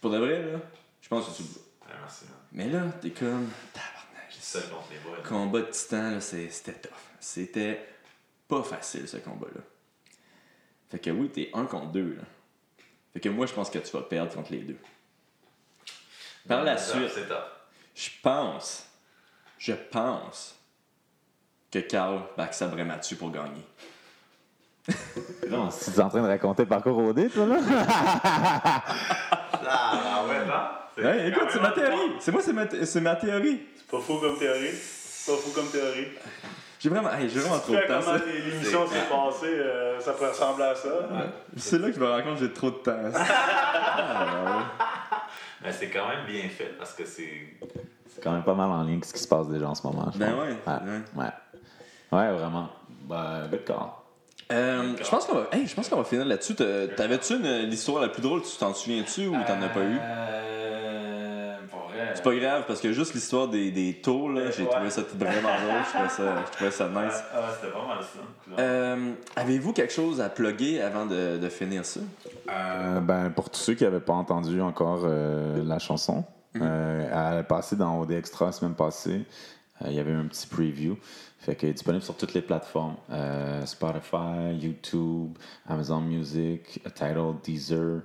[0.00, 0.58] Pour de vrai, là,
[1.00, 1.42] je pense que tu.
[1.82, 2.34] Ah, merci, man.
[2.52, 5.22] Mais là, t'es comme, tabarnak, seul contre les boys.
[5.28, 6.92] combat de titan, là, c'est- c'était tough.
[7.20, 7.88] C'était
[8.48, 9.60] pas facile, ce combat-là.
[10.90, 12.22] Fait que oui, t'es un contre deux, là.
[13.12, 14.78] Fait que moi, je pense que tu vas perdre contre les deux.
[16.46, 17.44] Par la C'est suite, top, C'est top.
[17.94, 18.86] je pense,
[19.58, 20.54] je pense
[21.72, 23.66] que Carl backstabberait Mathieu pour gagner.
[25.48, 28.84] Non, tu es en train de raconter le parcours au dé, toi, là.
[29.68, 30.54] Ah, ouais, non?
[30.96, 32.12] C'est- Ouais, écoute, c'est ma théorie.
[32.20, 33.62] C'est moi, c'est ma, thé- c'est ma théorie.
[33.76, 34.70] C'est pas fou comme théorie.
[34.72, 36.08] C'est pas fou comme théorie.
[36.78, 38.00] J'ai vraiment, hey, j'ai vraiment trop de temps.
[38.04, 40.88] comment l'émission s'est passée, euh, ça peut ressembler à ça.
[41.56, 42.96] C'est là que je me rends compte que j'ai trop de temps.
[45.62, 47.56] Mais c'est quand même bien fait parce que c'est.
[48.14, 50.10] C'est quand même pas mal en ligne ce qui se passe déjà en ce moment.
[50.14, 50.40] je Ben pense.
[50.40, 50.90] ouais, Ouais.
[51.16, 51.22] ouais.
[51.24, 52.68] Ouais, Ouais, vraiment.
[53.04, 53.76] Ben, good call.
[54.52, 56.54] Euh, je pense qu'on va, hey, je pense qu'on va finir là-dessus.
[56.54, 59.98] T'avais-tu l'histoire la plus drôle, tu t'en souviens-tu ou t'en as pas eu?
[60.00, 61.56] Euh.
[62.14, 64.70] C'est pas grave parce que juste l'histoire des, des tours, là, j'ai Ouais.
[64.70, 65.82] trouvé ça vraiment drôle.
[65.84, 67.22] Je trouvais ça, je trouvais ça nice.
[67.34, 68.62] Ah, c'était pas mal ça.
[68.62, 72.00] Euh, Avez-vous quelque chose à plugger avant de, de finir ça?
[72.50, 76.24] Euh, ben, pour tous ceux qui n'avaient pas entendu encore euh, la chanson,
[76.60, 79.22] euh, elle est passée dans OD Extra la semaine passée.
[79.82, 80.96] Euh, Il y avait un petit preview.
[81.38, 85.36] Fait que disponible sur toutes les plateformes euh, Spotify, YouTube,
[85.68, 88.00] Amazon Music, Tidal, Deezer.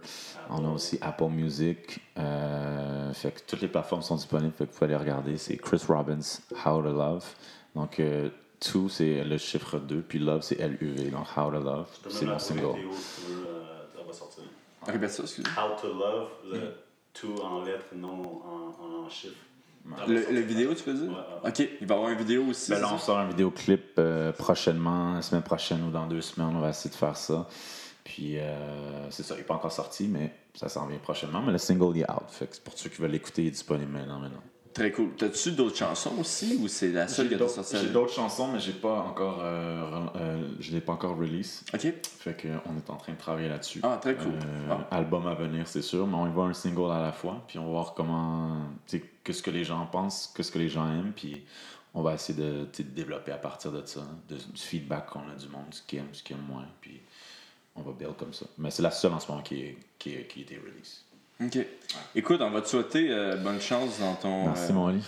[0.49, 1.99] On a aussi Apple Music.
[2.17, 4.53] Euh, fait que toutes les plateformes sont disponibles.
[4.53, 5.37] Fait que vous pouvez aller regarder.
[5.37, 6.19] C'est Chris Robbins,
[6.65, 7.25] How to Love.
[7.75, 8.29] Donc, euh,
[8.59, 11.09] To, c'est le chiffre 2, puis Love, c'est L-U-V.
[11.09, 12.75] Donc, How to Love, c'est mon single.
[12.75, 12.81] Tu
[13.31, 13.63] veux, euh,
[13.95, 14.43] ça va sortir.
[14.85, 15.49] Répète ça, excusez.
[15.57, 16.73] How to Love, le
[17.13, 19.35] tout en lettres, non en, en chiffres.
[20.07, 21.09] Le, le vidéo, tu peux dire?
[21.09, 21.49] Ouais, ouais.
[21.49, 22.71] Ok, il va y avoir une vidéo aussi.
[22.71, 26.55] Ben là, on sort un vidéoclip euh, prochainement, la semaine prochaine ou dans deux semaines,
[26.55, 27.47] on va essayer de faire ça.
[28.03, 31.41] Puis euh, c'est ça, il n'est pas encore sorti, mais ça s'en vient prochainement.
[31.41, 32.29] Mais le single il est out.
[32.29, 34.19] Fait que pour ceux qui veulent l'écouter, il est disponible maintenant.
[34.19, 34.41] maintenant.
[34.73, 35.09] Très cool.
[35.17, 38.59] T'as-tu d'autres chansons aussi ou c'est la seule que t'as sortie j'ai d'autres chansons, mais
[38.59, 41.63] j'ai pas encore, euh, euh, je l'ai pas encore release.
[41.73, 41.93] Ok.
[42.19, 43.79] Fait que on est en train de travailler là-dessus.
[43.83, 44.33] Ah, très cool.
[44.33, 44.87] Euh, Ah.
[44.97, 47.59] Album à venir, c'est sûr, mais on y va un single à la fois, puis
[47.59, 50.87] on va voir comment, tu sais, qu'est-ce que les gens pensent, qu'est-ce que les gens
[50.89, 51.43] aiment, puis
[51.93, 53.99] on va essayer de, de développer à partir de ça,
[54.29, 57.01] de- du feedback qu'on a du monde, ce qui aime, ce qui aime moins, puis
[57.75, 58.45] on va build comme ça.
[58.57, 61.03] Mais c'est la seule en ce moment qui, est, qui, est- qui a été release.
[61.43, 61.57] Ok.
[62.15, 65.03] Écoute, on va te souhaiter euh, bonne chance dans ton Merci, euh, mon Ali.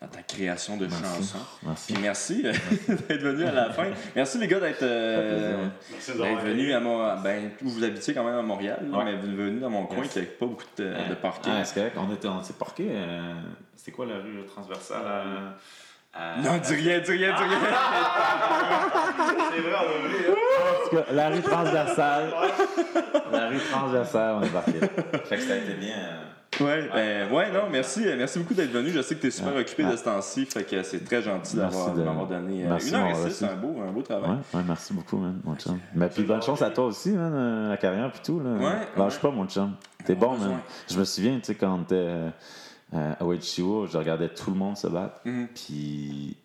[0.00, 1.02] dans ta création de Merci.
[1.04, 1.38] chansons.
[1.64, 1.92] Merci.
[1.92, 2.52] Puis merci euh,
[3.08, 3.86] d'être venu à la fin.
[4.16, 8.34] Merci les gars d'être euh, Merci venus à mon ben vous vous habitez quand même
[8.38, 9.04] à Montréal, là, Ouais.
[9.04, 11.52] mais vous êtes venus dans mon coin qui n'a pas beaucoup de, de parking.
[11.54, 12.88] Ah, c'est correct, on, était, on s'est parqué.
[12.90, 13.32] euh,
[13.76, 15.56] C'était quoi la rue transversale à-
[16.12, 17.58] à- non, dis rien, dis rien, dis rien.
[19.52, 20.28] C'est vrai, on a oublié.
[20.30, 22.30] En tout cas, la rue transversale.
[23.32, 24.72] la rue transversale, on est parti.
[25.24, 25.94] Fait que ça a été bien.
[25.96, 26.24] euh,
[26.64, 28.90] Ouais, ben, ouais, non, merci, euh, merci beaucoup d'être venu.
[28.90, 29.60] Je sais que tu es super Ouais.
[29.60, 32.02] occupé de ce temps-ci, fait que c'est très gentil d'avoir de-
[32.34, 34.30] donné euh, merci une heure et six, c'est un beau, un beau travail.
[34.30, 35.78] Ouais, ouais, merci beaucoup, man, mon chum.
[35.94, 38.40] Mais puis bonne chance à toi aussi, man, euh, la carrière puis tout.
[38.40, 38.50] Là.
[38.50, 39.20] Ouais, Lâche ouais.
[39.22, 39.74] pas, mon chum.
[40.04, 40.58] T'es bon, man.
[40.90, 42.14] Je me souviens, tu sais, quand on était
[42.94, 45.20] euh, à OHCO, je regardais tout le monde se battre.
[45.24, 45.48] Mhm.
[45.54, 46.36] Puis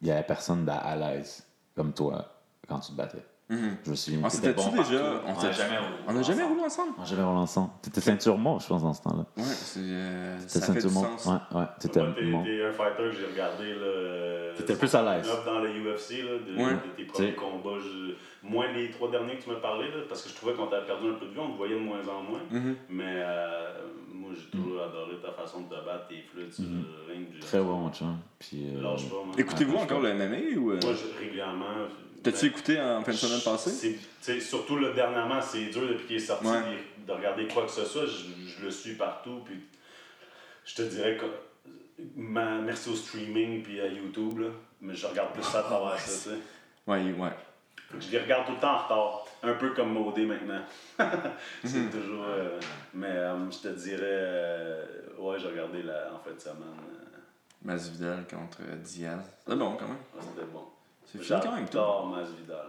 [0.00, 2.24] il y avait personne à l'aise comme toi
[2.68, 3.24] quand tu te battais.
[3.48, 3.76] Mhm.
[3.84, 4.20] Je me souviens.
[4.24, 4.98] On t'étais s'était-tu bon déjà.
[5.00, 5.26] partout.
[5.26, 5.96] On On a s'était- jamais roulé.
[6.08, 6.92] on a jamais roulé ensemble?
[6.98, 7.02] On
[7.36, 7.70] ensemble.
[7.82, 9.26] T'étais ceinture mauve, je pense, dans ce temps-là.
[9.36, 11.18] Ouais, c'est, euh, T'étais ça fait ceinture mauve.
[11.18, 11.26] sens.
[11.52, 11.66] Ouais, ouais.
[11.78, 13.64] T'étais un fighter que j'ai regardé.
[13.66, 15.28] euh, T'étais plus à l'aise.
[15.28, 16.72] up dans le UFC, là, de, Ouais.
[16.74, 17.78] de tes premiers combats.
[17.78, 20.66] je- moins les trois derniers que tu m'as parlé, là, parce que je trouvais qu'on
[20.66, 22.40] t'avait perdu un peu de vue, on te voyait de moins en moins.
[22.50, 22.76] Mhm.
[22.88, 23.70] Mais euh,
[24.12, 26.84] moi, j'ai toujours adoré ta façon de te battre, tes flûtes sur Mhm.
[27.08, 27.26] le ring.
[27.34, 28.16] j'ai- Très bon, mon chum.
[28.38, 28.68] Puis.
[28.76, 28.96] euh.
[29.38, 30.72] Écoutez-vous Ah, encore le MMA ou.
[30.72, 31.66] euh, Moi, je- régulièrement.
[32.22, 33.98] T'as-tu mais- écouté en fin de semaine passée?
[34.40, 36.60] Surtout le dernièrement, c'est dur depuis qu'il est sorti Ouais.
[37.00, 38.06] de, de regarder quoi que ce soit.
[38.06, 38.26] Je,
[38.58, 39.40] je le suis partout.
[39.44, 39.56] Puis
[40.64, 41.26] je te dirais que
[42.16, 44.48] ma- merci au streaming puis à YouTube, là,
[44.80, 46.30] mais je regarde plus ça à travers ça.
[46.86, 47.30] Ouais, ouais.
[48.00, 49.24] Je les regarde tout le temps en retard.
[49.44, 50.62] Un peu comme Modé maintenant.
[51.64, 51.90] c'est Mhm.
[51.90, 52.24] toujours.
[52.28, 52.58] euh,
[52.94, 54.00] mais euh, je te dirais.
[54.02, 54.84] euh,
[55.18, 56.56] ouais, j'ai regardé la, en fin de semaine.
[57.64, 59.20] Masvidal contre Diaz.
[59.46, 59.96] C'est bon quand même.
[60.14, 60.64] ouais, C'était bon.
[61.04, 61.66] C'est fini quand même.
[61.66, 62.66] J'adore Masvidal.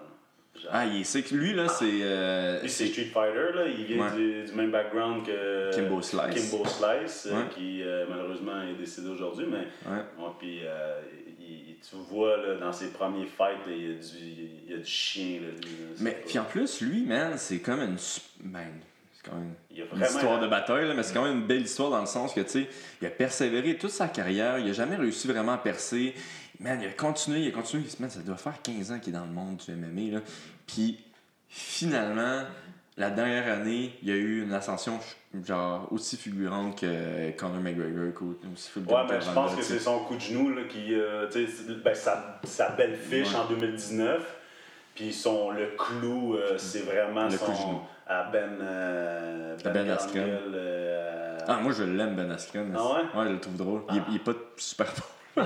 [0.72, 2.68] Ah, il c'est que lui là, c'est.
[2.68, 3.66] c'est Street Fighter, là.
[3.66, 4.16] il vient Ouais.
[4.16, 6.52] du, du même background que Kimbo Slice.
[6.52, 7.50] Kimbo Slice, Ouais.
[7.56, 9.68] qui malheureusement est décédé aujourd'hui, mais
[10.40, 10.62] puis,
[11.90, 14.18] tu vois là, dans ses premiers fights, là, il, y a du,
[14.66, 15.42] il y a du chien.
[15.42, 15.88] Là, lui, là.
[15.96, 17.98] C'est Mais puis en plus, lui, man, c'est comme une.
[17.98, 18.68] su- Ben,
[19.14, 21.62] c'est quand même il une histoire de bataille, là, mais c'est quand même une belle
[21.64, 22.70] histoire dans le sens que, tu sais,
[23.02, 26.14] il a persévéré toute sa carrière, il a jamais réussi vraiment à percer.
[26.60, 27.84] Man, il a continué, il a continué.
[28.00, 30.22] Man, ça doit faire 15 ans qu'il est dans le monde du MMA, là.
[30.68, 31.00] Puis
[31.50, 32.44] finalement,
[32.98, 35.00] la dernière année, il y a eu une ascension
[35.46, 40.00] genre aussi fulgurante que Conor McGregor, aussi Ouais, fulgurante ben, je pense que c'est son
[40.00, 40.94] coup de genou là, qui.
[40.94, 41.28] euh,
[41.84, 43.40] ben, sa, sa belle fiche Ouais.
[43.40, 44.38] en 2019.
[44.96, 47.68] Puis son, le clou, euh, c'est vraiment Le coup de son.
[47.68, 47.80] genou.
[48.06, 48.60] À Ben.
[48.62, 50.14] euh, Ben Askren.
[50.28, 52.68] Garniel, euh, Ah, moi je l'aime, Ben Askren.
[52.70, 53.20] mais Ah ouais?
[53.22, 53.82] Ouais, je le trouve drôle.
[53.90, 54.86] Il, est- il est pas super
[55.36, 55.44] bon.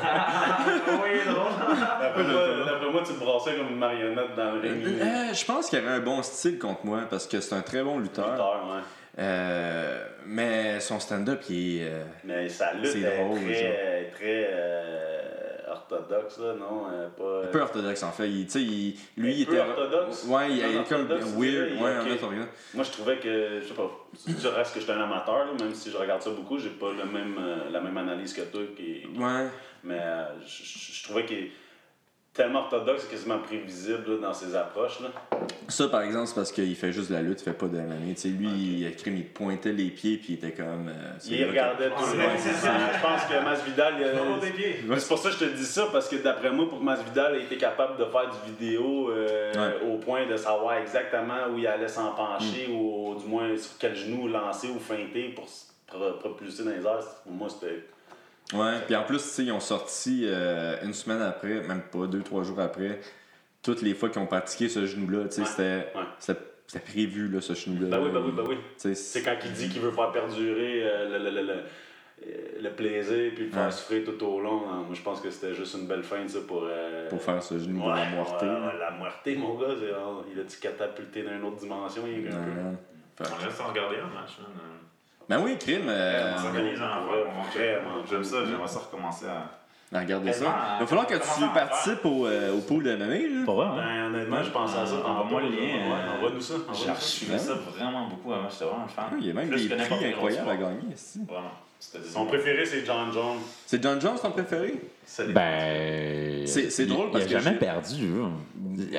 [1.99, 4.85] D'après moi, d'après moi, tu te brassais comme une marionnette dans le ring.
[5.01, 7.83] Euh, je pense qu'il avait un bon style contre moi parce que c'est un très
[7.83, 8.31] bon lutteur.
[8.31, 8.81] Lutteur, ouais.
[9.19, 11.85] Euh, mais son stand-up, il est.
[11.85, 14.49] euh, Mais sa lutte est drôle, très, très
[15.91, 16.85] orthodoxe, là, non?
[16.91, 18.29] euh, pas, un peu orthodoxe en fait.
[18.29, 19.61] Il, tu sais, il- lui, il peu était.
[19.61, 20.25] orthodoxe?
[20.25, 21.71] Ouais, il, est comme weird.
[21.81, 22.07] Ouais, ok.
[22.07, 22.47] un orthodoxe.
[22.73, 23.89] Moi, je trouvais que, je sais pas,
[24.25, 26.69] tu reste que je suis un amateur, là, même si je regarde ça beaucoup, j'ai
[26.69, 28.61] pas le même, euh, la même analyse que toi.
[28.75, 29.47] Qui, Ouais.
[29.83, 31.49] mais euh, je, je- je trouvais qu'il
[32.37, 34.99] tellement orthodoxe, quasiment prévisible là, dans ses approches.
[35.01, 35.09] Là.
[35.67, 37.75] Ça, par exemple, c'est parce qu'il fait juste de la lutte, il fait pas de
[37.77, 38.13] l'année.
[38.15, 40.87] Tu sais, lui, il, il te pointait les pieds, puis il était comme.
[40.87, 42.37] euh, c'est Il regardait tout le monde.
[42.37, 43.93] Je pense que Masvidal.
[43.99, 46.79] il a- C'est pour ça que je te dis ça, parce que d'après moi, pour
[46.79, 49.87] que Masvidal ait été capable de faire du vidéo euh, Ouais.
[49.91, 52.71] au point de savoir exactement où il allait s'en pencher, Mm.
[52.75, 56.85] ou du moins sur quel genou lancer ou feinter pour se pro- propulser dans les
[56.85, 57.83] airs, pour moi, c'était.
[58.53, 62.07] Ouais, puis en plus, tu sais, ils ont sorti euh, une semaine après, même pas,
[62.07, 62.99] deux, trois jours après,
[63.61, 66.03] toutes les fois qu'ils ont pratiqué ce genou-là, tu sais, Ouais, c'était ouais.
[66.19, 67.87] c'était- c'était prévu, là, ce genou-là.
[67.97, 68.57] Ben oui, ben oui, ben oui.
[68.95, 72.69] C'est quand il dit qu'il veut faire perdurer euh, le, le, le, le, euh, le
[72.71, 73.71] plaisir puis le faire Ouais.
[73.71, 74.63] souffrir tout au long.
[74.69, 74.83] hein.
[74.85, 76.63] Moi, je pense que c'était juste une belle fin, ça, pour.
[76.65, 78.47] euh, pour faire ce genou Ouais, de la moitié.
[78.79, 82.03] la moitié, mon gars, c'est- oh, il a dû catapulter dans une autre dimension.
[82.07, 82.49] Il est un peu.
[82.49, 82.75] Ouais.
[83.17, 84.37] Fait- On laisse regarder un match.
[85.29, 85.87] Ben oui, crime.
[85.87, 87.25] euh, on s'organise en Vraiment.
[87.53, 88.05] Vraiment.
[88.09, 89.43] J'aime ça, j'aimerais ça recommencer à.
[89.91, 90.45] ben, regardez ça.
[90.77, 93.27] Il va falloir que comment tu participes au, euh, au pool de.
[93.39, 93.45] Là.
[93.45, 93.75] Pour vrai, hein?
[93.75, 94.95] Ben, honnêtement, je pense à ça.
[95.05, 96.53] Envoie-moi le lien, Ouais, euh, Envoie-nous ça.
[96.73, 97.53] J'ai envoie-nous ça.
[97.77, 99.05] vraiment beaucoup avant, j'étais vraiment fan.
[99.11, 101.21] Ah, Il y a même Plus des que prix incroyables à gagner ici.
[101.27, 101.51] Vraiment.
[101.79, 103.37] Son préféré, c'est John Jones.
[103.65, 104.73] C'est John Jones ton préféré?
[105.29, 106.45] Ben.
[106.47, 108.31] C'est- drôle parce il que a jamais j'ai- perdu, hein.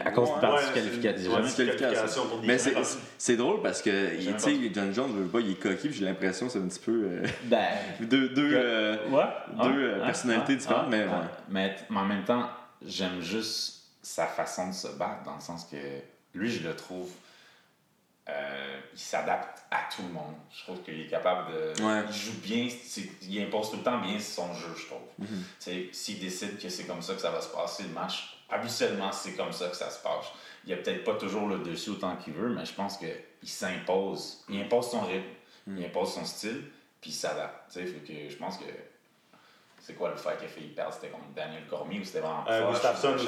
[0.04, 2.74] À cause Ouais, Jamais- des Mais c'est
[3.18, 3.90] c'est drôle parce que
[4.20, 6.52] Jamais tu sais, John Jones, je veux pas, il est coquille, puis j'ai l'impression que
[6.52, 7.66] c'est un petit peu euh, Ben.
[8.00, 9.24] deux, deux, euh, Ouais.
[9.62, 11.10] deux, euh, personnalités différentes, mais ouais.
[11.48, 12.48] mais, mais en même temps,
[12.84, 15.76] j'aime juste sa façon de se battre, dans le sens que
[16.34, 17.08] lui, je le trouve,
[18.28, 20.34] euh, il s'adapte à tout le monde.
[20.50, 21.82] Je trouve qu'il est capable de.
[21.82, 22.02] Ouais.
[22.08, 22.68] Il joue bien,
[23.22, 25.00] il impose tout le temps bien son jeu, je trouve.
[25.18, 25.88] Mhm.
[25.92, 29.32] S'il décide que c'est comme ça que ça va se passer le match, habituellement, c'est
[29.34, 30.26] comme ça que ça se passe.
[30.66, 34.44] Il a peut-être pas toujours le dessus autant qu'il veut, mais je pense qu'il s'impose.
[34.48, 35.24] Il impose son rythme,
[35.66, 35.78] Mhm.
[35.78, 36.64] il impose son style,
[37.00, 37.78] puis il s'adapte.
[37.78, 38.64] Je pense que.
[39.88, 42.44] C'est quoi le fight qui a fait perdre C'était contre Daniel Cormier ou c'était vraiment
[42.46, 43.24] Euh, proche, Gustafsson aussi.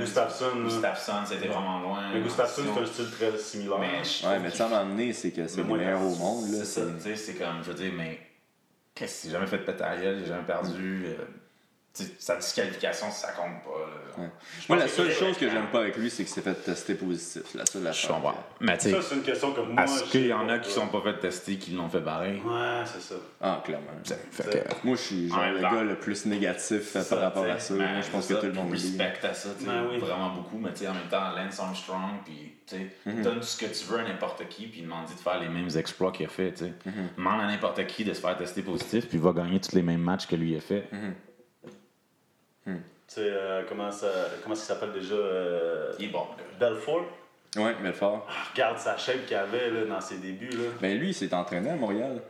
[0.00, 0.62] Gustafsson.
[0.64, 2.00] Gustafsson, c'était vraiment loin.
[2.12, 3.78] Mais Gustafsson, en c'est un style très similaire.
[3.78, 6.00] Mais je Ouais, mais qu'il ça, à un moment donné, c'est que c'est le meilleur
[6.02, 6.44] au monde.
[6.46, 8.18] C'est ça, tu sais, c'est comme, je veux dire, mais
[8.92, 9.62] qu'est-ce qu'il jamais fait de
[10.18, 11.04] il a jamais perdu.
[11.06, 11.24] euh,
[12.18, 13.80] sa disqualification, ça compte pas.
[13.80, 14.22] là.
[14.24, 14.30] Ouais.
[14.68, 17.42] Moi, la seule chose que j'aime pas avec lui, c'est qu'il s'est fait tester positif.
[17.54, 18.10] La seule Je affaire.
[18.14, 18.32] comprends.
[18.32, 19.84] que- Mais tu sais, Ça, c'est une question que moi.
[19.84, 22.40] est-ce qu'il y en a qui sont pas fait tester, qui l'ont fait barrer?
[22.44, 23.14] Ouais, c'est ça.
[23.40, 23.86] Ah, clairement.
[24.04, 24.50] Fait C'est-
[24.80, 25.72] que- Moi, je suis genre le temps.
[25.72, 27.74] gars le plus négatif Ça, par rapport à ça.
[27.74, 29.98] ben, je pense que tout le monde respecte à ça, tu sais, Ben oui.
[29.98, 33.22] vraiment beaucoup, mais tu sais, en même temps, Lance Armstrong, puis tu sais, Mhm.
[33.22, 36.12] donne ce que tu veux à n'importe qui, puis demande de faire les mêmes exploits
[36.12, 36.72] qu'il a fait, tu sais.
[36.86, 37.08] Mhm.
[37.16, 39.82] Demande à n'importe qui de se faire tester positif, puis il va gagner tous les
[39.82, 40.84] mêmes matchs que lui a fait.
[42.66, 42.76] Mhm.
[43.08, 44.08] Tu sais, euh, comment ça,
[44.42, 46.26] comment ça s'appelle déjà euh, Il est bon.
[46.58, 47.04] Belfort?
[47.56, 48.26] Ouais, Belfort.
[48.52, 50.50] Regarde sa shape qu'il avait là, dans ses débuts.
[50.50, 50.64] Là.
[50.80, 52.22] Ben lui, il s'est entraîné à Montréal.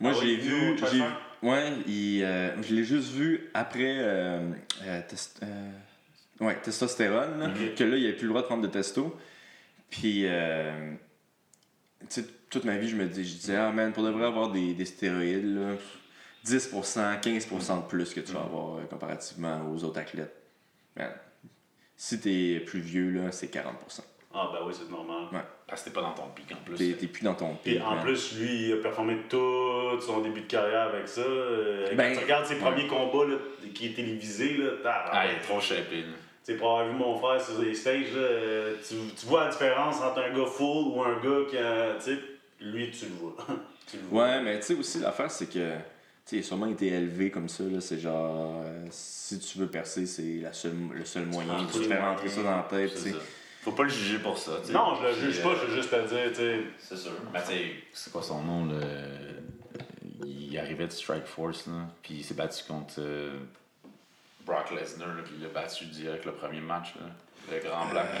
[0.00, 0.78] Moi, Ah je oui, l'ai il vu.
[0.78, 1.46] j'ai-?
[1.46, 4.40] Ouais, il, euh, je l'ai juste vu après euh,
[4.84, 8.62] euh, test- euh, ouais, testostérone, là, que là, il avait plus le droit de prendre
[8.62, 9.14] de testo.
[9.90, 10.92] Puis, euh,
[12.00, 14.24] tu sais, toute ma vie, je me dis, je disais, ah man, pour de vrai
[14.26, 15.74] avoir des, des stéroïdes, là,
[16.44, 20.34] 10%, 15% de plus que tu vas avoir euh, comparativement aux autres athlètes.
[21.96, 24.00] Si t'es plus vieux, là, c'est 40%.
[24.34, 25.24] Ah, ben oui, c'est normal.
[25.32, 25.40] Ouais.
[25.68, 26.76] Parce que t'es pas dans ton pic en plus.
[26.76, 27.80] T'es t'es plus dans ton pic.
[27.80, 28.02] en man.
[28.04, 31.20] plus, lui, il a performé tout son début de carrière avec ça.
[31.20, 32.60] Euh, Ben, quand tu regardes ses ouais.
[32.60, 33.36] premiers combats là,
[33.74, 35.28] qui est télévisé, là, Ah, tabarnak.
[35.30, 36.06] il est trop shapé, là.
[36.44, 39.44] Tu sais, pour avoir vu mon frère sur les stages, là, euh, tu, tu vois
[39.44, 41.94] la différence entre un gars full ou un gars qui a.
[41.96, 42.18] Tu sais,
[42.60, 43.36] lui, tu le vois.
[43.86, 44.24] tu le vois.
[44.24, 45.60] Ouais, mais tu sais aussi, l'affaire, c'est que, tu
[46.30, 47.80] il a sûrement été élevé comme ça, là.
[47.80, 51.66] C'est genre, euh, si tu veux percer, c'est la seule, le seul moyen.
[51.72, 53.10] Tu te fais rentrer ça dans la tête, ça.
[53.62, 54.52] Faut pas le juger pour ça.
[54.70, 56.60] Non, je le juge pas, euh, je veux juste te dire, tu sais.
[56.78, 57.12] C'est sûr.
[57.32, 57.62] Mais tu sais,
[57.92, 58.80] c'est quoi son nom, là?
[60.24, 61.86] Il arrivait de Strike Force, là.
[62.02, 63.38] Puis il s'est battu contre euh,
[64.44, 65.22] Brock Lesnar, là.
[65.24, 67.06] Puis il l'a battu direct le premier match, là.
[67.52, 68.20] Le grand black, là.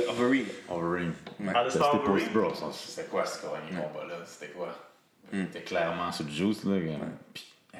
[0.00, 0.46] Euh, Overeem.
[0.70, 1.14] Overeem.
[1.40, 1.52] Ouais.
[2.72, 4.16] C'était quoi ce premier combat-là?
[4.24, 4.74] C'était quoi?
[5.32, 5.44] Il Mm.
[5.44, 6.76] était clairement sur le juice, là.
[7.34, 7.44] Puis,
[7.74, 7.78] hein,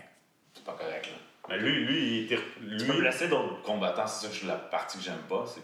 [0.55, 1.13] c'est pas correct, là.
[1.51, 2.37] Mais lui, lui, il était.
[2.37, 5.45] Tu peux Lui, placer d'autres combattants, c'est ça que je- la partie que j'aime pas.
[5.47, 5.63] C'est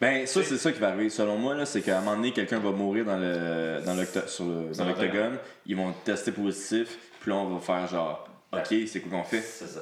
[0.00, 1.10] Ben, ça, c'est ça qui va arriver.
[1.10, 4.26] Selon moi, là, c'est qu'à un moment donné, quelqu'un va mourir dans le, dans l'octo-
[4.28, 5.38] sur le- Sur dans le l'octogone.
[5.66, 6.96] Ils vont tester positif.
[7.20, 9.40] Puis là, on va faire genre, OK, c'est quoi qu'on fait?
[9.42, 9.80] c'est ça.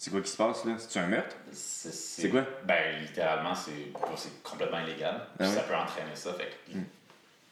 [0.00, 0.72] C'est quoi qui se passe, là?
[0.78, 1.36] C'est-tu un meurtre?
[1.52, 2.44] C'est C'est quoi?
[2.64, 5.26] Ben, littéralement, c'est c'est complètement illégal.
[5.38, 5.52] Puis Ah?
[5.52, 6.32] Ça peut entraîner ça.
[6.34, 6.78] Fait que,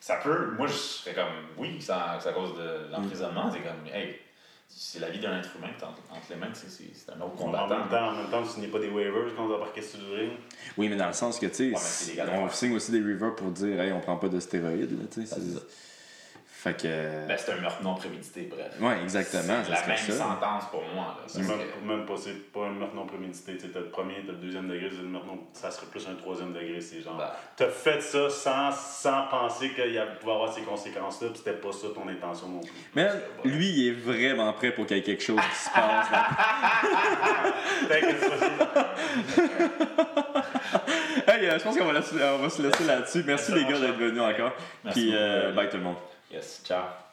[0.01, 0.52] Ça peut.
[0.56, 1.32] Moi, je serais comme.
[1.56, 3.51] Oui, c'est à cause de l'emprisonnement.
[3.52, 3.86] C'est comme.
[3.93, 4.16] Hey,
[4.68, 6.48] c'est la vie d'un être humain entre entre les mains.
[6.52, 7.78] C'est c'est un autre en combattant.
[7.78, 10.01] même temps, en même temps, tu signais pas des waivers quand on va parquer sur
[10.01, 10.32] le ring.
[10.77, 13.81] Oui, mais dans le sens que, tu sais, on signe aussi des rivers pour dire,
[13.81, 15.35] hey, on prend pas de stéroïdes, là, tu sais.
[15.35, 15.64] Ben, c'est c'est- ça.
[16.66, 17.28] Fait que.
[17.28, 18.72] Ben, c'est un meurtre non prémédité, bref.
[18.80, 19.62] ouais, exactement.
[19.64, 20.12] C'est la même ça.
[20.12, 21.16] sentence pour moi.
[21.16, 23.56] Là, même, que- même pas, c'est pas un meurtre non prémédité.
[23.56, 26.14] Tu le premier, t'as le deuxième degré, c'est le meurtre non- ça serait plus un
[26.16, 26.80] troisième degré.
[26.80, 27.16] C'est genre.
[27.16, 27.28] Ben.
[27.56, 31.52] T'as fait ça sans, sans penser qu'il y a- pouvait avoir ces conséquences-là, puis c'était
[31.56, 32.72] pas ça ton intention non plus.
[32.97, 33.09] Mais
[33.44, 36.10] lui, il est vraiment prêt pour qu'il y ait quelque chose qui se passe.
[36.10, 36.26] là.
[37.88, 38.20] T'inquiète
[38.74, 38.94] pas,
[41.32, 43.22] hey, euh, je pense qu'on va, va se laisser là-dessus.
[43.26, 44.52] Merci les gars d'être venus encore.
[44.84, 45.97] Merci Puis, euh, bye tout le monde.
[46.36, 47.05] Yes, ciao.